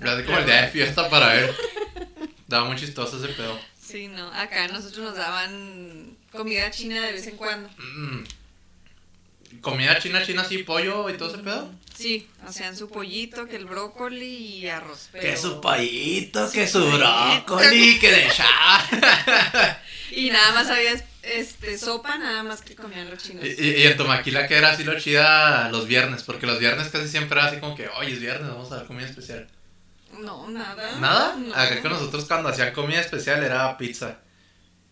Era 0.00 0.12
así 0.14 0.22
como 0.24 0.38
el 0.38 0.46
día 0.46 0.62
de 0.62 0.68
fiesta 0.68 1.08
para 1.10 1.38
él. 1.38 1.50
Daba 2.48 2.64
muy 2.66 2.76
chistoso 2.76 3.22
ese 3.22 3.32
pedo. 3.34 3.58
Sí, 3.80 4.08
no. 4.08 4.26
Acá 4.32 4.68
nosotros 4.68 5.04
nos 5.04 5.16
daban 5.16 6.16
comida 6.36 6.70
china 6.70 7.00
de 7.02 7.12
vez 7.12 7.26
en 7.26 7.36
cuando. 7.36 7.68
Mm. 7.78 8.24
Comida 9.60 9.98
china, 9.98 10.22
china 10.24 10.42
así, 10.42 10.58
pollo 10.58 11.08
y 11.08 11.14
todo 11.16 11.32
ese 11.32 11.38
pedo. 11.42 11.70
Sí, 11.96 12.28
hacían 12.46 12.76
su 12.76 12.88
pollito, 12.90 13.46
que 13.46 13.56
el 13.56 13.66
brócoli 13.66 14.26
y 14.26 14.68
arroz. 14.68 15.08
Que 15.12 15.18
pero- 15.20 15.40
su 15.40 15.60
pollito, 15.60 16.50
que 16.50 16.66
su 16.66 16.84
brócoli, 16.90 17.98
que 17.98 18.10
le 18.10 18.26
echaba. 18.26 19.80
Y 20.10 20.30
nada 20.30 20.52
más 20.52 20.68
había 20.68 20.92
este, 21.22 21.76
sopa, 21.78 22.18
nada 22.18 22.42
más 22.44 22.60
que 22.62 22.76
comían 22.76 23.10
los 23.10 23.20
chinos. 23.22 23.44
Y, 23.44 23.48
y- 23.48 23.74
y 23.82 23.86
en 23.86 23.96
tu 23.96 24.04
maquila 24.04 24.46
que 24.46 24.54
era 24.54 24.70
así 24.72 24.84
lo 24.84 24.96
chida 25.00 25.70
los 25.70 25.88
viernes, 25.88 26.22
porque 26.22 26.46
los 26.46 26.60
viernes 26.60 26.88
casi 26.88 27.08
siempre 27.08 27.38
era 27.40 27.48
así 27.48 27.58
como 27.58 27.74
que, 27.74 27.88
oye, 27.88 28.12
es 28.12 28.20
viernes, 28.20 28.48
vamos 28.48 28.70
a 28.70 28.76
dar 28.76 28.86
comida 28.86 29.06
especial. 29.06 29.48
No, 30.20 30.48
nada. 30.50 31.00
¿Nada? 31.00 31.34
No. 31.36 31.52
Acá 31.54 31.80
con 31.80 31.92
nosotros 31.92 32.26
cuando 32.26 32.48
hacían 32.50 32.72
comida 32.74 33.00
especial 33.00 33.42
era 33.42 33.76
pizza. 33.76 34.18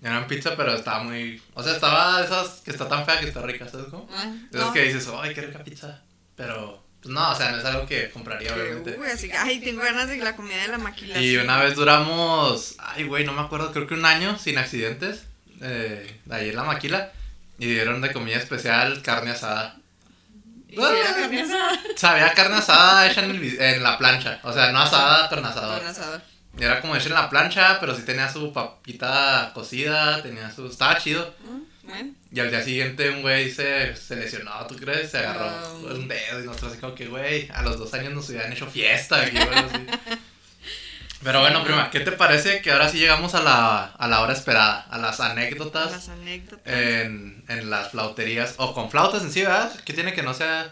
Eran 0.02 0.26
pizza, 0.26 0.56
pero 0.56 0.74
estaba 0.74 1.04
muy... 1.04 1.40
O 1.54 1.62
sea, 1.62 1.74
estaba 1.74 2.18
de 2.18 2.24
esas 2.24 2.60
que 2.62 2.72
está 2.72 2.88
tan 2.88 3.04
fea 3.06 3.20
que 3.20 3.28
está 3.28 3.40
rica, 3.42 3.68
¿sabes 3.68 3.86
cómo? 3.90 4.08
Ah, 4.12 4.24
De 4.50 4.58
esas 4.58 4.68
no. 4.68 4.72
que 4.72 4.82
dices, 4.82 5.08
ay, 5.20 5.32
qué 5.32 5.42
rica 5.42 5.62
pizza. 5.62 6.02
Pero, 6.34 6.82
pues 7.00 7.14
no, 7.14 7.30
o 7.30 7.34
sea, 7.36 7.52
no 7.52 7.58
es 7.58 7.64
algo 7.64 7.86
que 7.86 8.10
compraría, 8.10 8.52
obviamente. 8.52 8.96
Uy, 8.98 9.06
así 9.06 9.28
que, 9.28 9.36
ay, 9.36 9.60
tengo 9.60 9.80
ganas 9.80 10.08
de 10.08 10.16
la 10.16 10.34
comida 10.34 10.60
de 10.62 10.68
la 10.68 10.78
maquila. 10.78 11.20
Y 11.20 11.36
una 11.36 11.58
vez 11.62 11.76
duramos, 11.76 12.74
ay, 12.78 13.04
güey, 13.04 13.24
no 13.24 13.32
me 13.32 13.42
acuerdo, 13.42 13.70
creo 13.72 13.86
que 13.86 13.94
un 13.94 14.04
año 14.04 14.36
sin 14.38 14.58
accidentes. 14.58 15.24
Eh, 15.60 16.20
ahí 16.30 16.48
en 16.48 16.56
la 16.56 16.64
maquila. 16.64 17.12
Y 17.58 17.66
dieron 17.66 18.00
de 18.00 18.12
comida 18.12 18.38
especial 18.38 19.02
carne 19.02 19.30
asada. 19.30 19.76
¿Y 20.68 20.74
si 20.74 20.82
era 20.82 21.14
carne 21.14 21.42
asada? 21.42 21.80
Sabía 21.96 22.34
carne 22.34 22.56
asada 22.56 23.08
hecha 23.08 23.22
en, 23.24 23.30
el 23.30 23.60
en 23.60 23.82
la 23.84 23.98
plancha. 23.98 24.40
O 24.42 24.52
sea, 24.52 24.72
no 24.72 24.80
asada 24.80 25.28
con 25.28 25.44
asador. 25.44 25.78
Con 25.78 25.88
asador. 25.88 26.22
Era 26.58 26.80
como 26.80 26.94
hecha 26.94 27.06
en 27.08 27.14
la 27.14 27.30
plancha, 27.30 27.78
pero 27.80 27.94
sí 27.96 28.02
tenía 28.02 28.30
su 28.30 28.52
papita 28.52 29.50
cocida, 29.54 30.22
tenía 30.22 30.50
su... 30.50 30.66
Estaba 30.66 30.98
chido. 30.98 31.34
Mm, 31.48 31.86
Bueno, 31.88 32.10
Y 32.30 32.40
al 32.40 32.50
día 32.50 32.62
siguiente 32.62 33.08
un 33.10 33.22
güey 33.22 33.50
se, 33.50 33.96
se 33.96 34.16
lesionó, 34.16 34.52
¿tú 34.68 34.76
crees? 34.76 35.10
Se 35.10 35.18
agarró 35.18 35.50
un 35.80 36.06
dedo 36.08 36.40
y 36.42 36.46
nosotros 36.46 36.72
así 36.72 36.80
como 36.80 36.94
que, 36.94 37.06
güey, 37.06 37.48
a 37.52 37.62
los 37.62 37.78
dos 37.78 37.92
años 37.94 38.12
nos 38.12 38.28
hubieran 38.28 38.52
hecho 38.52 38.66
fiesta 38.66 39.20
aquí, 39.22 39.36
güey, 39.36 39.48
así. 39.58 40.18
Pero 41.24 41.40
bueno, 41.40 41.62
prima, 41.64 41.88
¿qué 41.90 42.00
te 42.00 42.12
parece 42.12 42.60
que 42.62 42.72
ahora 42.72 42.88
sí 42.88 42.98
llegamos 42.98 43.34
a 43.36 43.42
la, 43.42 43.84
a 43.84 44.08
la 44.08 44.20
hora 44.22 44.32
esperada? 44.32 44.80
A 44.90 44.98
las 44.98 45.20
anécdotas 45.20 45.90
las 45.92 46.08
anécdotas. 46.08 46.66
en, 46.66 47.44
en 47.48 47.70
las 47.70 47.90
flauterías, 47.92 48.54
o 48.58 48.74
con 48.74 48.90
flautas 48.90 49.22
en 49.22 49.32
sí, 49.32 49.42
¿verdad? 49.42 49.72
¿Qué 49.84 49.92
tiene 49.92 50.12
que 50.14 50.22
no 50.22 50.34
sea 50.34 50.64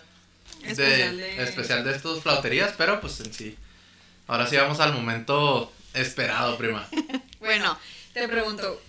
de, 0.63 0.71
Especial 0.73 1.17
de- 1.17 1.43
especial 1.45 1.85
de 1.85 1.93
estos 1.93 2.23
flauterías? 2.23 2.75
Pero 2.77 3.01
pues 3.01 3.21
en 3.21 3.33
sí. 3.33 3.57
Ahora 4.31 4.47
sí 4.47 4.55
vamos 4.55 4.79
al 4.79 4.93
momento 4.93 5.73
esperado, 5.93 6.57
prima. 6.57 6.89
Bueno, 7.41 7.77
te 8.13 8.29
pregunto, 8.29 8.81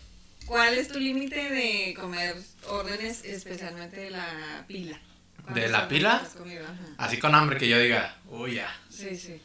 ¿cuál 0.45 0.75
es 0.75 0.89
tu 0.89 0.99
límite 0.99 1.49
de 1.49 1.95
comer 1.95 2.35
órdenes, 2.67 3.23
especialmente 3.23 4.01
de 4.01 4.11
la 4.11 4.65
pila? 4.67 4.99
¿De 5.47 5.67
la 5.67 5.87
¿Cuántas 5.87 6.35
pila? 6.35 6.77
Así 6.97 7.17
con 7.17 7.33
hambre 7.33 7.57
que 7.57 7.67
yo 7.67 7.79
diga, 7.79 8.17
uy, 8.27 8.55
ya. 8.55 8.71
Sí, 8.89 9.15
sí. 9.15 9.41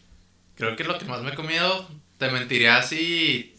Creo 0.56 0.76
que 0.76 0.84
lo 0.84 0.98
que 0.98 1.06
más 1.06 1.22
me 1.22 1.30
he 1.30 1.34
comido, 1.34 1.88
te 2.18 2.30
mentiría 2.30 2.76
así, 2.76 3.56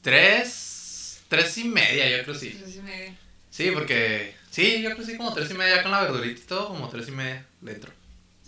tres, 0.00 1.20
tres 1.28 1.56
y 1.58 1.64
media, 1.68 2.08
yo 2.10 2.24
creo 2.24 2.34
sí. 2.34 2.50
Tres 2.50 2.76
y 2.76 2.80
media. 2.80 3.14
Sí, 3.50 3.70
porque, 3.70 4.34
sí, 4.50 4.82
yo 4.82 4.92
creo 4.92 5.06
sí 5.06 5.16
como 5.16 5.32
tres 5.32 5.52
y 5.52 5.54
media 5.54 5.84
con 5.84 5.92
la 5.92 6.00
verdurita 6.00 6.40
y 6.40 6.44
todo, 6.46 6.68
como 6.68 6.88
tres 6.88 7.06
y 7.06 7.12
media 7.12 7.46
dentro. 7.60 7.92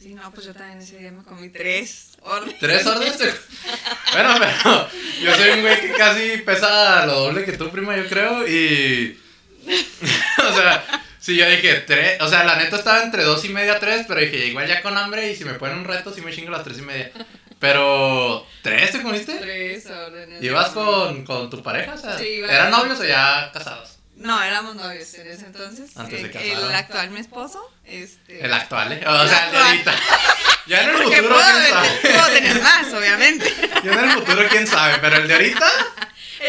Sí, 0.00 0.14
no, 0.14 0.30
pues 0.32 0.46
yo 0.46 0.54
también 0.54 0.78
ese 0.78 0.98
día 0.98 1.10
me 1.10 1.24
comí 1.24 1.48
tres 1.50 2.10
órdenes. 2.22 2.58
¿Tres 2.60 2.86
órdenes? 2.86 3.18
bueno, 4.12 4.34
pero 4.38 4.88
yo 5.22 5.34
soy 5.34 5.50
un 5.50 5.60
güey 5.62 5.80
que 5.80 5.92
casi 5.92 6.36
pesa 6.38 7.04
lo 7.06 7.14
doble 7.20 7.44
que 7.44 7.52
tú, 7.52 7.68
prima, 7.70 7.96
yo 7.96 8.06
creo, 8.06 8.46
y... 8.46 9.18
o 9.68 10.54
sea, 10.54 11.02
sí, 11.18 11.36
yo 11.36 11.48
dije 11.50 11.80
tres, 11.86 12.20
o 12.22 12.28
sea, 12.28 12.44
la 12.44 12.56
neta 12.56 12.76
estaba 12.76 13.02
entre 13.02 13.24
dos 13.24 13.44
y 13.44 13.48
media, 13.50 13.78
tres, 13.80 14.04
pero 14.06 14.20
dije, 14.20 14.46
igual 14.46 14.66
ya 14.68 14.80
con 14.82 14.96
hambre 14.96 15.30
y 15.30 15.36
si 15.36 15.44
me 15.44 15.54
ponen 15.54 15.78
un 15.78 15.84
reto, 15.84 16.14
sí 16.14 16.20
me 16.22 16.32
chingo 16.32 16.50
las 16.50 16.64
tres 16.64 16.78
y 16.78 16.82
media. 16.82 17.10
Pero, 17.58 18.46
¿tres 18.62 18.92
te 18.92 19.02
comiste? 19.02 19.34
Tres 19.34 19.84
órdenes. 19.86 20.40
¿Ibas 20.42 20.68
con, 20.70 21.24
con 21.24 21.50
tu 21.50 21.60
pareja? 21.62 21.94
O 21.94 21.98
sea, 21.98 22.16
Sí, 22.16 22.24
iba- 22.26 22.46
¿Eran 22.52 22.70
novios 22.70 23.00
o 23.00 23.04
ya 23.04 23.50
casados? 23.52 23.97
No, 24.18 24.42
éramos 24.42 24.74
novios 24.76 25.14
en 25.14 25.28
ese 25.28 25.46
entonces. 25.46 25.96
Antes 25.96 26.22
de 26.22 26.28
Eh, 26.28 26.30
casados. 26.32 26.68
El 26.70 26.74
actual 26.74 27.10
mi 27.10 27.20
esposo. 27.20 27.72
Este, 27.84 28.44
El 28.44 28.52
actual, 28.52 28.92
¿eh? 28.92 29.04
O 29.06 29.28
sea, 29.28 29.46
el 29.46 29.52
de 29.52 29.58
ahorita. 29.58 29.94
Ya 30.66 30.82
en 30.82 30.90
el 30.90 30.96
Porque 30.96 31.16
futuro, 31.16 31.34
puedo, 31.36 31.48
quién 31.50 31.72
sabe. 31.72 31.88
puedo 32.02 32.26
tener 32.26 32.62
más, 32.62 32.92
obviamente. 32.92 33.54
Ya 33.84 33.92
en 33.92 33.98
el 34.04 34.10
futuro, 34.10 34.48
quién 34.50 34.66
sabe. 34.66 34.98
Pero 35.00 35.16
el 35.16 35.28
de 35.28 35.34
ahorita 35.34 35.70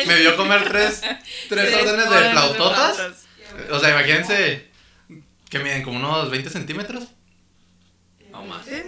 me 0.08 0.16
vio 0.16 0.36
comer 0.36 0.68
tres, 0.68 1.02
tres 1.48 1.74
órdenes 1.76 2.10
de 2.10 2.30
flautotas. 2.32 2.98
O 3.72 3.80
sea, 3.80 3.90
imagínense 3.92 4.70
que 5.50 5.60
miden 5.60 5.84
como 5.84 6.00
unos 6.00 6.30
20 6.30 6.50
centímetros. 6.50 7.06
No 8.32 8.44
más. 8.44 8.66
Sí, 8.66 8.84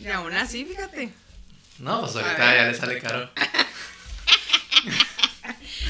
Y 0.00 0.08
aún 0.08 0.34
así, 0.34 0.64
fíjate. 0.64 1.10
No, 1.78 2.00
pues 2.00 2.16
ahorita 2.16 2.56
ya 2.56 2.64
le 2.64 2.74
sale 2.74 2.98
caro. 3.00 3.30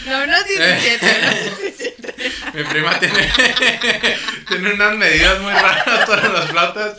No, 0.06 0.22
unos 0.24 0.46
17. 0.46 1.16
unos 1.22 1.60
17. 1.60 2.14
Mi 2.54 2.64
prima 2.64 2.98
tiene, 2.98 3.32
tiene 4.48 4.72
unas 4.74 4.96
medidas 4.96 5.40
muy 5.40 5.52
raras 5.52 6.08
para 6.08 6.28
las 6.28 6.50
flautas. 6.50 6.96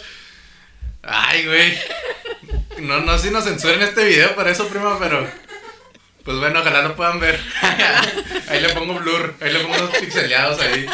Ay, 1.03 1.45
güey. 1.45 1.79
No, 2.79 2.99
no 3.01 3.17
si 3.17 3.29
nos 3.29 3.45
censuren 3.45 3.81
este 3.81 4.03
video 4.05 4.35
para 4.35 4.51
eso, 4.51 4.67
prima, 4.67 4.97
pero. 4.99 5.29
Pues 6.23 6.37
bueno, 6.39 6.61
ojalá 6.61 6.81
lo 6.81 6.95
puedan 6.95 7.19
ver. 7.19 7.39
Ahí 8.47 8.59
le 8.59 8.69
pongo 8.69 8.95
blur, 8.95 9.35
ahí 9.41 9.53
le 9.53 9.59
pongo 9.59 9.75
unos 9.75 9.97
pixeleados 9.97 10.59
ahí. 10.59 10.87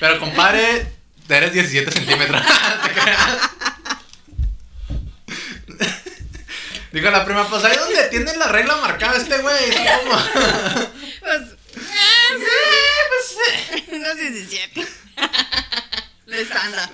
Pero 0.00 0.18
compadre, 0.20 0.86
eres 1.28 1.52
17 1.52 1.90
centímetros. 1.92 2.42
¿Te 2.84 2.90
creas? 2.90 3.38
Dijo 6.92 7.10
la 7.10 7.24
prima, 7.24 7.48
pues 7.48 7.64
ahí 7.64 7.76
donde 7.76 8.04
tiene 8.08 8.36
la 8.36 8.48
regla 8.48 8.76
marcada 8.76 9.16
este 9.16 9.38
güey. 9.38 9.70
¿Cómo? 9.70 10.18
Pues, 11.20 11.42
ah, 11.76 12.34
sí, 12.38 13.74
pues, 13.74 13.88
unos 13.92 14.16
17. 14.16 14.86
Lo 16.26 16.36
estándar. 16.36 16.88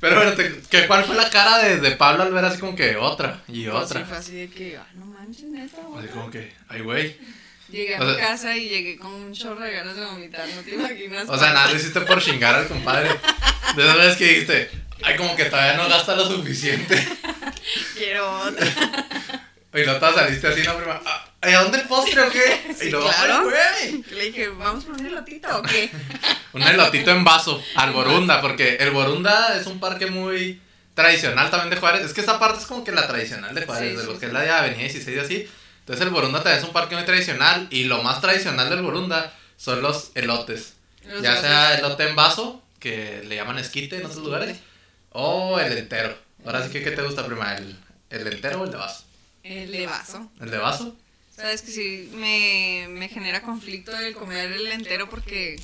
Pero 0.00 0.16
bueno, 0.16 0.32
te- 0.32 0.60
¿qué, 0.70 0.86
¿cuál 0.86 1.04
fue 1.04 1.16
la 1.16 1.28
cara 1.30 1.58
de, 1.58 1.78
de 1.78 1.90
Pablo 1.92 2.22
al 2.22 2.32
ver 2.32 2.44
así 2.44 2.58
como 2.58 2.76
que 2.76 2.96
otra 2.96 3.42
y 3.48 3.64
Pues 3.66 3.88
sí, 3.88 3.94
otra? 3.96 4.04
fue 4.04 4.16
así 4.16 4.32
de 4.32 4.50
que, 4.50 4.76
ah, 4.76 4.86
no 4.94 5.06
manches, 5.06 5.44
neta. 5.44 5.78
Así 5.98 6.08
como 6.08 6.30
que, 6.30 6.54
ay, 6.68 6.80
güey. 6.82 7.16
Llegué 7.70 7.96
a 7.96 8.00
mi 8.00 8.14
sea- 8.14 8.26
casa 8.28 8.56
y 8.56 8.68
llegué 8.68 8.96
con 8.98 9.12
un 9.12 9.32
chorro 9.32 9.60
de 9.60 9.72
ganas 9.72 9.96
de 9.96 10.04
vomitar, 10.04 10.46
no 10.48 10.62
te 10.62 10.74
imaginas. 10.74 11.28
O 11.28 11.38
sea, 11.38 11.52
nada, 11.52 11.70
lo 11.70 11.76
hiciste 11.76 12.00
por 12.02 12.22
chingar 12.22 12.54
al 12.54 12.68
compadre. 12.68 13.10
De 13.76 13.82
esas 13.82 13.96
veces 13.96 14.16
que 14.16 14.24
dijiste, 14.26 14.70
ay, 15.02 15.16
como 15.16 15.34
que 15.36 15.44
todavía 15.46 15.74
no 15.74 15.88
gasta 15.88 16.14
lo 16.16 16.26
suficiente. 16.26 16.96
Quiero 18.00 18.40
otra. 18.40 18.66
Y 19.72 19.86
no 19.86 19.98
te 19.98 20.12
saliste 20.12 20.48
así, 20.48 20.62
no, 20.64 20.76
prima. 20.76 21.00
Ah, 21.06 21.48
¿Y 21.48 21.52
a 21.52 21.60
dónde 21.60 21.78
el 21.78 21.86
postre 21.86 22.20
o 22.22 22.30
qué? 22.30 22.74
Sí, 22.76 22.88
y 22.88 22.90
lo 22.90 23.02
claro. 23.02 23.44
güey. 23.44 24.02
Le 24.10 24.24
dije, 24.24 24.48
¿vamos 24.48 24.84
por 24.84 24.94
un 24.94 25.06
elotito 25.06 25.58
o 25.58 25.62
qué? 25.62 25.90
Un 26.52 26.62
elotito 26.62 27.12
en 27.12 27.22
vaso 27.22 27.62
al 27.76 27.92
Borunda, 27.92 28.40
porque 28.40 28.74
el 28.80 28.90
Borunda 28.90 29.56
es 29.56 29.68
un 29.68 29.78
parque 29.78 30.06
muy 30.06 30.60
tradicional 30.96 31.48
también 31.48 31.70
de 31.70 31.76
Juárez. 31.76 32.04
Es 32.04 32.12
que 32.12 32.20
esa 32.22 32.40
parte 32.40 32.58
es 32.58 32.66
como 32.66 32.82
que 32.82 32.90
la 32.90 33.06
tradicional 33.06 33.54
de 33.54 33.64
Juárez, 33.64 33.90
Sí, 33.90 33.96
de 33.96 34.02
sí, 34.02 34.08
lo 34.08 34.18
que 34.18 34.26
es 34.26 34.32
la 34.32 34.40
de 34.40 34.50
Avenida 34.50 34.80
16 34.80 35.16
y 35.16 35.20
así. 35.20 35.48
Entonces 35.78 36.04
el 36.04 36.12
Borunda 36.12 36.42
también 36.42 36.58
es 36.58 36.64
un 36.64 36.72
parque 36.72 36.96
muy 36.96 37.04
tradicional 37.04 37.68
y 37.70 37.84
lo 37.84 38.02
más 38.02 38.20
tradicional 38.20 38.68
del 38.68 38.82
Borunda 38.82 39.32
son 39.56 39.80
los 39.82 40.10
elotes. 40.16 40.74
Los 41.04 41.22
ya 41.22 41.40
sea 41.40 41.78
elote 41.78 42.08
en 42.08 42.16
vaso, 42.16 42.60
que 42.80 43.22
le 43.24 43.36
llaman 43.36 43.58
esquite 43.60 43.98
en 43.98 44.06
otros 44.06 44.24
lugares, 44.24 44.58
o 45.10 45.60
el 45.60 45.78
entero. 45.78 46.18
Ahora 46.44 46.64
sí 46.64 46.70
que, 46.70 46.82
¿qué 46.82 46.90
te 46.90 47.02
gusta 47.02 47.24
prima? 47.24 47.54
¿El, 47.56 47.76
el 48.10 48.26
entero 48.26 48.60
o 48.60 48.64
el 48.64 48.70
de 48.70 48.76
vaso? 48.76 49.04
El 49.42 49.72
de 49.72 49.86
vaso. 49.86 50.30
¿El 50.40 50.50
de 50.50 50.58
vaso? 50.58 50.96
Sabes 51.34 51.62
que 51.62 51.70
sí 51.70 52.10
me, 52.14 52.86
me 52.90 53.08
genera 53.08 53.40
conflicto 53.42 53.96
el 53.98 54.14
comer 54.14 54.52
el 54.52 54.66
entero 54.66 55.08
porque 55.08 55.56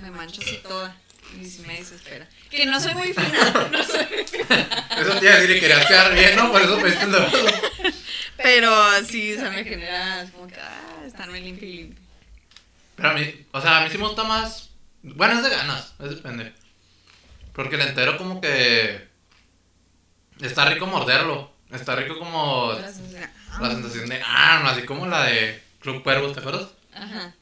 me 0.00 0.10
mancho 0.10 0.40
así 0.40 0.58
toda 0.62 0.96
y 1.38 1.44
sí 1.44 1.62
me 1.66 1.74
desespera. 1.74 2.26
Que 2.50 2.64
no 2.64 2.80
soy 2.80 2.94
muy 2.94 3.12
fina, 3.12 3.68
no 3.72 3.84
soy 3.84 4.06
muy 4.06 4.24
fina. 4.24 4.88
Eso 4.98 5.18
te 5.18 5.24
iba 5.26 5.34
a 5.34 5.40
decir 5.40 5.56
y 5.56 5.60
querías 5.60 5.86
quedar 5.86 6.14
bien, 6.14 6.36
¿no? 6.36 6.50
Por 6.50 6.62
eso 6.62 6.78
pediste 6.78 7.04
el 7.04 7.12
de 7.12 7.18
vaso. 7.18 7.46
Pero 8.36 9.04
sí, 9.04 9.34
o 9.34 9.40
sea, 9.40 9.50
me 9.50 9.64
genera 9.64 10.26
como 10.32 10.46
que, 10.46 10.54
ah, 10.60 11.02
estarme 11.06 11.40
limpio 11.40 11.68
y 11.68 11.72
limpio. 11.72 12.04
Pero 12.96 13.10
a 13.10 13.14
mí, 13.14 13.46
o 13.50 13.60
sea, 13.60 13.78
a 13.78 13.84
mí 13.84 13.90
sí 13.90 13.98
me 13.98 14.04
gusta 14.04 14.24
más. 14.24 14.70
Bueno, 15.02 15.36
es 15.36 15.42
de 15.42 15.50
ganas, 15.50 15.94
es 16.00 16.10
depende. 16.10 16.52
Porque 17.52 17.74
el 17.74 17.82
entero, 17.82 18.16
como 18.16 18.40
que. 18.40 19.07
Está 20.40 20.64
rico 20.66 20.86
morderlo. 20.86 21.52
Está 21.70 21.94
rico 21.96 22.18
como. 22.18 22.72
La 23.60 23.70
sensación 23.70 24.08
de, 24.08 24.22
ah, 24.24 24.60
no, 24.62 24.68
así 24.70 24.82
como 24.82 25.06
la 25.06 25.24
de 25.24 25.62
Club 25.80 26.02
Cuervos, 26.02 26.32
¿te 26.32 26.40
acuerdas? 26.40 26.68
Ajá. 26.94 27.32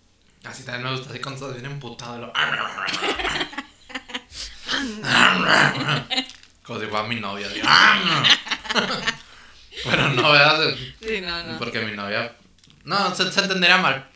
Así 0.44 0.62
también 0.64 0.84
me 0.84 0.92
gusta, 0.96 1.10
así 1.10 1.20
cuando 1.20 1.40
estás 1.46 1.60
bien 1.60 1.72
emputado. 1.72 2.16
y 2.16 2.20
lo- 2.20 2.32
Como 6.62 6.80
si 6.80 6.86
fuera 6.86 7.06
mi 7.06 7.16
novia. 7.20 7.46
así. 7.48 7.60
Bueno, 9.84 10.08
no, 10.10 10.32
¿verdad? 10.32 10.74
Sí, 11.00 11.20
no, 11.20 11.42
no. 11.44 11.58
Porque 11.58 11.80
mi 11.80 11.92
novia. 11.92 12.32
No, 12.84 13.14
se, 13.14 13.30
se 13.30 13.40
entendería 13.40 13.76
mal. 13.78 14.08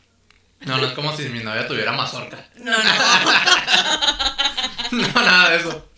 No, 0.60 0.76
no 0.78 0.86
es 0.86 0.92
como 0.92 1.16
si 1.16 1.28
mi 1.28 1.40
novia 1.42 1.66
tuviera 1.66 1.92
mazorca. 1.92 2.38
No, 2.56 2.70
no. 2.72 2.80
No, 4.92 5.06
nada 5.22 5.50
de 5.50 5.56
eso. 5.58 5.88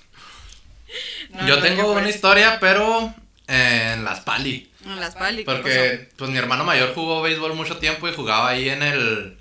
No, 1.32 1.46
Yo 1.48 1.60
tengo 1.60 1.92
una 1.92 2.08
historia, 2.08 2.58
pero 2.60 3.12
en 3.46 4.04
las 4.04 4.20
pali. 4.20 4.70
En 4.84 5.00
las 5.00 5.14
pali. 5.14 5.38
¿qué 5.38 5.44
Porque 5.44 6.08
pues 6.16 6.30
mi 6.30 6.38
hermano 6.38 6.64
mayor 6.64 6.94
jugó 6.94 7.22
béisbol 7.22 7.54
mucho 7.54 7.78
tiempo 7.78 8.08
y 8.08 8.14
jugaba 8.14 8.48
ahí 8.50 8.68
en 8.68 8.82
el 8.82 9.38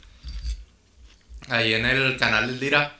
ahí 1.50 1.74
en 1.74 1.86
el 1.86 2.18
canal 2.18 2.48
del 2.48 2.60
Dira. 2.60 2.96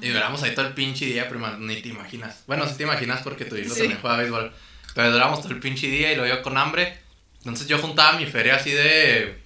Y 0.00 0.08
duramos 0.08 0.42
ahí 0.42 0.54
todo 0.54 0.66
el 0.66 0.74
pinche 0.74 1.04
día, 1.06 1.28
prima, 1.28 1.56
ni 1.58 1.76
te 1.80 1.88
imaginas. 1.88 2.42
Bueno, 2.48 2.66
sí 2.68 2.74
te 2.76 2.82
imaginas 2.82 3.22
porque 3.22 3.44
tu 3.44 3.56
hijo 3.56 3.72
Sí. 3.72 3.80
también 3.80 4.00
juega 4.00 4.16
béisbol. 4.16 4.52
Pero 4.94 5.12
duramos 5.12 5.40
todo 5.42 5.52
el 5.52 5.60
pinche 5.60 5.86
día 5.86 6.12
y 6.12 6.16
lo 6.16 6.26
yo 6.26 6.42
con 6.42 6.56
hambre. 6.56 6.98
Entonces 7.38 7.68
yo 7.68 7.78
juntaba 7.78 8.18
mi 8.18 8.26
feria 8.26 8.56
así 8.56 8.70
de 8.72 9.40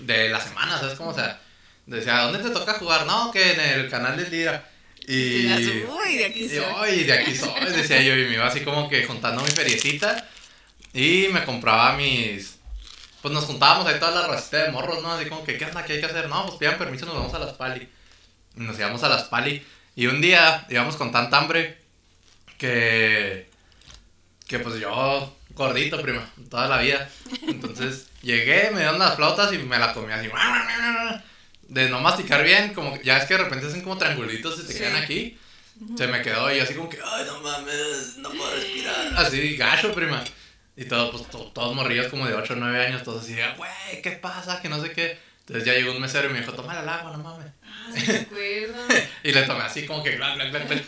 de 0.00 0.28
la 0.28 0.40
semana, 0.40 0.78
¿sabes 0.78 0.98
cómo? 0.98 1.10
O 1.10 1.14
sea, 1.14 1.40
decía, 1.86 2.18
¿dónde 2.22 2.40
te 2.40 2.50
toca 2.50 2.74
jugar? 2.74 3.06
No, 3.06 3.30
que 3.30 3.52
en 3.52 3.60
el 3.60 3.88
canal 3.88 4.16
del 4.16 4.30
Dira. 4.30 4.68
Y, 5.06 5.48
pasó? 5.48 5.98
Uy, 5.98 6.16
de 6.16 6.24
aquí 6.26 6.44
y, 6.44 6.48
soy. 6.48 6.64
"Ay, 6.76 7.04
de 7.04 7.12
aquí 7.12 7.36
soy, 7.36 7.72
decía 7.72 8.00
yo, 8.02 8.16
y 8.16 8.24
me 8.26 8.34
iba 8.34 8.46
así 8.46 8.60
como 8.60 8.88
que 8.88 9.04
juntando 9.04 9.42
mi 9.42 9.50
feriecita 9.50 10.28
y 10.92 11.28
me 11.32 11.44
compraba 11.44 11.96
mis... 11.96 12.58
Pues 13.20 13.32
nos 13.32 13.44
juntábamos 13.44 13.86
ahí 13.86 13.98
toda 13.98 14.10
la 14.20 14.26
racita 14.26 14.64
de 14.64 14.70
morros, 14.70 15.02
¿no? 15.02 15.12
Así 15.12 15.26
como 15.28 15.44
que, 15.44 15.56
¿qué 15.56 15.64
onda? 15.64 15.84
¿Qué 15.84 15.94
hay 15.94 16.00
que 16.00 16.06
hacer? 16.06 16.28
No, 16.28 16.44
pues 16.46 16.58
pidan 16.58 16.76
permiso, 16.78 17.06
nos 17.06 17.14
vamos 17.14 17.34
a 17.34 17.38
las 17.38 17.54
pali. 17.54 17.88
Y 18.56 18.60
nos 18.60 18.78
íbamos 18.78 19.02
a 19.02 19.08
las 19.08 19.24
pali. 19.24 19.64
Y 19.96 20.06
un 20.06 20.20
día 20.20 20.66
íbamos 20.68 20.96
con 20.96 21.10
tanta 21.12 21.38
hambre 21.38 21.78
que... 22.58 23.48
Que 24.46 24.58
pues 24.58 24.78
yo, 24.78 25.34
gordito, 25.50 26.02
prima, 26.02 26.30
toda 26.50 26.68
la 26.68 26.78
vida. 26.78 27.08
Entonces 27.48 28.08
llegué, 28.20 28.70
me 28.72 28.80
dieron 28.80 28.98
las 28.98 29.16
flautas 29.16 29.50
y 29.54 29.58
me 29.58 29.78
la 29.78 29.94
comí 29.94 30.12
así. 30.12 30.28
De 31.68 31.88
no 31.88 32.00
masticar 32.00 32.42
bien, 32.44 32.74
como 32.74 33.00
ya 33.02 33.18
es 33.18 33.24
que 33.24 33.34
de 33.34 33.44
repente 33.44 33.66
hacen 33.66 33.82
como 33.82 33.96
triangulitos 33.98 34.58
y 34.60 34.66
te 34.66 34.72
Sí. 34.72 34.78
quedan 34.80 34.96
aquí. 34.96 35.38
Se 35.96 36.06
me 36.06 36.22
quedó 36.22 36.52
y 36.52 36.58
yo 36.58 36.62
así 36.62 36.74
como 36.74 36.88
que, 36.88 36.98
ay, 37.04 37.24
no 37.26 37.40
mames, 37.40 38.16
no 38.18 38.30
puedo 38.30 38.54
respirar. 38.54 39.14
Así, 39.16 39.56
gacho, 39.56 39.92
prima. 39.92 40.22
Y 40.76 40.84
todo, 40.84 41.10
pues, 41.10 41.28
to- 41.30 41.50
todos 41.52 41.74
morrillos 41.74 42.08
como 42.08 42.26
de 42.26 42.34
8 42.34 42.52
o 42.52 42.56
9 42.56 42.86
años, 42.86 43.02
todos 43.02 43.22
así, 43.24 43.32
de, 43.34 43.44
güey, 43.56 43.70
¿qué 44.02 44.12
pasa? 44.12 44.60
Que 44.62 44.68
no 44.68 44.80
sé 44.82 44.92
qué. 44.92 45.18
Entonces 45.40 45.64
ya 45.64 45.72
llegó 45.74 45.92
un 45.92 46.00
mesero 46.00 46.28
y 46.30 46.32
me 46.32 46.40
dijo, 46.40 46.52
toma 46.52 46.78
el 46.80 46.88
agua, 46.88 47.10
no 47.16 47.18
mames. 47.22 47.46
¿Me 48.08 48.16
acuerdo? 48.18 48.84
Y 49.24 49.32
le 49.32 49.42
tomé 49.42 49.62
así 49.64 49.84
como 49.86 50.02
que, 50.02 50.16
glac, 50.16 50.34
glac, 50.36 50.50
glac, 50.50 50.68
glac. 50.68 50.84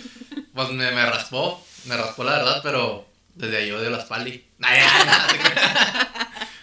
Pues 0.55 0.69
me, 0.71 0.91
me 0.93 1.07
raspó, 1.07 1.67
me 1.85 1.97
raspó 1.97 2.25
la 2.25 2.33
verdad, 2.39 2.61
pero 2.63 3.09
desde 3.35 3.57
ahí 3.59 3.71
odio 3.73 3.91
las 3.91 4.05
pali. 4.05 4.47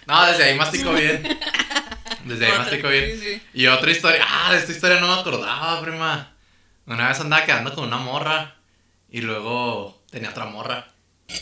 No, 0.05 0.25
desde 0.25 0.43
ahí 0.43 0.55
mastico 0.57 0.91
bien. 0.93 1.23
Desde 2.25 2.45
ahí 2.45 2.57
mastico 2.57 2.87
bien. 2.89 3.11
sí, 3.11 3.17
sí. 3.19 3.41
Y 3.53 3.67
otra 3.67 3.91
historia, 3.91 4.25
ah, 4.27 4.51
de 4.51 4.59
esta 4.59 4.71
historia 4.71 4.99
no 4.99 5.07
me 5.13 5.21
acordaba, 5.21 5.81
prima. 5.81 6.31
Una 6.85 7.07
vez 7.07 7.19
andaba 7.19 7.45
quedando 7.45 7.73
con 7.73 7.85
una 7.85 7.97
morra 7.97 8.55
y 9.09 9.21
luego 9.21 10.01
tenía 10.09 10.29
otra 10.31 10.45
morra. 10.45 10.87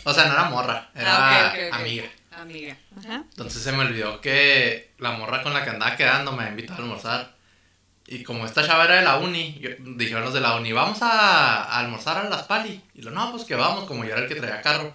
O 0.04 0.14
sea, 0.14 0.26
no 0.26 0.34
era 0.34 0.44
morra, 0.46 0.90
era 0.96 1.50
Ah, 1.50 1.54
amiga. 1.74 2.06
Amiga. 2.32 2.76
Ajá. 2.98 3.24
Entonces 3.30 3.62
se 3.62 3.72
me 3.72 3.80
olvidó 3.80 4.22
que 4.22 4.94
la 5.00 5.12
morra 5.12 5.44
con 5.44 5.54
la 5.54 5.64
que 5.64 5.70
andaba 5.72 5.96
quedando 5.98 6.32
me 6.32 6.48
invitó 6.48 6.74
a 6.74 6.78
almorzar. 6.78 7.36
Y 8.08 8.24
como 8.24 8.46
esta 8.46 8.66
chava 8.66 8.86
era 8.86 8.96
de 8.96 9.04
la 9.04 9.18
uni, 9.18 9.58
yo- 9.60 9.70
dijeron 9.80 10.24
los 10.24 10.34
de 10.34 10.42
la 10.42 10.56
uni, 10.56 10.72
vamos 10.72 11.02
a, 11.02 11.64
a 11.64 11.80
almorzar 11.80 12.18
a 12.26 12.30
las 12.30 12.44
pali. 12.44 12.82
Y 12.94 13.02
lo, 13.02 13.12
no, 13.12 13.32
pues 13.32 13.44
que 13.46 13.56
vamos, 13.56 13.86
como 13.86 14.04
yo 14.04 14.12
era 14.12 14.22
el 14.22 14.28
que 14.28 14.36
traía 14.36 14.62
carro. 14.62 14.94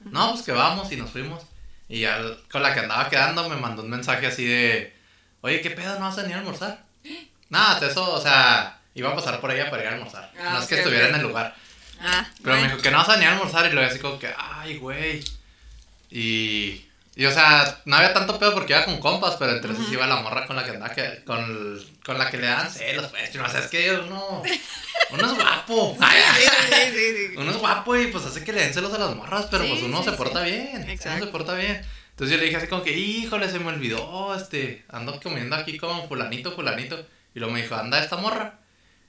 No, 0.00 0.32
pues 0.32 0.44
que 0.44 0.52
vamos 0.52 0.90
y 0.92 0.96
nos 0.96 1.10
fuimos. 1.10 1.42
Y 1.88 2.00
ya 2.00 2.20
con 2.50 2.62
la 2.62 2.74
que 2.74 2.80
andaba 2.80 3.08
quedando 3.08 3.48
me 3.48 3.56
mandó 3.56 3.82
un 3.82 3.90
mensaje 3.90 4.26
así 4.26 4.44
de, 4.44 4.94
oye, 5.40 5.60
¿qué 5.60 5.70
pedo? 5.70 5.94
¿No 5.98 6.06
vas 6.06 6.18
a 6.18 6.22
venir 6.22 6.36
a 6.36 6.40
almorzar? 6.40 6.82
Nada, 7.48 7.86
eso, 7.86 8.12
o 8.12 8.20
sea, 8.20 8.78
iba 8.94 9.10
a 9.10 9.14
pasar 9.16 9.40
por 9.40 9.50
ella 9.50 9.70
para 9.70 9.82
ir 9.82 9.88
a 9.88 9.92
almorzar. 9.94 10.30
Ah, 10.38 10.50
no 10.54 10.58
es 10.60 10.66
que 10.66 10.76
estuviera 10.76 11.08
en 11.08 11.14
el 11.14 11.22
lugar. 11.22 11.54
Ah, 12.00 12.28
Pero 12.42 12.56
me 12.56 12.64
dijo 12.68 12.78
que 12.78 12.90
no 12.90 12.98
vas 12.98 13.08
a 13.08 13.12
venir 13.14 13.28
a 13.28 13.32
almorzar 13.32 13.66
y 13.66 13.72
luego 13.72 13.90
así 13.90 13.98
como 13.98 14.18
que, 14.18 14.32
ay, 14.36 14.76
güey. 14.76 15.24
Y, 16.10 16.84
y, 17.16 17.26
o 17.26 17.32
sea, 17.32 17.80
no 17.84 17.96
había 17.96 18.14
tanto 18.14 18.38
pedo 18.38 18.54
porque 18.54 18.72
iba 18.72 18.84
con 18.84 18.98
compas, 19.00 19.36
pero 19.36 19.52
entre 19.52 19.72
esos 19.72 19.90
iba 19.92 20.06
la 20.06 20.16
morra 20.16 20.46
con 20.46 20.56
la 20.56 20.64
que 20.64 20.70
andaba, 20.70 20.94
que, 20.94 21.22
con, 21.24 21.78
con 22.04 22.18
la 22.18 22.30
que 22.30 22.38
le 22.38 22.46
dan 22.46 22.70
celos, 22.70 23.06
pues, 23.10 23.34
o 23.34 23.48
sea, 23.48 23.60
es 23.60 23.66
que 23.66 23.92
uno, 23.92 24.42
uno 25.10 25.26
es 25.26 25.34
guapo. 25.34 25.96
Ay, 26.00 26.20
Sí, 26.36 26.76
sí, 26.92 27.28
sí, 27.30 27.34
uno 27.36 27.50
es 27.50 27.56
guapo 27.56 27.96
y 27.96 28.06
pues 28.08 28.24
hace 28.24 28.44
que 28.44 28.52
le 28.52 28.60
den 28.62 28.74
celos 28.74 28.92
a 28.94 28.98
las 28.98 29.14
morras, 29.16 29.46
pero 29.50 29.66
pues 29.66 29.82
uno 29.82 30.02
se 30.02 30.12
porta 30.12 30.42
bien. 30.42 30.88
Exacto. 30.88 31.16
Uno 31.16 31.26
se 31.26 31.32
porta 31.32 31.54
bien. 31.54 31.84
Entonces 32.18 32.34
yo 32.34 32.40
le 32.40 32.46
dije 32.46 32.56
así 32.56 32.66
como 32.66 32.82
que, 32.82 32.98
híjole, 32.98 33.48
se 33.48 33.60
me 33.60 33.68
olvidó, 33.68 34.34
este, 34.34 34.84
ando 34.88 35.20
comiendo 35.20 35.54
aquí 35.54 35.78
con 35.78 36.08
fulanito, 36.08 36.50
fulanito. 36.50 37.06
Y 37.32 37.38
luego 37.38 37.54
me 37.54 37.62
dijo, 37.62 37.76
anda 37.76 38.02
esta 38.02 38.16
morra. 38.16 38.58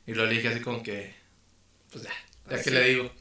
Y 0.06 0.14
luego 0.14 0.30
le 0.30 0.36
dije 0.36 0.50
así 0.50 0.60
como 0.60 0.84
que, 0.84 1.16
pues 1.92 2.04
ya, 2.04 2.12
ya 2.12 2.16
Pues 2.50 2.64
que 2.64 2.70
sí. 2.70 2.76
le 2.76 2.84
digo. 2.84 3.12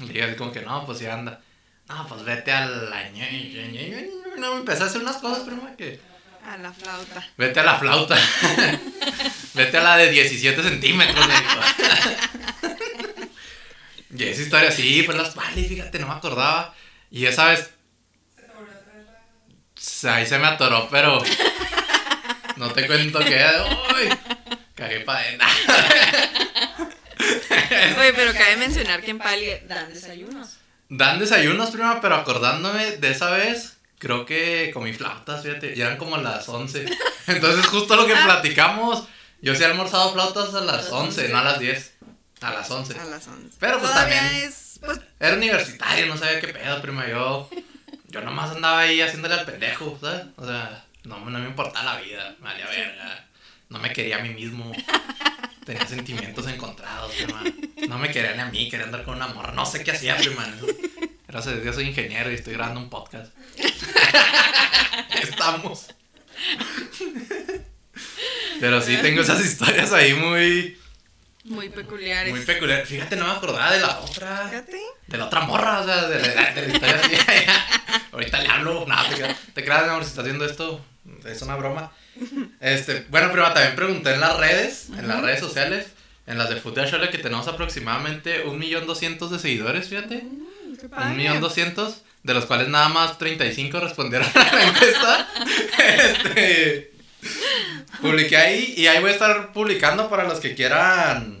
Le 0.00 0.06
dije 0.08 0.24
así 0.24 0.34
como 0.34 0.50
que, 0.50 0.62
no, 0.62 0.84
pues 0.84 0.98
ya 0.98 1.14
anda. 1.14 1.40
No, 1.88 2.08
pues 2.08 2.24
vete 2.24 2.50
a 2.50 2.66
la... 2.66 3.08
No, 4.36 4.54
me 4.54 4.58
empecé 4.62 4.82
a 4.82 4.86
hacer 4.86 5.00
unas 5.00 5.18
cosas, 5.18 5.44
prima, 5.44 5.76
que... 5.76 6.00
A 6.44 6.56
la 6.56 6.72
flauta. 6.72 7.28
Vete 7.36 7.60
a 7.60 7.62
la 7.62 7.78
flauta. 7.78 8.18
Vete 9.54 9.76
a 9.76 9.82
la 9.84 9.96
de 9.96 10.10
17 10.10 10.60
centímetros, 10.60 11.24
le 11.28 11.34
dijo. 11.34 11.60
Y 14.12 14.24
esa 14.24 14.42
historia, 14.42 14.72
sí, 14.72 15.04
fue 15.04 15.14
en 15.14 15.22
las 15.22 15.34
pali, 15.34 15.68
fíjate, 15.68 16.00
no 16.00 16.08
me 16.08 16.14
acordaba. 16.14 16.74
Y 17.12 17.26
esa 17.26 17.44
vez. 17.46 17.70
Ahí 20.04 20.26
se 20.26 20.38
me 20.38 20.46
atoró, 20.46 20.88
pero. 20.90 21.22
No 22.56 22.70
te 22.72 22.86
cuento 22.86 23.18
que. 23.20 23.44
¡Uy! 23.94 24.08
Cagué 24.74 25.00
para 25.00 25.20
adentro. 25.20 25.46
Oye, 27.98 28.12
pero 28.14 28.32
cabe 28.32 28.56
mencionar 28.56 29.02
que 29.02 29.10
en 29.10 29.18
Pali 29.18 29.46
dan 29.66 29.92
desayunos. 29.92 30.56
Dan 30.88 31.18
desayunos, 31.18 31.70
prima, 31.70 32.00
pero 32.00 32.16
acordándome 32.16 32.96
de 32.96 33.10
esa 33.10 33.30
vez, 33.30 33.76
creo 33.98 34.24
que 34.26 34.70
comí 34.74 34.92
flautas, 34.92 35.42
fíjate, 35.42 35.74
y 35.76 35.80
eran 35.80 35.96
como 35.98 36.16
las 36.16 36.48
11. 36.48 36.84
Entonces, 37.28 37.66
justo 37.66 37.94
lo 37.96 38.06
que 38.06 38.14
platicamos, 38.16 39.04
yo 39.42 39.54
sí 39.54 39.62
he 39.62 39.66
almorzado 39.66 40.12
flautas 40.12 40.54
a 40.54 40.60
las 40.62 40.90
11, 40.90 41.28
no 41.28 41.38
a 41.38 41.44
las 41.44 41.58
10. 41.60 41.92
A 42.40 42.50
las 42.52 42.70
11. 42.70 42.98
A 42.98 43.04
las 43.04 43.28
11. 43.28 43.56
Pero, 43.60 43.78
pues, 43.78 43.90
Todavía 43.90 44.20
también- 44.22 44.44
es. 44.48 44.80
Pues, 44.80 44.98
Era 45.20 45.36
universitario, 45.36 46.06
no 46.06 46.16
sabía 46.16 46.40
qué 46.40 46.48
pedo, 46.48 46.80
prima. 46.80 47.06
Yo, 47.06 47.48
yo 48.10 48.20
nomás 48.22 48.50
andaba 48.50 48.80
ahí 48.80 49.00
haciéndole 49.00 49.34
al 49.34 49.46
pendejo, 49.46 49.96
¿sabes? 50.00 50.26
O 50.36 50.44
sea, 50.44 50.84
no, 51.04 51.18
no 51.18 51.38
me 51.38 51.46
importaba 51.46 51.94
la 51.94 52.00
vida, 52.00 52.36
me 52.40 52.46
valía 52.46 52.66
verga. 52.66 53.26
No 53.68 53.78
me 53.78 53.92
quería 53.92 54.16
a 54.16 54.22
mí 54.22 54.30
mismo. 54.30 54.72
Tenía 55.64 55.86
sentimientos 55.86 56.46
encontrados, 56.48 57.12
prima. 57.14 57.42
No 57.88 57.98
me 57.98 58.10
quería 58.10 58.34
ni 58.34 58.40
a 58.40 58.46
mí, 58.46 58.68
quería 58.68 58.86
andar 58.86 59.04
con 59.04 59.14
una 59.14 59.28
morra. 59.28 59.52
No 59.52 59.64
sé 59.64 59.84
qué 59.84 59.92
hacía, 59.92 60.16
prima. 60.16 60.44
Gracias 61.28 61.54
a 61.54 61.58
Dios 61.58 61.76
soy 61.76 61.88
ingeniero 61.88 62.32
y 62.32 62.34
estoy 62.34 62.54
grabando 62.54 62.80
un 62.80 62.90
podcast. 62.90 63.32
Estamos. 65.22 65.86
Pero 68.58 68.80
sí, 68.82 68.96
tengo 69.00 69.20
esas 69.20 69.44
historias 69.44 69.92
ahí 69.92 70.14
muy, 70.14 70.79
muy 71.50 71.68
peculiares. 71.68 72.32
muy 72.34 72.44
peculiares. 72.44 72.88
Fíjate, 72.88 73.16
no 73.16 73.26
me 73.26 73.32
acordaba 73.32 73.72
de 73.72 73.80
la 73.80 73.98
otra. 74.00 74.46
Fíjate. 74.48 74.80
De 75.06 75.18
la 75.18 75.26
otra 75.26 75.40
morra, 75.40 75.80
o 75.80 75.84
sea, 75.84 76.06
de, 76.08 76.34
la- 76.34 76.50
de 76.52 76.62
la 76.68 76.72
historia 76.74 77.00
así. 77.02 77.12
Ahorita 78.12 78.40
le 78.40 78.48
hablo. 78.48 78.84
No, 78.86 78.96
te 79.08 79.14
creas, 79.16 79.36
te 79.54 79.64
creas, 79.64 79.82
mi 79.84 79.88
amor, 79.90 80.02
si 80.04 80.10
estás 80.10 80.24
viendo 80.24 80.44
esto. 80.44 80.84
Es 81.24 81.42
una 81.42 81.56
broma. 81.56 81.92
Este, 82.60 83.06
bueno, 83.08 83.30
prima, 83.32 83.52
también 83.54 83.74
pregunté 83.76 84.14
en 84.14 84.20
las 84.20 84.36
redes, 84.36 84.88
en 84.96 85.08
las 85.08 85.20
redes 85.22 85.40
sociales, 85.40 85.86
en 86.26 86.38
las 86.38 86.48
de 86.50 86.56
Footage 86.56 86.90
Shole, 86.92 87.10
que 87.10 87.18
tenemos 87.18 87.48
aproximadamente 87.48 88.42
un 88.42 88.58
millón 88.58 88.86
doscientos 88.86 89.30
de 89.30 89.38
seguidores, 89.38 89.88
fíjate. 89.88 90.22
Qué 90.80 90.86
Un 90.86 91.16
millón 91.16 91.40
doscientos, 91.40 92.02
de 92.22 92.34
los 92.34 92.44
cuales 92.46 92.68
nada 92.68 92.88
más 92.88 93.18
35 93.18 93.80
respondieron 93.80 94.28
a 94.34 94.52
la 94.54 94.62
encuesta. 94.64 95.28
Este, 95.78 96.92
publiqué 98.00 98.36
ahí 98.36 98.74
y 98.76 98.86
ahí 98.86 99.00
voy 99.00 99.10
a 99.10 99.14
estar 99.14 99.52
publicando 99.52 100.08
para 100.08 100.24
los 100.24 100.40
que 100.40 100.54
quieran 100.54 101.39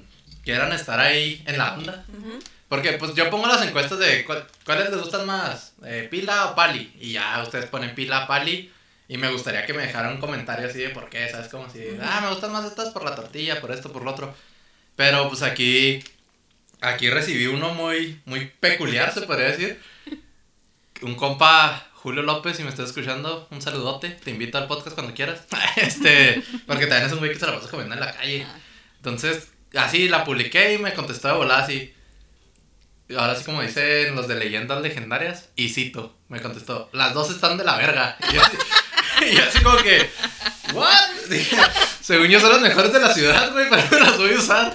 quieran 0.50 0.72
estar 0.72 0.98
ahí 1.00 1.42
en 1.46 1.58
la 1.58 1.74
onda. 1.74 2.04
Porque 2.68 2.92
pues 2.92 3.14
yo 3.14 3.28
pongo 3.30 3.46
las 3.48 3.62
encuestas 3.66 3.98
de 3.98 4.24
cuál- 4.24 4.46
cuáles 4.64 4.90
les 4.90 5.00
gustan 5.00 5.26
más, 5.26 5.72
eh, 5.84 6.06
pila 6.10 6.46
o 6.46 6.54
pali. 6.54 6.92
Y 7.00 7.12
ya 7.12 7.42
ustedes 7.42 7.66
ponen 7.66 7.94
pila, 7.94 8.26
pali. 8.26 8.72
Y 9.08 9.16
me 9.16 9.30
gustaría 9.30 9.66
que 9.66 9.72
me 9.72 9.82
dejaran 9.86 10.14
un 10.14 10.20
comentario 10.20 10.68
así 10.68 10.78
de 10.78 10.90
por 10.90 11.08
qué, 11.10 11.28
¿sabes? 11.28 11.48
Como 11.48 11.68
si, 11.68 11.80
ah, 12.00 12.20
me 12.22 12.28
gustan 12.30 12.52
más 12.52 12.64
estas 12.64 12.90
por 12.90 13.04
la 13.04 13.16
tortilla, 13.16 13.60
por 13.60 13.72
esto, 13.72 13.90
por 13.92 14.02
lo 14.04 14.12
otro. 14.12 14.32
Pero 14.94 15.28
pues 15.28 15.42
aquí, 15.42 16.02
aquí 16.80 17.10
recibí 17.10 17.46
uno 17.46 17.74
muy, 17.74 18.20
muy 18.24 18.46
peculiar, 18.60 19.12
se 19.12 19.22
podría 19.22 19.48
decir. 19.48 19.80
Un 21.02 21.16
compa 21.16 21.88
Julio 21.94 22.22
López, 22.22 22.56
si 22.56 22.62
me 22.62 22.68
estás 22.70 22.90
escuchando, 22.90 23.48
un 23.50 23.60
saludote. 23.60 24.10
Te 24.10 24.30
invito 24.30 24.58
al 24.58 24.66
podcast 24.68 24.94
cuando 24.94 25.12
quieras. 25.14 25.40
este, 25.76 26.42
porque 26.66 26.86
también 26.86 27.06
es 27.06 27.12
un 27.12 27.18
güey 27.18 27.32
que 27.32 27.38
se 27.38 27.46
la 27.46 27.56
pasa 27.56 27.68
comiendo 27.68 27.94
en 27.94 28.00
la 28.00 28.12
calle. 28.12 28.46
Entonces, 28.98 29.48
así 29.74 30.08
la 30.08 30.24
publiqué 30.24 30.74
y 30.74 30.78
me 30.78 30.94
contestó 30.94 31.28
de 31.28 31.34
volada 31.34 31.64
así. 31.64 31.94
Ahora 33.16 33.34
sí, 33.34 33.44
como 33.44 33.62
dicen 33.62 34.14
los 34.14 34.28
de 34.28 34.36
leyendas 34.36 34.80
legendarias, 34.82 35.48
y 35.56 35.70
cito, 35.70 36.16
me 36.28 36.40
contestó, 36.40 36.88
las 36.92 37.12
dos 37.12 37.30
están 37.30 37.58
de 37.58 37.64
la 37.64 37.76
verga. 37.76 38.16
Y 39.20 39.34
yo 39.34 39.42
así, 39.44 39.58
yo 39.58 39.64
como 39.64 39.76
que, 39.82 40.08
¿what? 40.72 41.10
Dije, 41.28 41.56
según 42.00 42.28
yo 42.28 42.40
son 42.40 42.52
las 42.52 42.62
mejores 42.62 42.90
de 42.90 43.00
la 43.00 43.12
ciudad, 43.12 43.52
güey, 43.52 43.68
pero 43.68 43.82
no 43.90 43.98
las 43.98 44.16
voy 44.16 44.32
a 44.32 44.38
usar. 44.38 44.74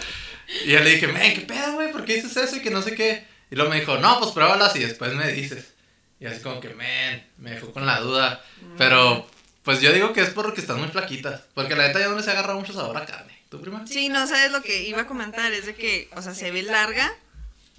Y 0.66 0.72
yo 0.72 0.80
le 0.82 0.92
dije, 0.92 1.08
men, 1.08 1.34
¿qué 1.34 1.42
pedo, 1.42 1.74
güey? 1.74 1.92
¿Por 1.92 2.06
qué 2.06 2.16
dices 2.16 2.38
eso? 2.38 2.56
Y 2.56 2.62
que 2.62 2.70
no 2.70 2.82
sé 2.82 2.94
qué. 2.94 3.26
Y 3.50 3.56
luego 3.56 3.72
me 3.72 3.80
dijo, 3.80 3.98
no, 3.98 4.20
pues 4.20 4.32
pruébalas 4.32 4.76
y 4.76 4.80
después 4.80 5.14
me 5.14 5.32
dices. 5.32 5.74
Y 6.20 6.26
así 6.28 6.42
como 6.42 6.60
que, 6.60 6.70
men, 6.76 7.28
me 7.38 7.52
dejó 7.52 7.72
con 7.72 7.86
la 7.86 8.00
duda. 8.00 8.44
Pero, 8.78 9.28
pues 9.64 9.82
yo 9.82 9.92
digo 9.92 10.14
que 10.14 10.22
es 10.22 10.30
porque 10.30 10.62
están 10.62 10.80
muy 10.80 10.90
flaquitas. 10.90 11.42
Porque 11.54 11.76
la 11.76 11.88
neta 11.88 12.00
ya 12.00 12.08
no 12.08 12.16
les 12.16 12.28
agarra 12.28 12.54
mucho 12.54 12.74
sabor 12.74 12.98
a 12.98 13.06
carne. 13.06 13.35
¿Tu 13.56 13.62
prima? 13.62 13.88
Sí, 13.88 14.10
no 14.10 14.28
sabes 14.28 14.52
lo 14.52 14.62
que 14.62 14.84
iba 14.84 15.02
a 15.02 15.08
comentar, 15.08 15.54
es 15.54 15.66
de 15.66 15.76
que, 15.76 16.10
o 16.16 16.22
sea, 16.22 16.34
se 16.34 16.52
ve 16.52 16.64
larga 16.64 17.14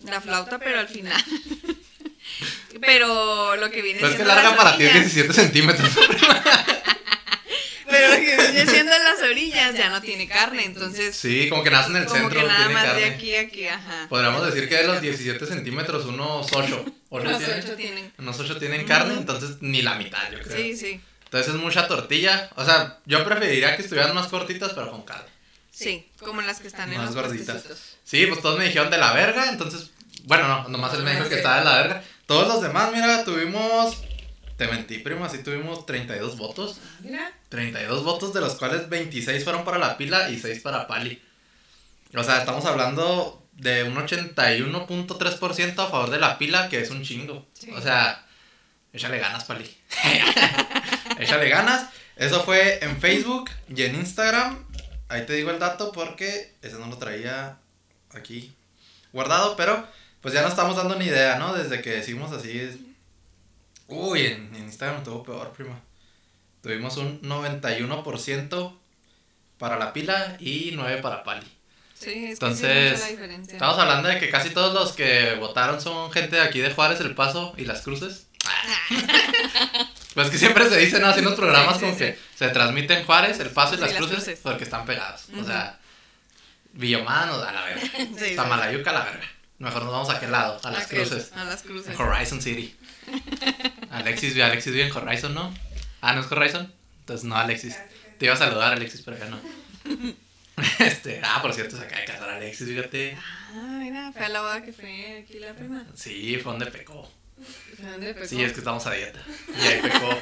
la 0.05 0.21
flauta, 0.23 0.59
pero 0.59 0.81
al 0.81 0.89
final. 0.89 1.23
pero 2.81 3.57
lo 3.57 3.71
que 3.71 3.83
viene 3.83 4.01
Pues 4.01 4.13
es 4.13 4.19
que 4.19 4.25
siendo 4.25 4.35
larga 4.35 4.51
las 4.51 4.59
para 4.59 4.77
ti 4.79 4.85
es 4.85 4.91
orillas- 4.91 5.13
17 5.13 5.33
centímetros. 5.35 5.91
Pero 7.89 8.09
lo 8.09 8.17
que 8.17 8.37
viene 8.37 8.67
siendo 8.67 8.91
las 8.99 9.23
orillas 9.23 9.75
ya 9.77 9.89
no 9.91 10.03
tiene 10.03 10.27
carne, 10.27 10.65
entonces. 10.65 11.15
Sí, 11.15 11.49
como 11.49 11.63
que 11.63 11.71
nace 11.71 11.91
en 11.91 11.97
el 11.97 12.07
como 12.07 12.19
centro, 12.19 12.41
que 12.41 12.47
nada 12.47 12.59
tiene 12.59 12.75
más 12.75 12.85
carne. 12.85 13.01
de 13.01 13.07
aquí 13.07 13.37
a 13.37 13.41
aquí, 13.43 13.69
ajá. 13.69 14.07
Podríamos 14.09 14.45
decir 14.45 14.69
que 14.69 14.77
de 14.77 14.87
los 14.89 15.01
17 15.01 15.47
centímetros, 15.47 16.05
unos 16.07 16.49
8. 16.53 16.85
Los 17.11 17.43
ocho 17.43 17.77
tienen. 17.77 18.13
Unos 18.19 18.41
8 18.41 18.59
tienen 18.59 18.85
carne, 18.87 19.15
entonces 19.15 19.59
ni 19.61 19.83
la 19.83 19.95
mitad, 19.95 20.31
yo 20.33 20.41
creo. 20.43 20.57
Sí, 20.57 20.77
sí. 20.77 21.01
Entonces 21.27 21.55
es 21.55 21.61
mucha 21.61 21.87
tortilla. 21.87 22.51
O 22.57 22.65
sea, 22.65 22.99
yo 23.07 23.25
preferiría 23.25 23.77
que 23.77 23.83
estuvieran 23.83 24.15
más 24.15 24.27
cortitas, 24.27 24.73
pero 24.75 24.91
con 24.91 25.03
carne. 25.03 25.31
Sí, 25.77 26.09
como 26.19 26.41
las 26.41 26.61
que 26.61 26.69
están 26.69 26.91
en 26.91 26.97
Más 26.97 27.15
los 27.15 27.15
gorditas. 27.15 27.63
puestecitos. 27.63 27.99
Sí, 28.03 28.25
pues 28.27 28.41
todos 28.41 28.59
me 28.59 28.65
dijeron 28.65 28.91
de 28.91 28.97
la 28.97 29.13
verga, 29.13 29.51
entonces. 29.51 29.91
Bueno, 30.25 30.49
no, 30.49 30.69
nomás 30.69 30.95
él 30.95 31.03
me 31.03 31.15
dijo 31.15 31.29
que 31.29 31.35
estaba 31.37 31.59
de 31.59 31.65
la 31.67 31.77
verga. 31.77 32.03
Todos 32.25 32.49
los 32.49 32.63
demás, 32.63 32.91
mira, 32.95 33.25
tuvimos. 33.25 33.99
Te 34.57 34.69
mentí, 34.69 34.99
prima, 35.01 35.29
sí 35.29 35.43
tuvimos 35.43 35.85
32 35.85 36.39
votos. 36.39 36.79
Mira. 37.01 37.31
32 37.51 38.05
votos, 38.05 38.33
de 38.33 38.41
los 38.41 38.55
cuales 38.55 38.89
26 38.89 39.45
fueron 39.45 39.65
para 39.67 39.77
la 39.77 39.99
pila 39.99 40.31
y 40.31 40.39
6 40.41 40.61
para 40.61 40.87
Pali. 40.87 41.23
O 42.15 42.25
sea, 42.25 42.39
estamos 42.39 42.65
hablando 42.65 43.47
de 43.53 43.83
un 43.83 43.95
81.3% 43.97 45.79
a 45.79 45.87
favor 45.91 46.09
de 46.09 46.19
la 46.19 46.39
pila, 46.39 46.71
que 46.71 46.81
es 46.81 46.91
un 46.91 47.03
chingo. 47.03 47.47
Sí. 47.53 47.71
O 47.73 47.83
sea, 47.83 48.25
échale 48.95 49.19
ganas, 49.19 49.45
Pali. 49.45 49.71
échale 51.19 51.51
ganas. 51.51 51.91
Eso 52.17 52.43
fue 52.45 52.83
en 52.83 52.99
Facebook 52.99 53.51
y 53.69 53.83
en 53.83 53.95
Instagram. 53.97 54.66
Ahí 55.09 55.25
te 55.27 55.35
digo 55.35 55.51
el 55.51 55.59
dato 55.59 55.93
porque 55.93 56.55
ese 56.63 56.77
no 56.79 56.87
lo 56.87 56.99
traía 56.99 57.59
aquí 58.13 58.55
guardado, 59.13 59.57
pero 59.57 59.87
pues 60.21 60.35
ya 60.35 60.43
no 60.43 60.49
estamos 60.49 60.77
dando 60.77 60.97
ni 60.97 61.07
idea, 61.07 61.39
¿no? 61.39 61.55
Desde 61.55 61.81
que 61.83 61.91
decimos 61.91 62.33
así. 62.33 62.59
es- 62.59 62.77
Uy, 63.89 64.27
en, 64.27 64.55
en 64.57 64.65
Instagram 64.65 64.99
estuvo 64.99 65.23
peor, 65.23 65.53
prima. 65.53 65.81
Tuvimos 66.61 66.97
un 66.97 67.21
91% 67.23 68.77
para 69.59 69.79
la 69.79 69.93
pila 69.93 70.37
y 70.41 70.73
9 70.75 71.01
para 71.01 71.23
Pali. 71.23 71.47
Sí, 71.95 72.11
es 72.11 72.15
que 72.15 72.27
sí 72.27 72.33
Entonces, 72.33 72.65
es 72.69 72.93
mucha 72.93 73.05
la 73.05 73.11
diferencia. 73.13 73.53
Estamos 73.55 73.79
hablando 73.79 74.09
de 74.09 74.19
que 74.19 74.29
casi 74.29 74.51
todos 74.51 74.75
los 74.75 74.93
que 74.93 75.35
votaron 75.39 75.81
son 75.81 76.11
gente 76.13 76.37
de 76.37 76.43
aquí 76.43 76.59
de 76.59 76.73
Juárez, 76.75 77.01
El 77.01 77.15
Paso 77.15 77.55
y 77.57 77.65
Las 77.65 77.83
Cruces. 77.83 78.27
pues 80.17 80.31
que 80.31 80.39
siempre 80.39 80.67
se 80.69 80.79
dice, 80.79 80.99
¿no? 80.99 81.09
Así 81.09 81.19
en 81.19 81.27
los 81.27 81.35
programas 81.35 81.75
Sí, 81.75 81.81
sí, 81.81 81.85
como 81.85 81.93
sí. 81.93 81.99
que 81.99 82.19
se 82.35 82.49
transmiten 82.49 83.05
Juárez, 83.05 83.39
El 83.39 83.51
Paso 83.51 83.75
y 83.75 83.79
Las 83.79 83.91
Las 83.91 83.99
Cruces, 83.99 84.17
Cruces. 84.17 84.41
porque 84.43 84.65
están 84.65 84.87
pegados. 84.87 85.27
O 85.39 85.45
sea, 85.45 85.79
Villomán 86.73 87.29
o 87.29 87.35
a 87.35 87.53
la 87.53 87.63
verga. 87.65 87.83
Sí, 88.19 88.35
Tamalayuca 88.35 88.91
a 88.91 88.95
la 88.95 89.05
verga. 89.05 89.27
Mejor 89.59 89.83
nos 89.85 89.93
vamos 89.93 90.09
a 90.11 90.15
aquel 90.17 90.33
lado, 90.33 90.59
a 90.65 90.71
Las 90.71 90.87
Cruces. 90.87 91.33
A 91.35 91.45
las 91.45 91.63
cruces. 91.63 91.95
En 91.95 92.01
Horizon 92.01 92.41
City. 92.41 92.75
Alexis, 93.91 94.41
Alexis 94.41 94.73
vive 94.73 94.87
en 94.87 94.93
Horizon, 94.97 95.35
¿no? 95.35 95.55
Ah, 96.01 96.15
¿no 96.15 96.23
es 96.23 96.33
Horizon? 96.33 96.73
Entonces 97.01 97.25
no, 97.25 97.37
Alexis. 97.37 97.79
Te 98.19 98.25
iba 98.25 98.35
a 98.35 98.39
saludar, 98.39 98.73
Alexis, 98.73 99.03
pero 99.03 99.19
ya 99.19 99.27
no. 99.27 99.39
Este, 100.79 101.21
ah, 101.23 101.41
por 101.43 101.53
cierto, 101.53 101.77
se 101.77 101.83
acaba 101.85 102.01
de 102.01 102.07
casar 102.07 102.31
Alexis, 102.31 102.67
fíjate. 102.67 103.19
Ah, 103.53 103.79
mira, 103.79 104.11
fue 104.13 104.25
a 104.25 104.29
la 104.31 104.41
boda 104.41 104.63
que 104.65 104.73
fue 104.73 105.23
aquí 105.23 105.39
la 105.39 105.53
prima. 105.53 105.85
Sí, 105.95 106.39
fue 106.43 106.53
donde 106.53 106.67
pecó. 106.67 107.11
Sí, 108.27 108.43
es 108.43 108.53
que 108.53 108.59
estamos 108.59 108.87
a 108.87 108.93
dieta. 108.93 109.19
Y 109.63 109.67
ahí 109.67 109.81
pecó. 109.83 110.19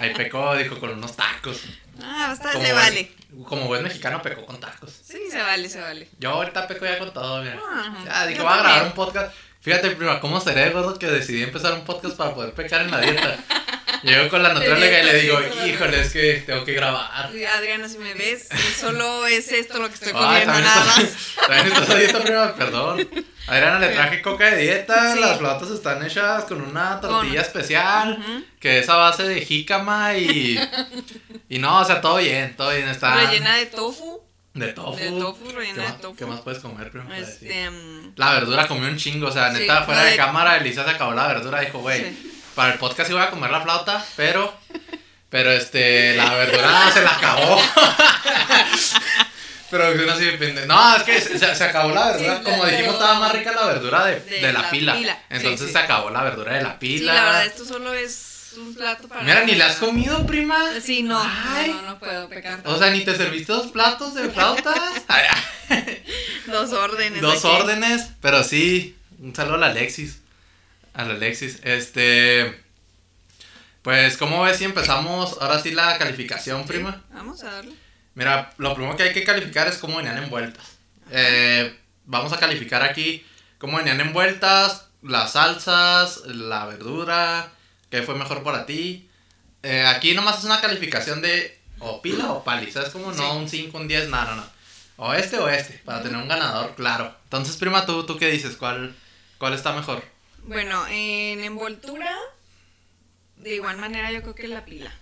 Ahí 0.00 0.14
pecó, 0.14 0.56
dijo, 0.56 0.80
con 0.80 0.90
unos 0.90 1.14
tacos. 1.14 1.60
Ah, 2.02 2.28
basta, 2.28 2.52
Como 2.52 2.64
se 2.64 2.72
buen- 2.72 2.82
vale. 2.84 3.12
Como 3.46 3.66
buen 3.66 3.82
mexicano, 3.82 4.20
pecó 4.22 4.44
con 4.46 4.58
tacos. 4.58 4.90
Sí, 5.04 5.18
se 5.30 5.38
vale, 5.40 5.68
se 5.68 5.80
vale. 5.80 6.08
Yo 6.18 6.30
ahorita 6.30 6.66
peco 6.66 6.84
ya 6.84 6.98
con 6.98 7.12
todo, 7.12 7.42
mira. 7.42 7.56
Ajá. 7.58 8.04
Ya, 8.04 8.26
dije, 8.26 8.38
Yo 8.38 8.44
voy 8.44 8.52
a 8.54 8.62
grabar 8.62 8.84
un 8.86 8.92
podcast. 8.92 9.34
Fíjate, 9.60 9.90
prima, 9.92 10.18
cómo 10.20 10.40
seré 10.40 10.70
gordo 10.70 10.98
que 10.98 11.06
decidí 11.06 11.42
empezar 11.42 11.72
un 11.74 11.84
podcast 11.84 12.16
para 12.16 12.34
poder 12.34 12.52
pecar 12.52 12.80
en 12.82 12.90
la 12.90 13.00
dieta. 13.00 13.38
Llego 14.02 14.28
con 14.28 14.42
la 14.42 14.52
nutrióloga 14.52 15.00
y 15.00 15.04
le 15.04 15.20
digo, 15.20 15.38
híjole, 15.66 16.00
es 16.00 16.12
que 16.12 16.42
tengo 16.46 16.64
que 16.64 16.72
grabar. 16.72 17.26
Adriana, 17.56 17.88
si 17.88 17.98
me 17.98 18.14
ves, 18.14 18.48
solo 18.80 19.26
es 19.26 19.50
esto 19.52 19.78
lo 19.78 19.88
que 19.88 19.94
estoy 19.94 20.12
Ay, 20.14 20.42
comiendo, 20.44 20.60
nada 20.68 20.84
más. 20.84 21.16
también 21.46 21.66
estás 21.68 21.90
a 21.90 21.94
dieta, 21.98 22.20
prima, 22.20 22.54
perdón. 22.54 23.08
Adriana 23.46 23.78
le 23.78 23.88
traje 23.88 24.22
coca 24.22 24.50
de 24.50 24.56
dieta, 24.62 25.14
Sí. 25.14 25.20
las 25.20 25.38
flautas 25.38 25.70
están 25.70 26.04
hechas 26.04 26.44
con 26.44 26.60
una 26.62 27.00
tortilla 27.00 27.32
Con- 27.34 27.40
especial, 27.42 28.44
que 28.60 28.78
es 28.80 28.88
a 28.88 28.96
base 28.96 29.24
de 29.24 29.40
jícama 29.44 30.16
y... 30.16 30.58
Y 31.48 31.58
no, 31.58 31.80
o 31.80 31.84
sea, 31.84 32.00
todo 32.00 32.16
bien, 32.16 32.56
todo 32.56 32.70
bien, 32.70 32.88
está... 32.88 33.14
Rellena 33.14 33.56
de 33.56 33.66
tofu. 33.66 34.20
De 34.54 34.68
tofu. 34.72 34.98
de 34.98 35.10
tofu, 35.12 35.46
¿Qué 35.48 35.52
rellena 35.54 35.82
más, 35.84 35.92
de 35.96 36.02
tofu. 36.02 36.16
¿Qué 36.16 36.26
más 36.26 36.40
puedes 36.42 36.60
comer, 36.60 36.90
prima? 36.90 37.16
Este. 37.18 37.70
mm, 37.70 38.12
La 38.16 38.32
verdura 38.32 38.68
comió 38.68 38.88
un 38.88 38.96
chingo, 38.98 39.28
o 39.28 39.32
sea, 39.32 39.50
Sí, 39.52 39.60
neta, 39.60 39.82
fuera 39.84 40.04
de 40.04 40.10
de- 40.10 40.16
cámara, 40.16 40.58
Elisa 40.58 40.84
se 40.84 40.90
acabó 40.90 41.12
la 41.14 41.26
verdura, 41.28 41.60
dijo, 41.60 41.78
güey, 41.78 42.00
Sí. 42.02 42.31
Para 42.54 42.72
el 42.74 42.78
podcast 42.78 43.10
voy 43.10 43.22
a 43.22 43.30
comer 43.30 43.50
la 43.50 43.62
flauta, 43.62 44.04
pero, 44.16 44.52
pero 45.30 45.50
este, 45.52 46.14
la 46.16 46.34
verdura 46.34 46.90
se 46.92 47.02
la 47.02 47.12
acabó. 47.16 47.60
pero 49.70 49.90
uno 49.92 50.12
así, 50.12 50.24
pende- 50.38 50.66
no, 50.66 50.96
es 50.96 51.02
que 51.02 51.20
se, 51.20 51.38
se- 51.38 51.64
acabó 51.64 51.94
la 51.94 52.12
verdura, 52.12 52.38
Sí, 52.38 52.42
como 52.44 52.66
dijimos, 52.66 52.94
estaba 52.94 53.18
más 53.18 53.32
rica 53.32 53.52
la 53.52 53.66
verdura 53.66 54.04
de, 54.06 54.20
De 54.20 54.40
de 54.40 54.52
la, 54.52 54.62
la 54.62 54.70
pila, 54.70 55.18
entonces 55.30 55.66
sí. 55.68 55.72
se 55.72 55.78
acabó 55.78 56.10
la 56.10 56.22
verdura 56.22 56.54
de 56.54 56.62
la 56.62 56.70
Sí, 56.72 56.76
pila. 56.80 57.14
la 57.14 57.24
verdad, 57.24 57.46
esto 57.46 57.64
solo 57.64 57.94
es 57.94 58.28
un 58.58 58.74
plato 58.74 59.08
para. 59.08 59.22
Mira, 59.22 59.44
ni 59.44 59.54
la 59.54 59.66
has 59.68 59.76
comido, 59.76 60.26
prima. 60.26 60.58
Sí, 60.82 61.02
no. 61.02 61.18
Ay. 61.18 61.70
No, 61.70 61.82
no, 61.92 61.98
puedo 61.98 62.28
pecar. 62.28 62.60
O 62.66 62.76
sea, 62.78 62.90
ni 62.90 63.00
te 63.00 63.16
serviste 63.16 63.50
dos 63.50 63.68
platos 63.68 64.14
de 64.14 64.28
flautas. 64.28 64.76
Dos 66.46 66.72
órdenes. 66.72 67.22
Dos 67.22 67.44
aquí. 67.44 67.46
órdenes, 67.46 68.10
pero 68.20 68.44
sí, 68.44 68.94
un 69.20 69.34
saludo 69.34 69.54
a 69.54 69.58
la 69.58 69.66
Alexis. 69.68 70.18
A 70.94 71.04
la 71.04 71.14
Alexis. 71.14 71.60
Este. 71.64 72.60
Pues, 73.82 74.16
¿cómo 74.16 74.42
ves 74.42 74.58
si 74.58 74.64
empezamos 74.64 75.36
ahora 75.40 75.58
sí 75.60 75.72
la 75.72 75.98
calificación, 75.98 76.62
Sí, 76.62 76.68
prima? 76.68 77.02
Vamos 77.12 77.42
a 77.42 77.50
darle. 77.50 77.74
Mira, 78.14 78.52
lo 78.58 78.74
primero 78.74 78.96
que 78.96 79.02
hay 79.04 79.12
que 79.12 79.24
calificar 79.24 79.66
es 79.66 79.78
cómo 79.78 79.96
venían 79.96 80.18
envueltas. 80.18 80.64
Eh, 81.10 81.76
vamos 82.04 82.32
a 82.32 82.38
calificar 82.38 82.82
aquí 82.82 83.26
cómo 83.58 83.78
venían 83.78 84.00
envueltas, 84.00 84.86
las 85.02 85.32
salsas, 85.32 86.18
la 86.26 86.66
verdura, 86.66 87.50
qué 87.90 88.02
fue 88.02 88.14
mejor 88.14 88.42
para 88.44 88.66
ti. 88.66 89.08
Eh, 89.64 89.84
aquí 89.86 90.14
nomás 90.14 90.38
es 90.38 90.44
una 90.44 90.60
calificación 90.60 91.22
de 91.22 91.58
o 91.80 92.00
pila 92.02 92.30
o 92.32 92.44
pali, 92.44 92.70
¿sabes? 92.70 92.90
Como 92.90 93.12
no 93.12 93.30
Sí. 93.32 93.36
un 93.36 93.48
5, 93.48 93.78
un 93.78 93.88
10, 93.88 94.08
no, 94.10 94.24
no, 94.24 94.36
no. 94.36 94.46
O 94.96 95.12
este 95.14 95.38
o 95.38 95.48
este, 95.48 95.80
para 95.84 96.02
tener 96.02 96.16
un 96.18 96.28
ganador, 96.28 96.74
claro. 96.76 97.16
Entonces, 97.24 97.56
prima, 97.56 97.84
¿tú, 97.86 98.04
tú 98.06 98.16
qué 98.18 98.30
dices? 98.30 98.56
¿Cuál, 98.56 98.94
cuál 99.38 99.54
está 99.54 99.72
mejor? 99.72 100.04
Bueno, 100.44 100.86
en 100.88 101.40
envoltura, 101.44 102.16
de 103.36 103.54
igual 103.54 103.76
manera, 103.78 104.10
yo 104.12 104.22
creo 104.22 104.34
que 104.34 104.48
la 104.48 104.64
pila. 104.64 104.92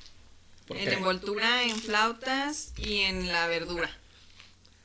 ¿Por 0.66 0.76
En 0.76 0.88
envoltura, 0.92 1.64
en 1.64 1.76
flautas 1.80 2.72
y 2.76 3.00
en 3.00 3.32
la 3.32 3.46
verdura. 3.48 3.90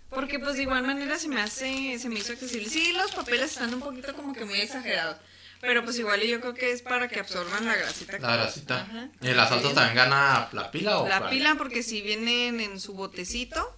Porque 0.09 0.39
pues 0.39 0.55
de 0.55 0.63
igual 0.63 0.83
manera 0.83 1.17
se 1.19 1.27
me 1.27 1.41
hace, 1.41 1.99
se 1.99 2.09
me 2.09 2.19
hizo 2.19 2.33
accesible. 2.33 2.69
Sí, 2.69 2.93
los 2.93 3.11
papeles 3.11 3.51
están 3.51 3.73
un 3.73 3.81
poquito 3.81 4.13
como 4.15 4.33
que 4.33 4.45
muy 4.45 4.59
exagerados. 4.59 5.17
Pero 5.61 5.83
pues 5.83 5.97
igual 5.99 6.21
yo 6.21 6.39
creo 6.41 6.53
que 6.53 6.71
es 6.71 6.81
para 6.81 7.07
que 7.07 7.19
absorban 7.19 7.65
la 7.65 7.75
grasita. 7.75 8.17
La 8.19 8.35
grasita. 8.37 8.81
Ajá. 8.81 9.09
¿Y 9.21 9.27
las 9.33 9.49
salsas 9.49 9.69
Sí. 9.69 9.75
también 9.75 9.95
gana 9.95 10.47
la 10.53 10.71
pila 10.71 10.99
o 10.99 11.07
La 11.07 11.29
pila 11.29 11.55
porque 11.57 11.83
si 11.83 12.01
vienen 12.01 12.59
en 12.61 12.79
su 12.79 12.93
botecito 12.93 13.75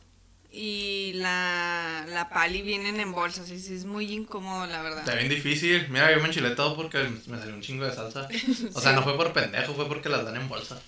y 0.60 1.12
la, 1.14 2.04
la 2.08 2.30
pali 2.30 2.64
vienen 2.64 3.00
en 3.00 3.12
bolsas. 3.12 3.50
Y 3.52 3.60
sí 3.60 3.76
es 3.76 3.86
muy 3.86 4.12
incómodo, 4.12 4.66
la 4.66 4.82
verdad. 4.82 5.00
Está 5.00 5.14
bien 5.16 5.30
difícil. 5.30 5.88
Mira, 5.90 6.12
yo 6.12 6.20
me 6.20 6.28
enchilé 6.28 6.52
todo 6.56 6.76
porque 6.76 7.08
me 7.28 7.38
salió 7.38 7.54
un 7.54 7.62
chingo 7.62 7.86
de 7.86 7.94
salsa. 7.94 8.28
O 8.74 8.82
sea, 8.82 8.94
no 8.94 9.04
fue 9.04 9.16
por 9.16 9.34
pendejo, 9.34 9.74
fue 9.76 9.88
porque 9.88 10.10
las 10.10 10.26
dan 10.26 10.36
en 10.36 10.50
bolsa. 10.50 10.80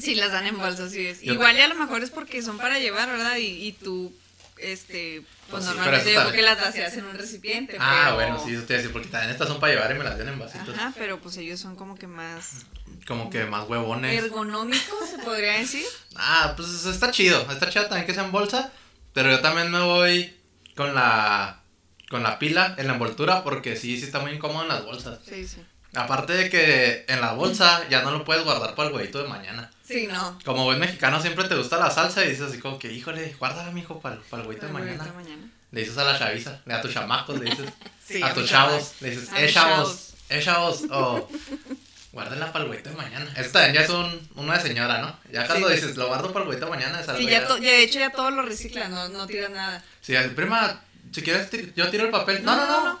Sí, 0.00 0.14
las 0.14 0.32
dan 0.32 0.46
en 0.46 0.56
bolsas, 0.56 0.90
sí 0.92 1.06
es. 1.06 1.20
Yo- 1.20 1.34
Igual 1.34 1.56
y 1.56 1.60
a 1.60 1.68
lo 1.68 1.74
mejor 1.74 2.02
es 2.02 2.10
porque 2.10 2.40
son 2.42 2.56
para 2.58 2.78
llevar, 2.78 3.08
¿verdad? 3.10 3.36
Y, 3.36 3.66
y 3.66 3.72
tú 3.72 4.12
este, 4.56 5.22
Pues 5.50 5.64
pues, 5.64 5.64
normalmente 5.66 6.12
yo 6.12 6.20
creo 6.20 6.32
que 6.32 6.42
las 6.42 6.60
vacías 6.60 6.94
en 6.94 7.04
un 7.06 7.16
recipiente. 7.18 7.76
Ah, 7.78 8.02
pero- 8.04 8.14
bueno, 8.16 8.42
sí, 8.44 8.54
eso 8.54 8.62
te 8.64 8.72
iba 8.72 8.78
a 8.78 8.78
decir, 8.78 8.92
porque 8.92 9.08
también 9.08 9.30
estas 9.32 9.48
son 9.48 9.58
para 9.60 9.72
llevar 9.74 9.90
y 9.90 9.98
me 9.98 10.04
las 10.04 10.16
dan 10.18 10.28
en 10.28 10.38
vasitos. 10.38 10.74
Ajá, 10.78 10.92
pero 10.96 11.18
pues 11.20 11.36
ellos 11.36 11.58
son 11.60 11.76
como 11.76 11.94
que 11.96 12.06
más 12.06 12.66
Como 13.06 13.28
que 13.30 13.44
más 13.46 13.68
huevones. 13.68 14.16
ergonómicos, 14.22 15.08
se 15.10 15.18
podría 15.18 15.54
decir. 15.58 15.84
Ah, 16.16 16.54
pues 16.56 16.84
está 16.86 17.10
chido. 17.10 17.40
Está 17.50 17.68
chido 17.70 17.84
también 17.86 18.06
que 18.06 18.14
sea 18.14 18.24
en 18.24 18.32
bolsa. 18.32 18.72
Pero 19.12 19.30
yo 19.30 19.40
también 19.40 19.70
me 19.70 19.80
voy 19.80 20.36
con 20.76 20.94
la 20.94 21.60
con 22.08 22.22
la 22.24 22.38
pila 22.40 22.74
en 22.76 22.88
la 22.88 22.94
envoltura 22.94 23.44
porque 23.44 23.76
sí, 23.76 23.96
sí 23.98 24.04
está 24.04 24.18
muy 24.18 24.32
incómodo 24.32 24.62
en 24.62 24.68
las 24.68 24.84
bolsas. 24.84 25.20
Sí, 25.28 25.46
sí. 25.46 25.62
Aparte 25.94 26.32
de 26.32 26.50
que 26.50 27.04
en 27.08 27.20
la 27.20 27.32
bolsa 27.32 27.88
ya 27.88 28.02
no 28.02 28.10
lo 28.12 28.24
puedes 28.24 28.44
guardar 28.44 28.74
para 28.74 28.88
el 28.88 28.94
huevito 28.94 29.22
de 29.22 29.28
mañana. 29.28 29.70
Sí, 29.84 30.06
no. 30.06 30.38
Como 30.44 30.64
buen 30.64 30.78
mexicano 30.78 31.20
siempre 31.20 31.48
te 31.48 31.56
gusta 31.56 31.78
la 31.78 31.90
salsa 31.90 32.24
y 32.24 32.28
dices 32.30 32.48
así 32.48 32.58
como 32.60 32.78
que, 32.78 32.92
híjole, 32.92 33.34
guárdala, 33.38 33.70
mijo, 33.72 34.00
para, 34.00 34.16
para 34.30 34.42
el 34.42 34.48
huevito 34.48 34.66
de 34.66 34.72
Para 34.72 34.84
mañana. 34.84 35.02
ahorita 35.04 35.16
mañana. 35.16 35.50
Le 35.72 35.80
dices 35.80 35.98
a 35.98 36.04
la 36.04 36.18
chaviza, 36.18 36.60
a 36.68 36.80
tus 36.80 36.92
chamacos, 36.92 37.38
le 37.38 37.50
dices 37.50 37.66
Sí, 38.04 38.22
a 38.22 38.34
tus 38.34 38.48
chavos, 38.48 38.94
le 39.00 39.10
dices, 39.10 39.30
eh 39.36 39.48
chavos, 39.52 40.14
eh 40.28 40.40
chavos, 40.42 40.82
o 40.90 41.28
guárdenla 42.12 42.52
para 42.52 42.64
el 42.64 42.70
huevito 42.70 42.90
de 42.90 42.96
mañana. 42.96 43.30
Esto 43.36 43.52
también 43.52 43.74
ya 43.74 43.80
es 43.82 43.90
un, 43.90 44.28
de 44.52 44.60
señora, 44.60 44.98
¿no? 44.98 45.18
Ya 45.32 45.46
cuando 45.46 45.68
Sí. 45.68 45.74
dices, 45.76 45.96
lo 45.96 46.08
guardo 46.08 46.32
para 46.32 46.44
el 46.44 46.48
huevito 46.50 46.66
de 46.66 46.70
mañana, 46.76 47.00
es 47.00 47.06
Sí, 47.16 47.26
ya, 47.26 47.46
to- 47.46 47.58
ya 47.58 47.70
de 47.70 47.82
hecho 47.82 47.98
ya 48.00 48.10
todo 48.10 48.30
lo 48.30 48.42
reciclan, 48.42 48.90
no, 48.90 49.08
no 49.08 49.26
tiran 49.26 49.52
nada. 49.54 49.82
Sí, 50.00 50.14
prima, 50.34 50.80
si 51.12 51.22
quieres, 51.22 51.48
yo 51.76 51.88
tiro 51.90 52.04
el 52.04 52.10
papel. 52.10 52.42
No, 52.44 52.56
no, 52.56 52.66
no. 52.66 52.84
no. 52.84 53.00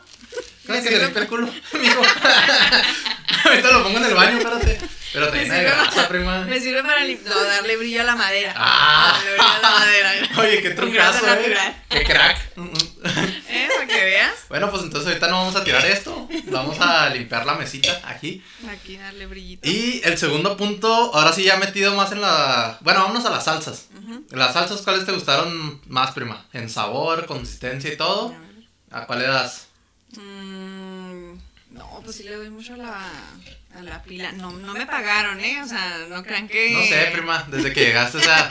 Que 0.66 0.80
se 0.82 0.98
limpie 0.98 1.22
el 1.22 1.28
culo, 1.28 1.46
mijo. 1.80 2.02
Ahorita 3.44 3.70
lo 3.72 3.82
pongo 3.82 3.98
en 3.98 4.04
el 4.04 4.14
baño, 4.14 4.38
espérate. 4.38 4.78
Pero 5.12 5.28
te 5.30 5.44
sirve- 5.44 5.62
grasa, 5.64 6.08
prima. 6.08 6.44
Me 6.44 6.60
sirve 6.60 6.82
para 6.84 7.04
no, 7.04 7.42
darle 7.44 7.76
brillo 7.76 8.02
a 8.02 8.04
la 8.04 8.14
madera. 8.14 8.54
Ah. 8.56 9.12
Darle 9.14 9.32
brillo 9.32 9.52
a 9.52 9.58
la 9.60 9.70
madera. 9.70 10.12
Oye, 10.38 10.62
qué 10.62 10.70
trucazo, 10.70 11.26
eh. 11.34 11.74
Qué 11.88 12.04
crack. 12.04 12.38
¿Eh? 13.64 13.68
Para 13.74 13.86
que 13.86 14.04
veas. 14.04 14.34
Bueno, 14.48 14.70
pues 14.70 14.82
entonces 14.82 15.08
ahorita 15.08 15.28
no 15.28 15.38
vamos 15.38 15.56
a 15.56 15.64
tirar 15.64 15.84
esto. 15.86 16.28
Vamos 16.46 16.78
a 16.80 17.08
limpiar 17.10 17.46
la 17.46 17.54
mesita 17.54 18.00
aquí. 18.04 18.42
Aquí 18.68 18.96
darle 18.96 19.26
brillito. 19.26 19.68
Y 19.68 20.00
el 20.04 20.16
segundo 20.18 20.56
punto, 20.56 21.14
ahora 21.14 21.32
sí 21.32 21.44
ya 21.44 21.56
metido 21.56 21.94
más 21.94 22.12
en 22.12 22.20
la... 22.20 22.78
Bueno, 22.80 23.00
vámonos 23.00 23.24
a 23.26 23.30
las 23.30 23.44
salsas. 23.44 23.86
Las 24.30 24.52
salsas, 24.54 24.82
¿cuáles 24.82 25.06
te 25.06 25.12
gustaron 25.12 25.80
más, 25.86 26.12
prima? 26.12 26.46
En 26.52 26.68
sabor, 26.68 27.26
consistencia 27.26 27.92
y 27.92 27.96
todo. 27.96 28.34
¿A 28.90 29.06
cuál 29.06 29.20
le 29.20 29.26
das? 29.26 29.66
Mm, 30.16 31.34
no, 31.70 32.00
pues 32.04 32.16
sí 32.16 32.22
le 32.24 32.34
doy 32.34 32.50
mucho 32.50 32.74
a 32.74 32.76
la, 32.78 33.10
a 33.76 33.82
la 33.82 34.02
pila. 34.02 34.32
No, 34.32 34.50
no 34.52 34.72
me 34.74 34.86
pagaron, 34.86 35.40
¿eh? 35.40 35.62
O 35.62 35.66
sea, 35.68 36.06
no 36.08 36.22
crean 36.24 36.48
que... 36.48 36.72
No 36.72 36.82
sé, 36.84 37.10
prima, 37.12 37.46
desde 37.50 37.72
que 37.72 37.84
llegaste, 37.84 38.18
o 38.18 38.20
sea, 38.20 38.50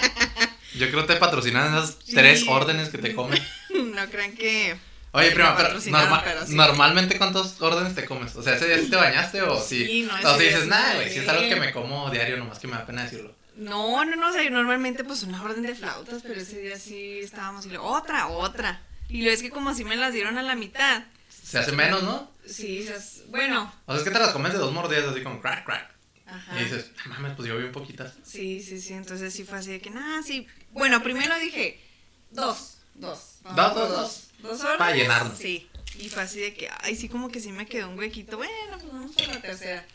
yo 0.75 0.89
creo 0.89 1.05
que 1.05 1.13
te 1.13 1.19
patrocinan 1.19 1.67
esas 1.75 1.97
Sí. 2.05 2.13
tres 2.15 2.45
órdenes 2.47 2.89
que 2.89 2.97
te 2.97 3.13
comen. 3.15 3.41
No 3.69 4.09
crean 4.09 4.33
que... 4.35 4.77
Oye, 5.11 5.31
prima, 5.31 5.55
pero, 5.55 5.69
patrocinaron, 5.69 6.09
norma- 6.09 6.23
pero 6.23 6.45
sí. 6.45 6.55
normalmente 6.55 7.17
¿cuántas 7.17 7.59
órdenes 7.61 7.95
te 7.95 8.05
comes? 8.05 8.35
O 8.35 8.43
sea, 8.43 8.55
¿ese 8.55 8.67
día 8.67 8.77
sí 8.79 8.89
te 8.89 8.95
bañaste 8.95 9.41
o 9.41 9.59
sí? 9.59 9.85
Sí, 9.85 10.01
no, 10.03 10.13
o 10.15 10.21
sea, 10.21 10.37
dices, 10.37 10.67
nada, 10.67 10.95
güey, 10.95 11.11
si 11.11 11.19
es 11.19 11.25
bañé". 11.25 11.37
algo 11.39 11.49
que 11.55 11.59
me 11.59 11.71
como 11.73 12.09
diario, 12.11 12.37
nomás 12.37 12.59
que 12.59 12.67
me 12.67 12.73
da 12.73 12.85
pena 12.85 13.03
decirlo. 13.03 13.35
No, 13.55 14.05
no, 14.05 14.15
no, 14.15 14.29
o 14.29 14.31
sea, 14.31 14.43
yo 14.43 14.51
normalmente 14.51 15.03
pues 15.03 15.23
una 15.23 15.41
orden 15.43 15.63
de 15.63 15.73
flautas, 15.75 16.21
pero 16.21 16.39
ese 16.39 16.59
día 16.61 16.77
sí 16.79 17.19
estábamos 17.19 17.65
y 17.65 17.69
luego 17.69 17.87
otra, 17.87 18.27
otra. 18.27 18.81
Y 19.09 19.21
luego 19.21 19.33
es 19.33 19.41
que 19.41 19.49
como 19.49 19.73
si 19.73 19.83
me 19.83 19.95
las 19.95 20.13
dieron 20.13 20.37
a 20.37 20.43
la 20.43 20.55
mitad. 20.55 21.03
Se 21.43 21.57
hace 21.57 21.71
menos, 21.71 22.03
¿no? 22.03 22.31
Sí, 22.47 22.83
o 22.83 22.85
sea, 22.85 22.95
es- 22.97 23.23
bueno. 23.29 23.73
O 23.87 23.91
sea, 23.93 23.99
es 24.01 24.07
que 24.07 24.11
te 24.13 24.19
las 24.19 24.29
comes 24.31 24.53
de 24.53 24.59
dos 24.59 24.71
mordidas, 24.71 25.05
así 25.07 25.21
como 25.23 25.41
crack, 25.41 25.65
crack. 25.65 25.89
Ajá. 26.27 26.59
Y 26.59 26.63
dices, 26.65 26.91
"No 27.07 27.13
mames, 27.15 27.33
pues 27.35 27.47
yo 27.47 27.57
vi 27.57 27.63
un 27.65 27.71
poquitas. 27.71 28.13
Sí, 28.23 28.61
sí, 28.61 28.79
sí, 28.79 28.93
entonces 28.93 29.33
sí 29.33 29.43
fue 29.43 29.57
así 29.57 29.71
de 29.71 29.81
que, 29.81 29.89
nada, 29.89 30.21
sí. 30.21 30.45
Bueno, 30.71 31.01
primero 31.01 31.37
dije, 31.39 31.83
dos, 32.29 32.77
dos. 32.93 33.39
Vamos 33.41 33.55
Dos, 33.57 33.75
dos, 33.75 33.89
dos. 33.89 34.28
Dos 34.41 34.59
órdenes. 34.61 34.77
Para 34.77 34.95
llenarnos. 34.95 35.37
Sí. 35.37 35.67
Y 35.99 36.09
fue 36.09 36.23
así 36.23 36.39
de 36.39 36.53
que, 36.53 36.69
ay, 36.81 36.95
sí, 36.95 37.09
como 37.09 37.29
que 37.29 37.39
sí 37.39 37.51
me 37.51 37.65
quedó 37.65 37.89
un 37.89 37.97
huequito. 37.99 38.37
Bueno, 38.37 38.53
pues 38.79 38.91
vamos 38.91 39.11
por 39.11 39.27
la 39.27 39.41
tercera. 39.41 39.85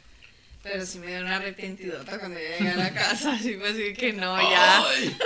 Pero 0.62 0.84
sí 0.86 0.98
me 0.98 1.06
dio 1.08 1.20
una 1.20 1.36
arrepentidota 1.36 2.18
cuando 2.18 2.38
ya 2.40 2.56
llegué 2.58 2.70
a 2.70 2.76
la 2.76 2.94
casa. 2.94 3.34
Así 3.34 3.54
fue 3.56 3.68
así 3.70 3.78
de 3.82 3.94
que 3.94 4.12
no, 4.12 4.36
ya. 4.50 4.84
¡Ay! 4.86 5.16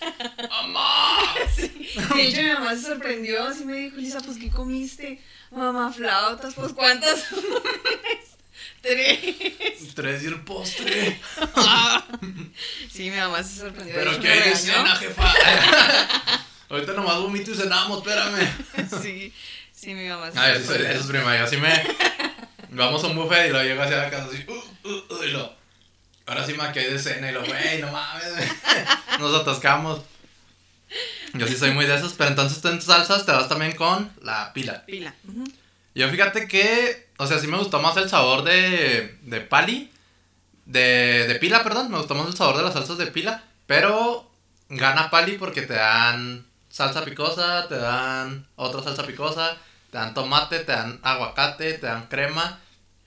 ¡Mamá! 0.50 1.34
De 2.14 2.22
hecho, 2.22 2.42
mi 2.42 2.52
mamá 2.52 2.74
se 2.74 2.82
sorprendió, 2.82 3.44
así 3.44 3.64
me 3.64 3.74
dijo, 3.74 3.96
Lisa, 3.96 4.20
pues, 4.20 4.38
¿qué 4.38 4.50
comiste? 4.50 5.20
Mamá, 5.50 5.92
flautas, 5.92 6.54
pues, 6.54 6.72
¿cuántas? 6.72 7.26
Tres. 8.80 9.94
Tres 9.94 10.22
y 10.24 10.26
el 10.26 10.40
postre. 10.40 11.20
Sí, 12.90 13.10
mi 13.10 13.16
mamá 13.16 13.42
se 13.44 13.60
sorprendió. 13.60 13.94
Pero 13.94 14.18
¿qué 14.18 14.28
hay 14.28 14.48
de 14.50 14.56
cena, 14.56 14.96
jefa? 14.96 15.32
Ahorita 16.72 16.94
nomás 16.94 17.18
vomito 17.18 17.50
y 17.50 17.54
cenamos, 17.54 17.98
espérame. 17.98 18.48
Sí, 19.02 19.30
sí, 19.72 19.92
mi 19.92 20.08
mamá 20.08 20.32
se 20.32 20.38
A 20.38 20.46
ver, 20.46 20.56
eso, 20.56 20.74
eso 20.74 21.00
es 21.00 21.06
prima. 21.06 21.36
Yo 21.36 21.44
así 21.44 21.58
me. 21.58 21.70
Vamos 22.70 23.04
a 23.04 23.08
un 23.08 23.16
buffet 23.16 23.48
y 23.48 23.50
luego 23.50 23.68
llego 23.68 23.82
hacia 23.82 23.98
la 23.98 24.10
casa 24.10 24.28
así. 24.32 24.42
Uh, 24.48 24.88
uh, 24.88 25.14
uh, 25.14 25.22
y 25.22 25.32
lo. 25.32 25.52
Ahora 26.24 26.46
sí 26.46 26.54
me 26.54 26.72
quedé 26.72 26.94
de 26.94 26.98
cena 26.98 27.30
y 27.30 27.34
lo, 27.34 27.44
güey, 27.44 27.78
no 27.82 27.92
mames, 27.92 28.34
güey. 28.34 28.48
Nos 29.18 29.38
atascamos. 29.38 30.00
Yo 31.34 31.46
sí 31.46 31.56
soy 31.56 31.72
muy 31.72 31.84
de 31.84 31.94
esos, 31.94 32.14
pero 32.14 32.30
entonces 32.30 32.62
tú 32.62 32.68
en 32.68 32.76
tus 32.76 32.86
salsas 32.86 33.26
te 33.26 33.32
vas 33.32 33.50
también 33.50 33.72
con 33.72 34.10
la 34.22 34.54
pila. 34.54 34.86
Pila. 34.86 35.14
Yo 35.94 36.08
fíjate 36.08 36.48
que, 36.48 37.08
o 37.18 37.26
sea, 37.26 37.38
sí 37.38 37.48
me 37.48 37.58
gustó 37.58 37.82
más 37.82 37.98
el 37.98 38.08
sabor 38.08 38.44
de, 38.44 39.18
de 39.20 39.40
pali, 39.42 39.90
de, 40.64 41.26
de 41.28 41.34
pila, 41.34 41.62
perdón, 41.62 41.90
me 41.90 41.98
gustó 41.98 42.14
más 42.14 42.28
el 42.28 42.34
sabor 42.34 42.56
de 42.56 42.62
las 42.62 42.72
salsas 42.72 42.96
de 42.96 43.08
pila, 43.08 43.44
pero 43.66 44.30
gana 44.70 45.10
pali 45.10 45.36
porque 45.36 45.62
te 45.62 45.74
dan 45.74 46.46
salsa 46.72 47.04
picosa, 47.04 47.68
te 47.68 47.76
dan 47.76 48.46
otra 48.56 48.82
salsa 48.82 49.06
picosa, 49.06 49.56
te 49.90 49.98
dan 49.98 50.14
tomate, 50.14 50.60
te 50.60 50.72
dan 50.72 50.98
aguacate, 51.02 51.74
te 51.74 51.86
dan 51.86 52.06
crema, 52.08 52.58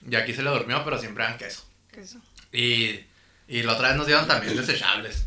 y 0.08 0.14
aquí 0.14 0.32
se 0.32 0.42
le 0.42 0.50
durmió, 0.50 0.84
pero 0.84 0.98
siempre 1.00 1.24
dan 1.24 1.36
queso. 1.36 1.64
Queso. 1.92 2.18
Y, 2.52 3.00
y 3.48 3.62
la 3.64 3.72
otra 3.72 3.88
vez 3.88 3.96
nos 3.96 4.06
dieron 4.06 4.26
también 4.28 4.56
desechables, 4.56 5.26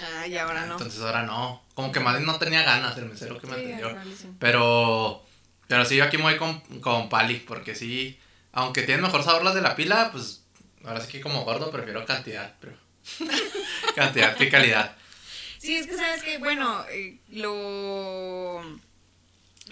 Ah, 0.00 0.24
y 0.26 0.36
ahora 0.36 0.66
no. 0.66 0.74
entonces 0.74 1.00
ahora 1.00 1.22
no, 1.24 1.64
como 1.74 1.90
que 1.90 1.98
más 1.98 2.20
no 2.20 2.38
tenía 2.38 2.62
ganas 2.62 2.96
el 2.98 3.06
mesero 3.06 3.38
que 3.40 3.46
me 3.48 3.56
Sí, 3.56 3.62
atendió. 3.64 3.96
Pero, 4.38 5.26
pero 5.66 5.84
sí, 5.84 5.96
yo 5.96 6.04
aquí 6.04 6.16
me 6.16 6.24
voy 6.24 6.36
con, 6.36 6.60
con 6.80 7.08
pali, 7.08 7.36
porque 7.40 7.74
sí, 7.74 8.20
aunque 8.52 8.82
tienen 8.82 9.02
mejor 9.02 9.24
sabor 9.24 9.42
las 9.42 9.54
de 9.54 9.62
la 9.62 9.74
pila, 9.74 10.10
pues 10.12 10.42
ahora 10.84 11.00
sí 11.00 11.10
que 11.10 11.20
como 11.20 11.44
gordo 11.44 11.70
prefiero 11.72 12.04
cantidad, 12.04 12.54
pero 12.60 12.76
cantidad 13.96 14.36
que 14.36 14.48
calidad. 14.48 14.94
Sí, 15.60 15.76
es 15.76 15.86
que 15.86 15.94
sabes 15.96 16.22
que, 16.22 16.38
bueno, 16.38 16.84
eh, 16.90 17.18
lo, 17.32 18.62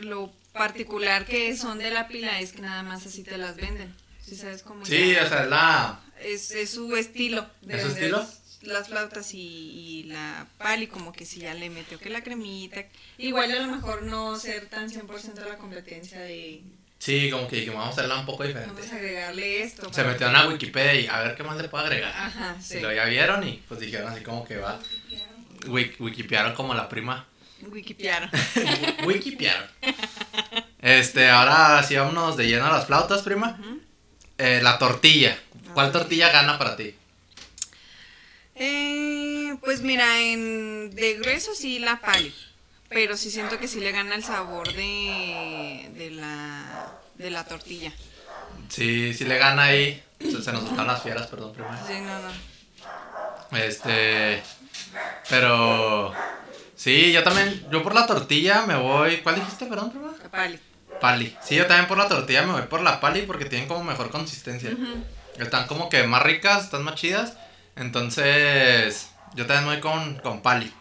lo 0.00 0.30
particular 0.52 1.24
que 1.24 1.56
son 1.56 1.78
de 1.78 1.90
la 1.90 2.08
pila 2.08 2.40
es 2.40 2.52
que 2.52 2.60
nada 2.62 2.82
más 2.82 3.06
así 3.06 3.22
te 3.22 3.38
las 3.38 3.56
venden. 3.56 3.94
¿Sí 4.22 4.36
sabes 4.36 4.62
cómo? 4.62 4.84
Sí, 4.84 5.12
ya- 5.14 5.24
o 5.24 5.28
sea, 5.28 5.44
es 5.44 5.48
la... 5.48 6.00
es, 6.20 6.50
es 6.50 6.70
su 6.70 6.94
estilo. 6.96 7.46
de 7.62 7.76
¿Es 7.76 7.82
su 7.82 7.88
estilo? 7.88 8.26
Las 8.62 8.88
flautas 8.88 9.32
y, 9.34 9.38
y 9.40 10.02
la 10.04 10.46
pali, 10.58 10.88
como 10.88 11.12
que 11.12 11.24
si 11.24 11.40
ya 11.40 11.54
le 11.54 11.70
metió 11.70 11.98
que 11.98 12.10
la 12.10 12.22
cremita. 12.22 12.84
Igual 13.16 13.52
a 13.52 13.60
lo 13.66 13.72
mejor 13.72 14.02
no 14.02 14.36
ser 14.36 14.66
tan 14.66 14.90
100% 14.90 15.46
la 15.48 15.56
competencia 15.56 16.20
de 16.20 16.60
Sí, 16.98 17.30
como 17.30 17.46
que 17.46 17.56
dijimos, 17.56 17.76
vamos 17.78 17.96
a 17.96 18.00
hacerla 18.00 18.18
un 18.18 18.26
poco 18.26 18.42
diferente. 18.42 18.74
vamos 18.74 18.92
a 18.92 18.96
agregarle 18.96 19.62
esto. 19.62 19.90
Se 19.92 20.02
metieron 20.02 20.34
a 20.34 20.48
Wikipedia 20.48 20.94
y 21.00 21.06
a 21.06 21.20
ver 21.20 21.36
qué 21.36 21.44
más 21.44 21.56
le 21.56 21.68
puedo 21.68 21.84
agregar. 21.84 22.12
Ajá, 22.12 22.56
Y 22.58 22.62
sí. 22.62 22.80
lo 22.80 22.92
ya 22.92 23.04
vieron 23.04 23.46
y 23.46 23.62
pues 23.68 23.78
dijeron 23.78 24.12
así 24.12 24.24
como 24.24 24.44
que 24.44 24.56
va. 24.56 24.80
Wik- 25.68 25.96
Wikipearon 26.00 26.54
como 26.54 26.74
la 26.74 26.88
prima. 26.88 27.26
Wikipedia. 27.62 28.30
Wikipearon. 29.04 29.68
Este, 30.80 31.28
ahora 31.28 31.82
sí 31.82 31.96
vámonos 31.96 32.36
de 32.36 32.46
lleno 32.46 32.66
a 32.66 32.72
las 32.72 32.86
flautas, 32.86 33.22
prima. 33.22 33.58
Eh, 34.38 34.60
la 34.62 34.78
tortilla. 34.78 35.38
¿Cuál 35.74 35.90
tortilla 35.92 36.30
gana 36.30 36.56
para 36.58 36.76
ti? 36.76 36.94
Eh, 38.54 39.54
pues 39.64 39.82
mira, 39.82 40.20
en 40.20 40.90
de 40.94 41.14
grueso 41.14 41.54
sí 41.54 41.78
la 41.78 42.00
pali, 42.00 42.34
pero 42.88 43.16
sí 43.16 43.30
siento 43.30 43.58
que 43.58 43.68
sí 43.68 43.80
le 43.80 43.92
gana 43.92 44.14
el 44.14 44.24
sabor 44.24 44.72
de, 44.72 45.90
de 45.96 46.10
la 46.10 46.92
de 47.16 47.30
la 47.30 47.44
tortilla. 47.44 47.92
Sí, 48.68 49.14
sí 49.14 49.24
le 49.24 49.38
gana 49.38 49.64
ahí. 49.64 50.02
Se, 50.20 50.42
se 50.42 50.52
nos 50.52 50.64
están 50.64 50.86
las 50.86 51.02
fieras, 51.02 51.26
perdón, 51.28 51.52
prima. 51.52 51.80
Sí, 51.86 51.94
no, 52.00 52.18
no. 52.20 53.58
Este. 53.58 54.42
Pero. 55.28 56.12
Sí, 56.76 57.12
yo 57.12 57.22
también. 57.24 57.66
Yo 57.70 57.82
por 57.82 57.94
la 57.94 58.06
tortilla 58.06 58.64
me 58.66 58.76
voy. 58.76 59.18
¿Cuál 59.18 59.36
dijiste, 59.36 59.66
perdón, 59.66 59.90
prima? 59.90 60.12
La 60.22 60.30
pali. 60.30 60.58
Pali. 61.00 61.36
Sí, 61.44 61.54
yo 61.56 61.66
también 61.66 61.86
por 61.88 61.98
la 61.98 62.08
tortilla 62.08 62.42
me 62.42 62.52
voy 62.52 62.62
por 62.62 62.80
la 62.82 63.00
pali 63.00 63.22
porque 63.22 63.44
tienen 63.44 63.68
como 63.68 63.84
mejor 63.84 64.10
consistencia. 64.10 64.70
Están 65.38 65.66
como 65.66 65.88
que 65.88 66.02
más 66.04 66.22
ricas, 66.22 66.64
están 66.64 66.82
más 66.84 66.94
chidas. 66.96 67.34
Entonces, 67.76 69.10
yo 69.34 69.46
también 69.46 69.68
me 69.68 69.72
voy 69.74 69.80
con, 69.80 70.16
con 70.20 70.42
pali. 70.42 70.72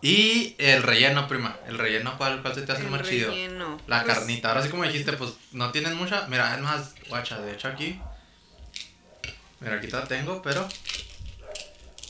Y 0.00 0.54
el 0.58 0.82
relleno, 0.82 1.26
prima. 1.28 1.56
El 1.66 1.78
relleno, 1.78 2.16
¿cuál, 2.18 2.42
cuál 2.42 2.54
se 2.54 2.62
te 2.62 2.72
hace 2.72 2.82
El 2.82 2.88
más 2.90 3.02
chido? 3.02 3.30
relleno. 3.30 3.78
La 3.86 4.02
Pues, 4.04 4.14
carnita. 4.18 4.48
Ahora 4.48 4.62
sí 4.62 4.68
como 4.68 4.84
dijiste, 4.84 5.12
pues 5.14 5.32
no 5.52 5.70
tienen 5.70 5.96
mucha. 5.96 6.26
Mira, 6.28 6.54
es 6.54 6.60
más, 6.60 6.94
guacha, 7.08 7.38
de 7.40 7.52
hecho 7.54 7.68
aquí. 7.68 7.98
Mira, 9.60 9.76
aquí 9.76 9.86
la 9.88 10.04
tengo, 10.04 10.42
pero. 10.42 10.66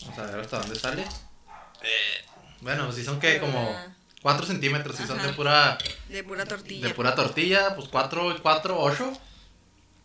Vamos 0.06 0.18
a 0.18 0.26
ver 0.26 0.40
hasta 0.40 0.58
dónde 0.58 0.78
sale. 0.78 1.02
Eh, 1.02 2.24
bueno, 2.60 2.90
sí 2.92 3.04
son 3.04 3.20
que 3.20 3.38
como 3.40 3.76
4 4.22 4.46
centímetros, 4.46 4.96
si 4.96 5.06
son 5.06 5.20
de 5.22 5.32
pura, 5.34 5.76
De 6.08 6.24
pura 6.24 6.44
tortilla. 6.46 6.88
de 6.88 6.94
pura 6.94 7.14
tortilla, 7.14 7.74
pues 7.76 7.88
4 7.88 8.36
y 8.36 8.40
4, 8.40 8.80
8. 8.80 9.20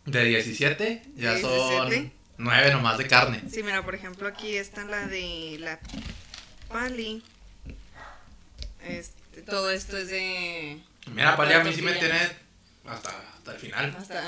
De 0.06 0.24
17, 0.24 1.02
ya 1.16 1.34
De 1.34 1.40
son 1.40 1.88
17. 1.90 2.12
9 2.38 2.72
nomás 2.72 2.98
de 2.98 3.06
carne. 3.06 3.42
Sí, 3.52 3.62
mira, 3.62 3.84
por 3.84 3.94
ejemplo, 3.94 4.26
aquí 4.28 4.56
está 4.56 4.84
la 4.84 5.06
de 5.06 5.56
la 5.60 5.78
pali. 6.68 7.22
Este, 8.82 9.42
todo 9.42 9.70
esto 9.70 9.96
es 9.98 10.08
de 10.08 10.80
Mira, 11.12 11.36
Pali, 11.36 11.52
a 11.52 11.62
mí 11.64 11.72
sí 11.74 11.82
me 11.82 11.92
tiene 11.92 12.18
hasta, 12.86 13.10
hasta 13.36 13.52
el 13.52 13.58
final. 13.58 13.94
hasta 13.98 14.22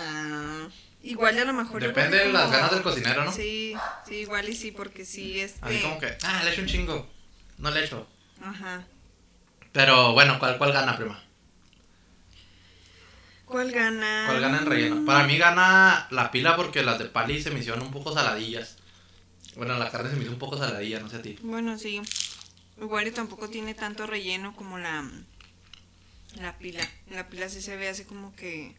igual 1.02 1.36
y 1.36 1.38
a 1.40 1.44
lo 1.44 1.52
mejor 1.52 1.82
Depende 1.82 2.18
de 2.18 2.32
las 2.32 2.42
como- 2.44 2.54
ganas 2.54 2.70
del 2.72 2.82
cocinero, 2.82 3.24
¿no? 3.24 3.32
Sí, 3.32 3.74
sí, 4.06 4.14
igual 4.16 4.48
y 4.48 4.54
sí, 4.56 4.70
porque 4.72 5.04
sí 5.04 5.40
este 5.40 5.58
Así 5.64 5.80
como 5.80 5.98
que, 5.98 6.16
ah, 6.24 6.42
le 6.44 6.52
echo 6.52 6.60
un 6.62 6.66
chingo. 6.68 7.10
No 7.58 7.70
le 7.70 7.84
echo. 7.84 8.06
Ajá. 8.42 8.84
Pero 9.72 10.12
bueno, 10.12 10.38
¿cuál, 10.38 10.58
cuál 10.58 10.72
gana, 10.72 10.96
prima? 10.96 11.22
¿Cuál 13.44 13.70
gana? 13.72 14.24
¿Cuál 14.28 14.40
gana 14.40 14.58
en 14.58 14.66
relleno? 14.66 15.04
Para 15.04 15.24
mí 15.24 15.36
gana 15.36 16.06
la 16.10 16.30
pila 16.30 16.56
porque 16.56 16.82
las 16.82 16.98
de 16.98 17.06
Pali 17.06 17.42
se 17.42 17.50
me 17.50 17.60
hicieron 17.60 17.82
un 17.82 17.90
poco 17.90 18.12
saladillas. 18.14 18.76
Bueno, 19.56 19.78
la 19.78 19.90
carne 19.90 20.10
se 20.10 20.16
me 20.16 20.22
hizo 20.22 20.32
un 20.32 20.38
poco 20.38 20.56
saladilla, 20.56 21.00
no 21.00 21.10
sé 21.10 21.16
a 21.16 21.22
ti. 21.22 21.38
Bueno, 21.42 21.78
sí. 21.78 22.00
Igual 22.80 23.06
y 23.06 23.10
tampoco 23.10 23.50
tiene 23.50 23.74
tanto 23.74 24.06
relleno 24.06 24.56
como 24.56 24.78
la 24.78 25.04
la 26.40 26.56
pila. 26.58 26.88
La 27.10 27.28
pila 27.28 27.48
sí 27.50 27.60
se 27.60 27.76
ve 27.76 27.88
así 27.90 28.04
como 28.04 28.34
que 28.34 28.74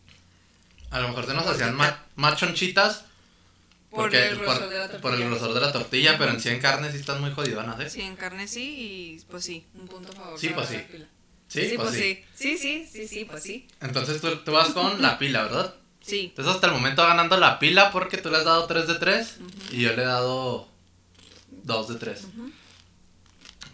A 0.93 0.99
lo 0.99 1.07
mejor 1.09 1.25
se 1.25 1.33
nos 1.33 1.45
hacían 1.47 1.75
ma- 1.75 2.03
más 2.15 2.37
chonchitas 2.37 3.05
por 3.89 4.03
porque, 4.03 4.27
el 4.29 4.35
grosor 4.37 4.59
por, 4.59 4.69
de 4.69 4.75
la 4.77 4.81
tortilla. 4.87 5.01
por 5.01 5.13
el 5.15 5.25
grosor 5.25 5.53
de 5.53 5.61
la 5.61 5.71
tortilla, 5.71 6.17
pero 6.17 6.31
en 6.31 6.39
sí 6.39 6.49
en 6.49 6.59
carne 6.59 6.91
sí 6.91 6.97
están 6.97 7.19
muy 7.21 7.31
jodidonas, 7.31 7.79
¿eh? 7.79 7.89
Sí, 7.89 8.01
en 8.01 8.15
carne 8.15 8.47
sí 8.47 8.63
y 9.19 9.25
pues 9.29 9.43
sí, 9.43 9.65
un 9.75 9.87
punto 9.87 10.13
favor. 10.13 10.39
Sí, 10.39 10.49
pues 10.49 10.69
sí. 10.69 10.77
Sí, 11.47 11.73
pues 11.75 11.91
sí. 11.91 12.23
Sí, 12.35 12.57
sí, 12.57 12.87
sí, 12.91 13.07
sí, 13.07 13.25
pues 13.25 13.43
sí. 13.43 13.67
Entonces 13.81 14.21
tú, 14.21 14.35
tú 14.37 14.51
vas 14.51 14.69
con 14.69 15.01
la 15.01 15.17
pila, 15.19 15.43
¿verdad? 15.43 15.75
Sí. 16.01 16.25
Entonces 16.29 16.53
hasta 16.55 16.67
el 16.67 16.73
momento 16.73 17.01
va 17.03 17.09
ganando 17.09 17.37
la 17.37 17.59
pila 17.59 17.91
porque 17.91 18.17
tú 18.17 18.29
le 18.31 18.37
has 18.37 18.45
dado 18.45 18.65
3 18.65 18.87
de 18.87 18.95
3 18.95 19.37
y 19.71 19.81
yo 19.81 19.93
le 19.95 20.01
he 20.01 20.05
dado 20.05 20.67
2 21.63 21.87
de 21.89 21.95
3. 21.95 22.21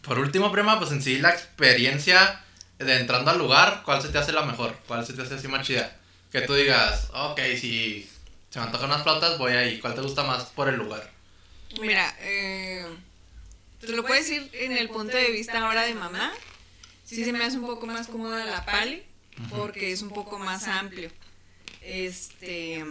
Por 0.01 0.19
último, 0.19 0.51
prima, 0.51 0.79
pues 0.79 0.91
en 0.91 1.01
sí 1.01 1.19
la 1.19 1.29
experiencia 1.31 2.43
de 2.77 2.97
entrando 2.99 3.31
al 3.31 3.37
lugar, 3.37 3.81
¿cuál 3.83 4.01
se 4.01 4.09
te 4.09 4.17
hace 4.17 4.31
la 4.31 4.43
mejor? 4.43 4.75
¿Cuál 4.87 5.05
se 5.05 5.13
te 5.13 5.21
hace 5.21 5.35
así 5.35 5.47
más 5.47 5.65
chida? 5.67 5.95
Que 6.31 6.41
tú 6.41 6.53
digas, 6.53 7.09
ok, 7.13 7.39
si 7.59 8.07
se 8.49 8.59
me 8.59 8.65
antojan 8.65 8.89
unas 8.89 9.03
flautas, 9.03 9.37
voy 9.37 9.53
ahí. 9.53 9.79
¿Cuál 9.79 9.95
te 9.95 10.01
gusta 10.01 10.23
más 10.23 10.45
por 10.45 10.69
el 10.69 10.75
lugar? 10.75 11.11
Mira, 11.79 12.15
eh, 12.21 12.85
te 13.79 13.87
lo 13.93 14.03
puedes 14.03 14.27
decir 14.27 14.49
en 14.53 14.73
el 14.73 14.89
punto 14.89 15.15
de 15.15 15.31
vista 15.31 15.59
ahora 15.59 15.83
de 15.83 15.93
mamá. 15.93 16.31
Sí 17.05 17.25
se 17.25 17.33
me 17.33 17.43
hace 17.43 17.57
un 17.57 17.65
poco 17.65 17.87
más 17.87 18.07
cómoda 18.07 18.45
la 18.45 18.65
pali 18.65 19.03
porque 19.49 19.91
es 19.91 20.01
un 20.01 20.09
poco 20.09 20.37
más 20.37 20.67
amplio. 20.67 21.11
Este 21.81 22.83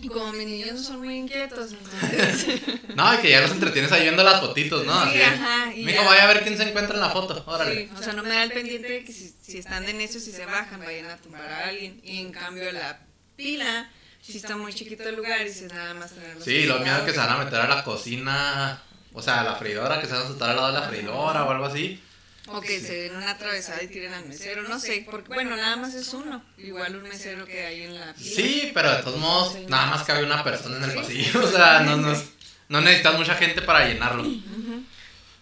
y 0.00 0.08
como 0.08 0.32
mis 0.32 0.46
niños 0.46 0.72
no 0.74 0.82
son 0.82 0.98
muy 0.98 1.16
inquietos, 1.18 1.72
entonces 1.72 2.60
No, 2.94 3.20
que 3.20 3.30
ya 3.30 3.40
los 3.40 3.50
entretienes 3.52 3.90
ahí 3.92 4.02
viendo 4.02 4.22
las 4.22 4.40
fotitos, 4.40 4.84
¿no? 4.86 4.92
Sí, 5.04 5.20
Así. 5.20 5.22
ajá, 5.22 5.74
y 5.74 5.84
Mijo, 5.84 6.02
ya. 6.02 6.08
vaya 6.08 6.24
a 6.24 6.26
ver 6.26 6.42
quién 6.42 6.56
se 6.56 6.68
encuentra 6.68 6.94
en 6.94 7.00
la 7.00 7.10
foto. 7.10 7.42
Órale. 7.46 7.86
Sí, 7.86 7.90
o 7.96 8.02
sea, 8.02 8.12
no 8.12 8.22
me 8.22 8.30
da 8.30 8.42
el 8.42 8.52
pendiente 8.52 8.88
de 8.88 9.04
que 9.04 9.12
si, 9.12 9.34
si 9.42 9.58
están 9.58 9.84
de 9.86 9.94
necios 9.94 10.26
y 10.26 10.32
se 10.32 10.44
bajan, 10.46 10.80
vayan 10.80 11.06
a 11.06 11.16
tumbar 11.16 11.48
a 11.48 11.68
alguien. 11.68 12.00
Y 12.02 12.20
en 12.20 12.32
cambio 12.32 12.70
la 12.72 13.00
pila, 13.36 13.90
si 14.20 14.36
está 14.36 14.56
muy 14.56 14.72
chiquito 14.72 15.08
el 15.08 15.16
lugar 15.16 15.46
y 15.46 15.52
si 15.52 15.64
es 15.66 15.72
nada 15.72 15.94
más 15.94 16.10
tenerlos 16.12 16.44
Sí, 16.44 16.64
lo 16.66 16.78
miedo 16.80 16.98
es 16.98 17.02
que 17.04 17.12
se 17.12 17.18
van 17.18 17.30
a 17.30 17.44
meter 17.44 17.60
a 17.60 17.68
la 17.68 17.84
cocina, 17.84 18.82
o 19.12 19.22
sea, 19.22 19.40
a 19.40 19.44
la 19.44 19.54
freidora, 19.56 20.00
que 20.00 20.06
se 20.06 20.12
van 20.14 20.22
a 20.22 20.28
sentar 20.28 20.50
al 20.50 20.56
lado 20.56 20.68
de 20.68 20.80
la 20.80 20.88
freidora 20.88 21.44
o 21.44 21.50
algo 21.50 21.66
así. 21.66 22.00
O 22.50 22.60
que 22.60 22.80
se 22.80 22.94
den 22.94 23.16
una 23.16 23.32
atravesada 23.32 23.82
y 23.82 23.88
tiren 23.88 24.14
al 24.14 24.26
mesero, 24.26 24.62
no 24.62 24.78
sé, 24.78 25.06
porque 25.10 25.34
bueno, 25.34 25.56
nada 25.56 25.76
más 25.76 25.94
es 25.94 26.12
uno. 26.14 26.42
Igual 26.56 26.96
un 26.96 27.02
mesero 27.02 27.44
que 27.44 27.66
hay 27.66 27.82
en 27.82 27.98
la 27.98 28.14
pila. 28.14 28.36
Sí, 28.36 28.70
pero 28.74 28.96
de 28.96 29.02
todos 29.02 29.18
modos, 29.18 29.56
nada 29.68 29.86
más 29.86 30.04
cabe 30.04 30.24
una 30.24 30.42
persona 30.42 30.76
en 30.78 30.84
el 30.84 30.94
pasillo, 30.94 31.44
o 31.44 31.50
sea, 31.50 31.80
no, 31.80 31.96
no, 31.96 32.14
no 32.68 32.80
necesitas 32.80 33.16
mucha 33.16 33.34
gente 33.34 33.62
para 33.62 33.86
llenarlo. 33.86 34.24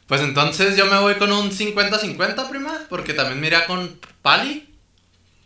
Pues 0.07 0.20
entonces 0.20 0.76
yo 0.76 0.86
me 0.86 0.98
voy 0.98 1.14
con 1.14 1.32
un 1.32 1.50
50-50, 1.50 2.48
prima, 2.48 2.86
porque 2.88 3.12
también 3.12 3.40
me 3.40 3.48
iría 3.48 3.66
con 3.66 4.00
Pali, 4.22 4.68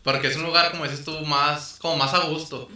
porque 0.03 0.29
es 0.29 0.37
un 0.37 0.43
lugar, 0.43 0.71
como 0.71 0.85
dices 0.85 1.05
tú, 1.05 1.19
más, 1.27 1.77
como 1.79 1.97
más 1.97 2.13
a 2.15 2.27
gusto. 2.27 2.69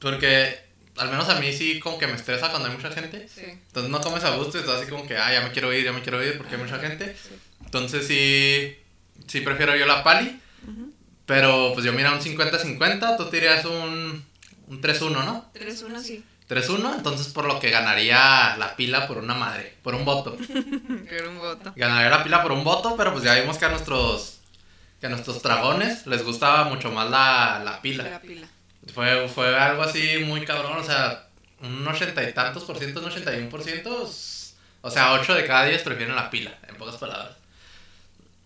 Porque 0.00 0.67
al 0.98 1.10
menos 1.10 1.28
a 1.28 1.40
mí 1.40 1.52
sí 1.52 1.80
como 1.80 1.98
que 1.98 2.06
me 2.06 2.14
estresa 2.14 2.50
cuando 2.50 2.68
hay 2.68 2.76
mucha 2.76 2.90
gente. 2.90 3.28
Sí. 3.28 3.42
Entonces 3.44 3.90
no 3.90 4.00
comes 4.00 4.24
a 4.24 4.36
gusto 4.36 4.58
y 4.58 4.60
estás 4.60 4.80
así 4.80 4.90
como 4.90 5.06
que, 5.06 5.16
ah, 5.16 5.32
ya 5.32 5.40
me 5.42 5.52
quiero 5.52 5.72
ir, 5.72 5.84
ya 5.84 5.92
me 5.92 6.02
quiero 6.02 6.22
ir 6.24 6.36
porque 6.38 6.56
hay 6.56 6.62
mucha 6.62 6.78
gente. 6.78 7.16
Entonces 7.64 8.06
sí, 8.06 8.76
sí 9.26 9.40
prefiero 9.40 9.76
yo 9.76 9.86
la 9.86 10.02
pali. 10.02 10.40
Pero 11.26 11.72
pues 11.74 11.84
yo 11.84 11.92
mira 11.92 12.12
un 12.12 12.20
50-50, 12.20 13.16
tú 13.18 13.26
te 13.26 13.36
dirías 13.36 13.64
un, 13.66 14.24
un 14.68 14.80
3-1, 14.80 15.10
¿no? 15.10 15.50
3-1 15.54 16.00
sí. 16.00 16.24
3-1, 16.48 16.96
entonces 16.96 17.28
por 17.28 17.44
lo 17.44 17.60
que 17.60 17.68
ganaría 17.70 18.56
la 18.56 18.74
pila 18.76 19.06
por 19.06 19.18
una 19.18 19.34
madre, 19.34 19.76
por 19.82 19.94
un 19.94 20.06
voto. 20.06 20.36
Quiero 21.08 21.30
un 21.30 21.38
voto. 21.38 21.74
Ganaría 21.76 22.08
la 22.08 22.24
pila 22.24 22.42
por 22.42 22.52
un 22.52 22.64
voto, 22.64 22.96
pero 22.96 23.12
pues 23.12 23.24
ya 23.24 23.34
vimos 23.34 23.58
que 23.58 23.66
a 23.66 23.68
nuestros, 23.68 24.38
que 25.00 25.06
a 25.06 25.10
nuestros 25.10 25.42
dragones 25.42 26.06
les 26.06 26.24
gustaba 26.24 26.64
mucho 26.64 26.90
más 26.90 27.10
la, 27.10 27.60
la 27.62 27.82
pila. 27.82 28.04
La 28.04 28.20
pila. 28.20 28.48
Fue, 28.94 29.28
fue 29.28 29.56
algo 29.56 29.82
así 29.82 30.18
muy 30.24 30.44
cabrón, 30.44 30.78
o 30.78 30.84
sea, 30.84 31.28
un 31.60 31.86
ochenta 31.86 32.22
y 32.28 32.32
tantos 32.32 32.64
por 32.64 32.78
ciento, 32.78 33.00
un 33.00 33.06
81 33.06 33.48
por 33.48 33.62
ciento, 33.62 34.10
o 34.80 34.90
sea, 34.90 35.12
8 35.12 35.34
de 35.34 35.46
cada 35.46 35.64
10 35.66 35.82
prefieren 35.82 36.14
la 36.14 36.30
pila, 36.30 36.56
en 36.68 36.76
pocas 36.76 36.96
palabras. 36.96 37.36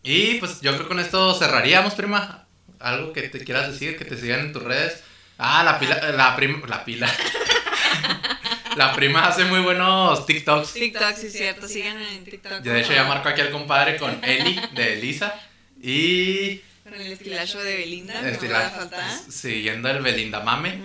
Y 0.02 0.34
pues 0.34 0.60
yo 0.60 0.72
creo 0.72 0.82
que 0.82 0.88
con 0.88 1.00
esto 1.00 1.34
cerraríamos, 1.34 1.94
prima. 1.94 2.44
Algo 2.80 3.12
que 3.12 3.28
te 3.28 3.44
quieras 3.44 3.70
decir, 3.70 3.96
que 3.96 4.04
te 4.04 4.16
sigan 4.16 4.40
en 4.40 4.52
tus 4.52 4.62
redes. 4.62 5.02
Ah, 5.38 5.62
la 5.62 5.78
pila, 5.78 6.12
la 6.12 6.34
prima, 6.34 6.66
la 6.66 6.84
pila. 6.84 7.08
la 8.76 8.92
prima 8.94 9.28
hace 9.28 9.44
muy 9.44 9.60
buenos 9.60 10.26
TikToks. 10.26 10.72
TikTok, 10.72 11.14
sí 11.14 11.30
cierto, 11.30 11.68
síganme 11.68 12.16
en 12.16 12.24
TikTok. 12.24 12.62
Yo 12.62 12.72
de 12.72 12.80
hecho 12.80 12.92
ya 12.92 13.04
marco 13.04 13.28
aquí 13.28 13.40
al 13.40 13.50
compadre 13.50 13.96
con 13.96 14.18
Eli 14.24 14.60
de 14.74 14.94
Elisa. 14.94 15.34
Y 15.80 16.62
Con 16.92 17.00
el 17.00 17.12
estilacho 17.12 17.58
de 17.62 17.76
Belinda, 17.76 18.20
la- 18.20 18.70
faltar. 18.70 19.10
siguiendo 19.30 19.88
el 19.88 20.02
Belinda 20.02 20.40
Mame. 20.40 20.78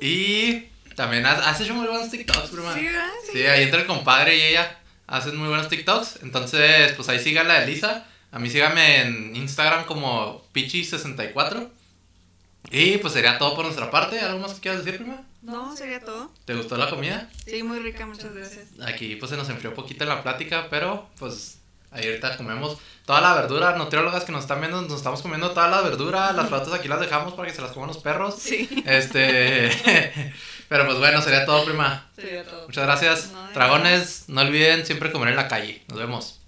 Y 0.00 0.68
también 0.96 1.26
has, 1.26 1.60
hecho 1.60 1.74
muy 1.74 1.86
buenos 1.86 2.10
TikToks, 2.10 2.50
prima. 2.50 2.74
Sí, 2.74 2.86
¿verdad? 2.86 3.08
Sí. 3.26 3.32
Sí, 3.38 3.42
ahí 3.46 3.64
entre 3.64 3.82
el 3.82 3.86
compadre 3.86 4.36
y 4.36 4.42
ella 4.42 4.78
hacen 5.06 5.36
muy 5.36 5.48
buenos 5.48 5.68
TikToks. 5.68 6.20
Entonces, 6.22 6.92
pues 6.92 7.08
ahí 7.10 7.18
síganla 7.18 7.54
a 7.54 7.64
Elisa. 7.64 8.06
A 8.30 8.38
mí 8.38 8.48
síganme 8.48 9.02
en 9.02 9.36
Instagram 9.36 9.84
como 9.84 10.42
Pichi64. 10.54 11.68
Y 12.70 12.96
pues 12.98 13.12
sería 13.12 13.36
todo 13.36 13.54
por 13.54 13.64
nuestra 13.66 13.90
parte. 13.90 14.18
¿Algo 14.20 14.38
más 14.38 14.54
que 14.54 14.60
quieras 14.60 14.84
decir, 14.84 15.00
prima? 15.00 15.22
No, 15.42 15.76
sería 15.76 16.00
todo. 16.00 16.32
¿Te 16.46 16.54
gustó 16.54 16.76
la 16.78 16.88
comida? 16.88 17.28
Sí, 17.44 17.62
muy 17.62 17.80
rica, 17.80 18.06
muchas 18.06 18.34
gracias. 18.34 18.68
Aquí 18.86 19.16
pues 19.16 19.30
se 19.30 19.36
nos 19.36 19.48
enfrió 19.50 19.70
un 19.70 19.76
poquito 19.76 20.04
en 20.04 20.08
la 20.08 20.22
plática, 20.22 20.68
pero 20.70 21.10
pues 21.18 21.58
ahí 21.92 22.06
ahorita 22.06 22.36
comemos 22.36 22.78
toda 23.06 23.20
la 23.20 23.34
verdura. 23.34 23.76
Nutriólogas 23.76 24.24
que 24.24 24.32
nos 24.32 24.42
están 24.42 24.60
viendo, 24.60 24.80
nos 24.82 24.92
estamos 24.94 25.22
comiendo 25.22 25.50
toda 25.50 25.68
la 25.68 25.80
verdura. 25.82 26.32
Las 26.32 26.48
flautas 26.50 26.72
aquí 26.74 26.88
las 26.88 27.00
dejamos 27.00 27.34
para 27.34 27.48
que 27.48 27.54
se 27.54 27.62
las 27.62 27.72
coman 27.72 27.88
los 27.88 27.98
perros. 27.98 28.36
Sí, 28.38 28.68
Este. 28.86 29.70
pero 30.68 30.86
pues 30.86 30.98
bueno, 30.98 31.20
sería 31.22 31.44
todo, 31.46 31.64
prima. 31.64 32.10
sería 32.16 32.44
todo. 32.44 32.66
Muchas 32.66 32.84
gracias. 32.84 33.30
No, 33.32 33.48
Dragones, 33.52 34.24
no 34.28 34.40
olviden 34.40 34.84
siempre 34.86 35.12
comer 35.12 35.30
en 35.30 35.36
la 35.36 35.48
calle. 35.48 35.82
Nos 35.88 35.98
vemos. 35.98 36.41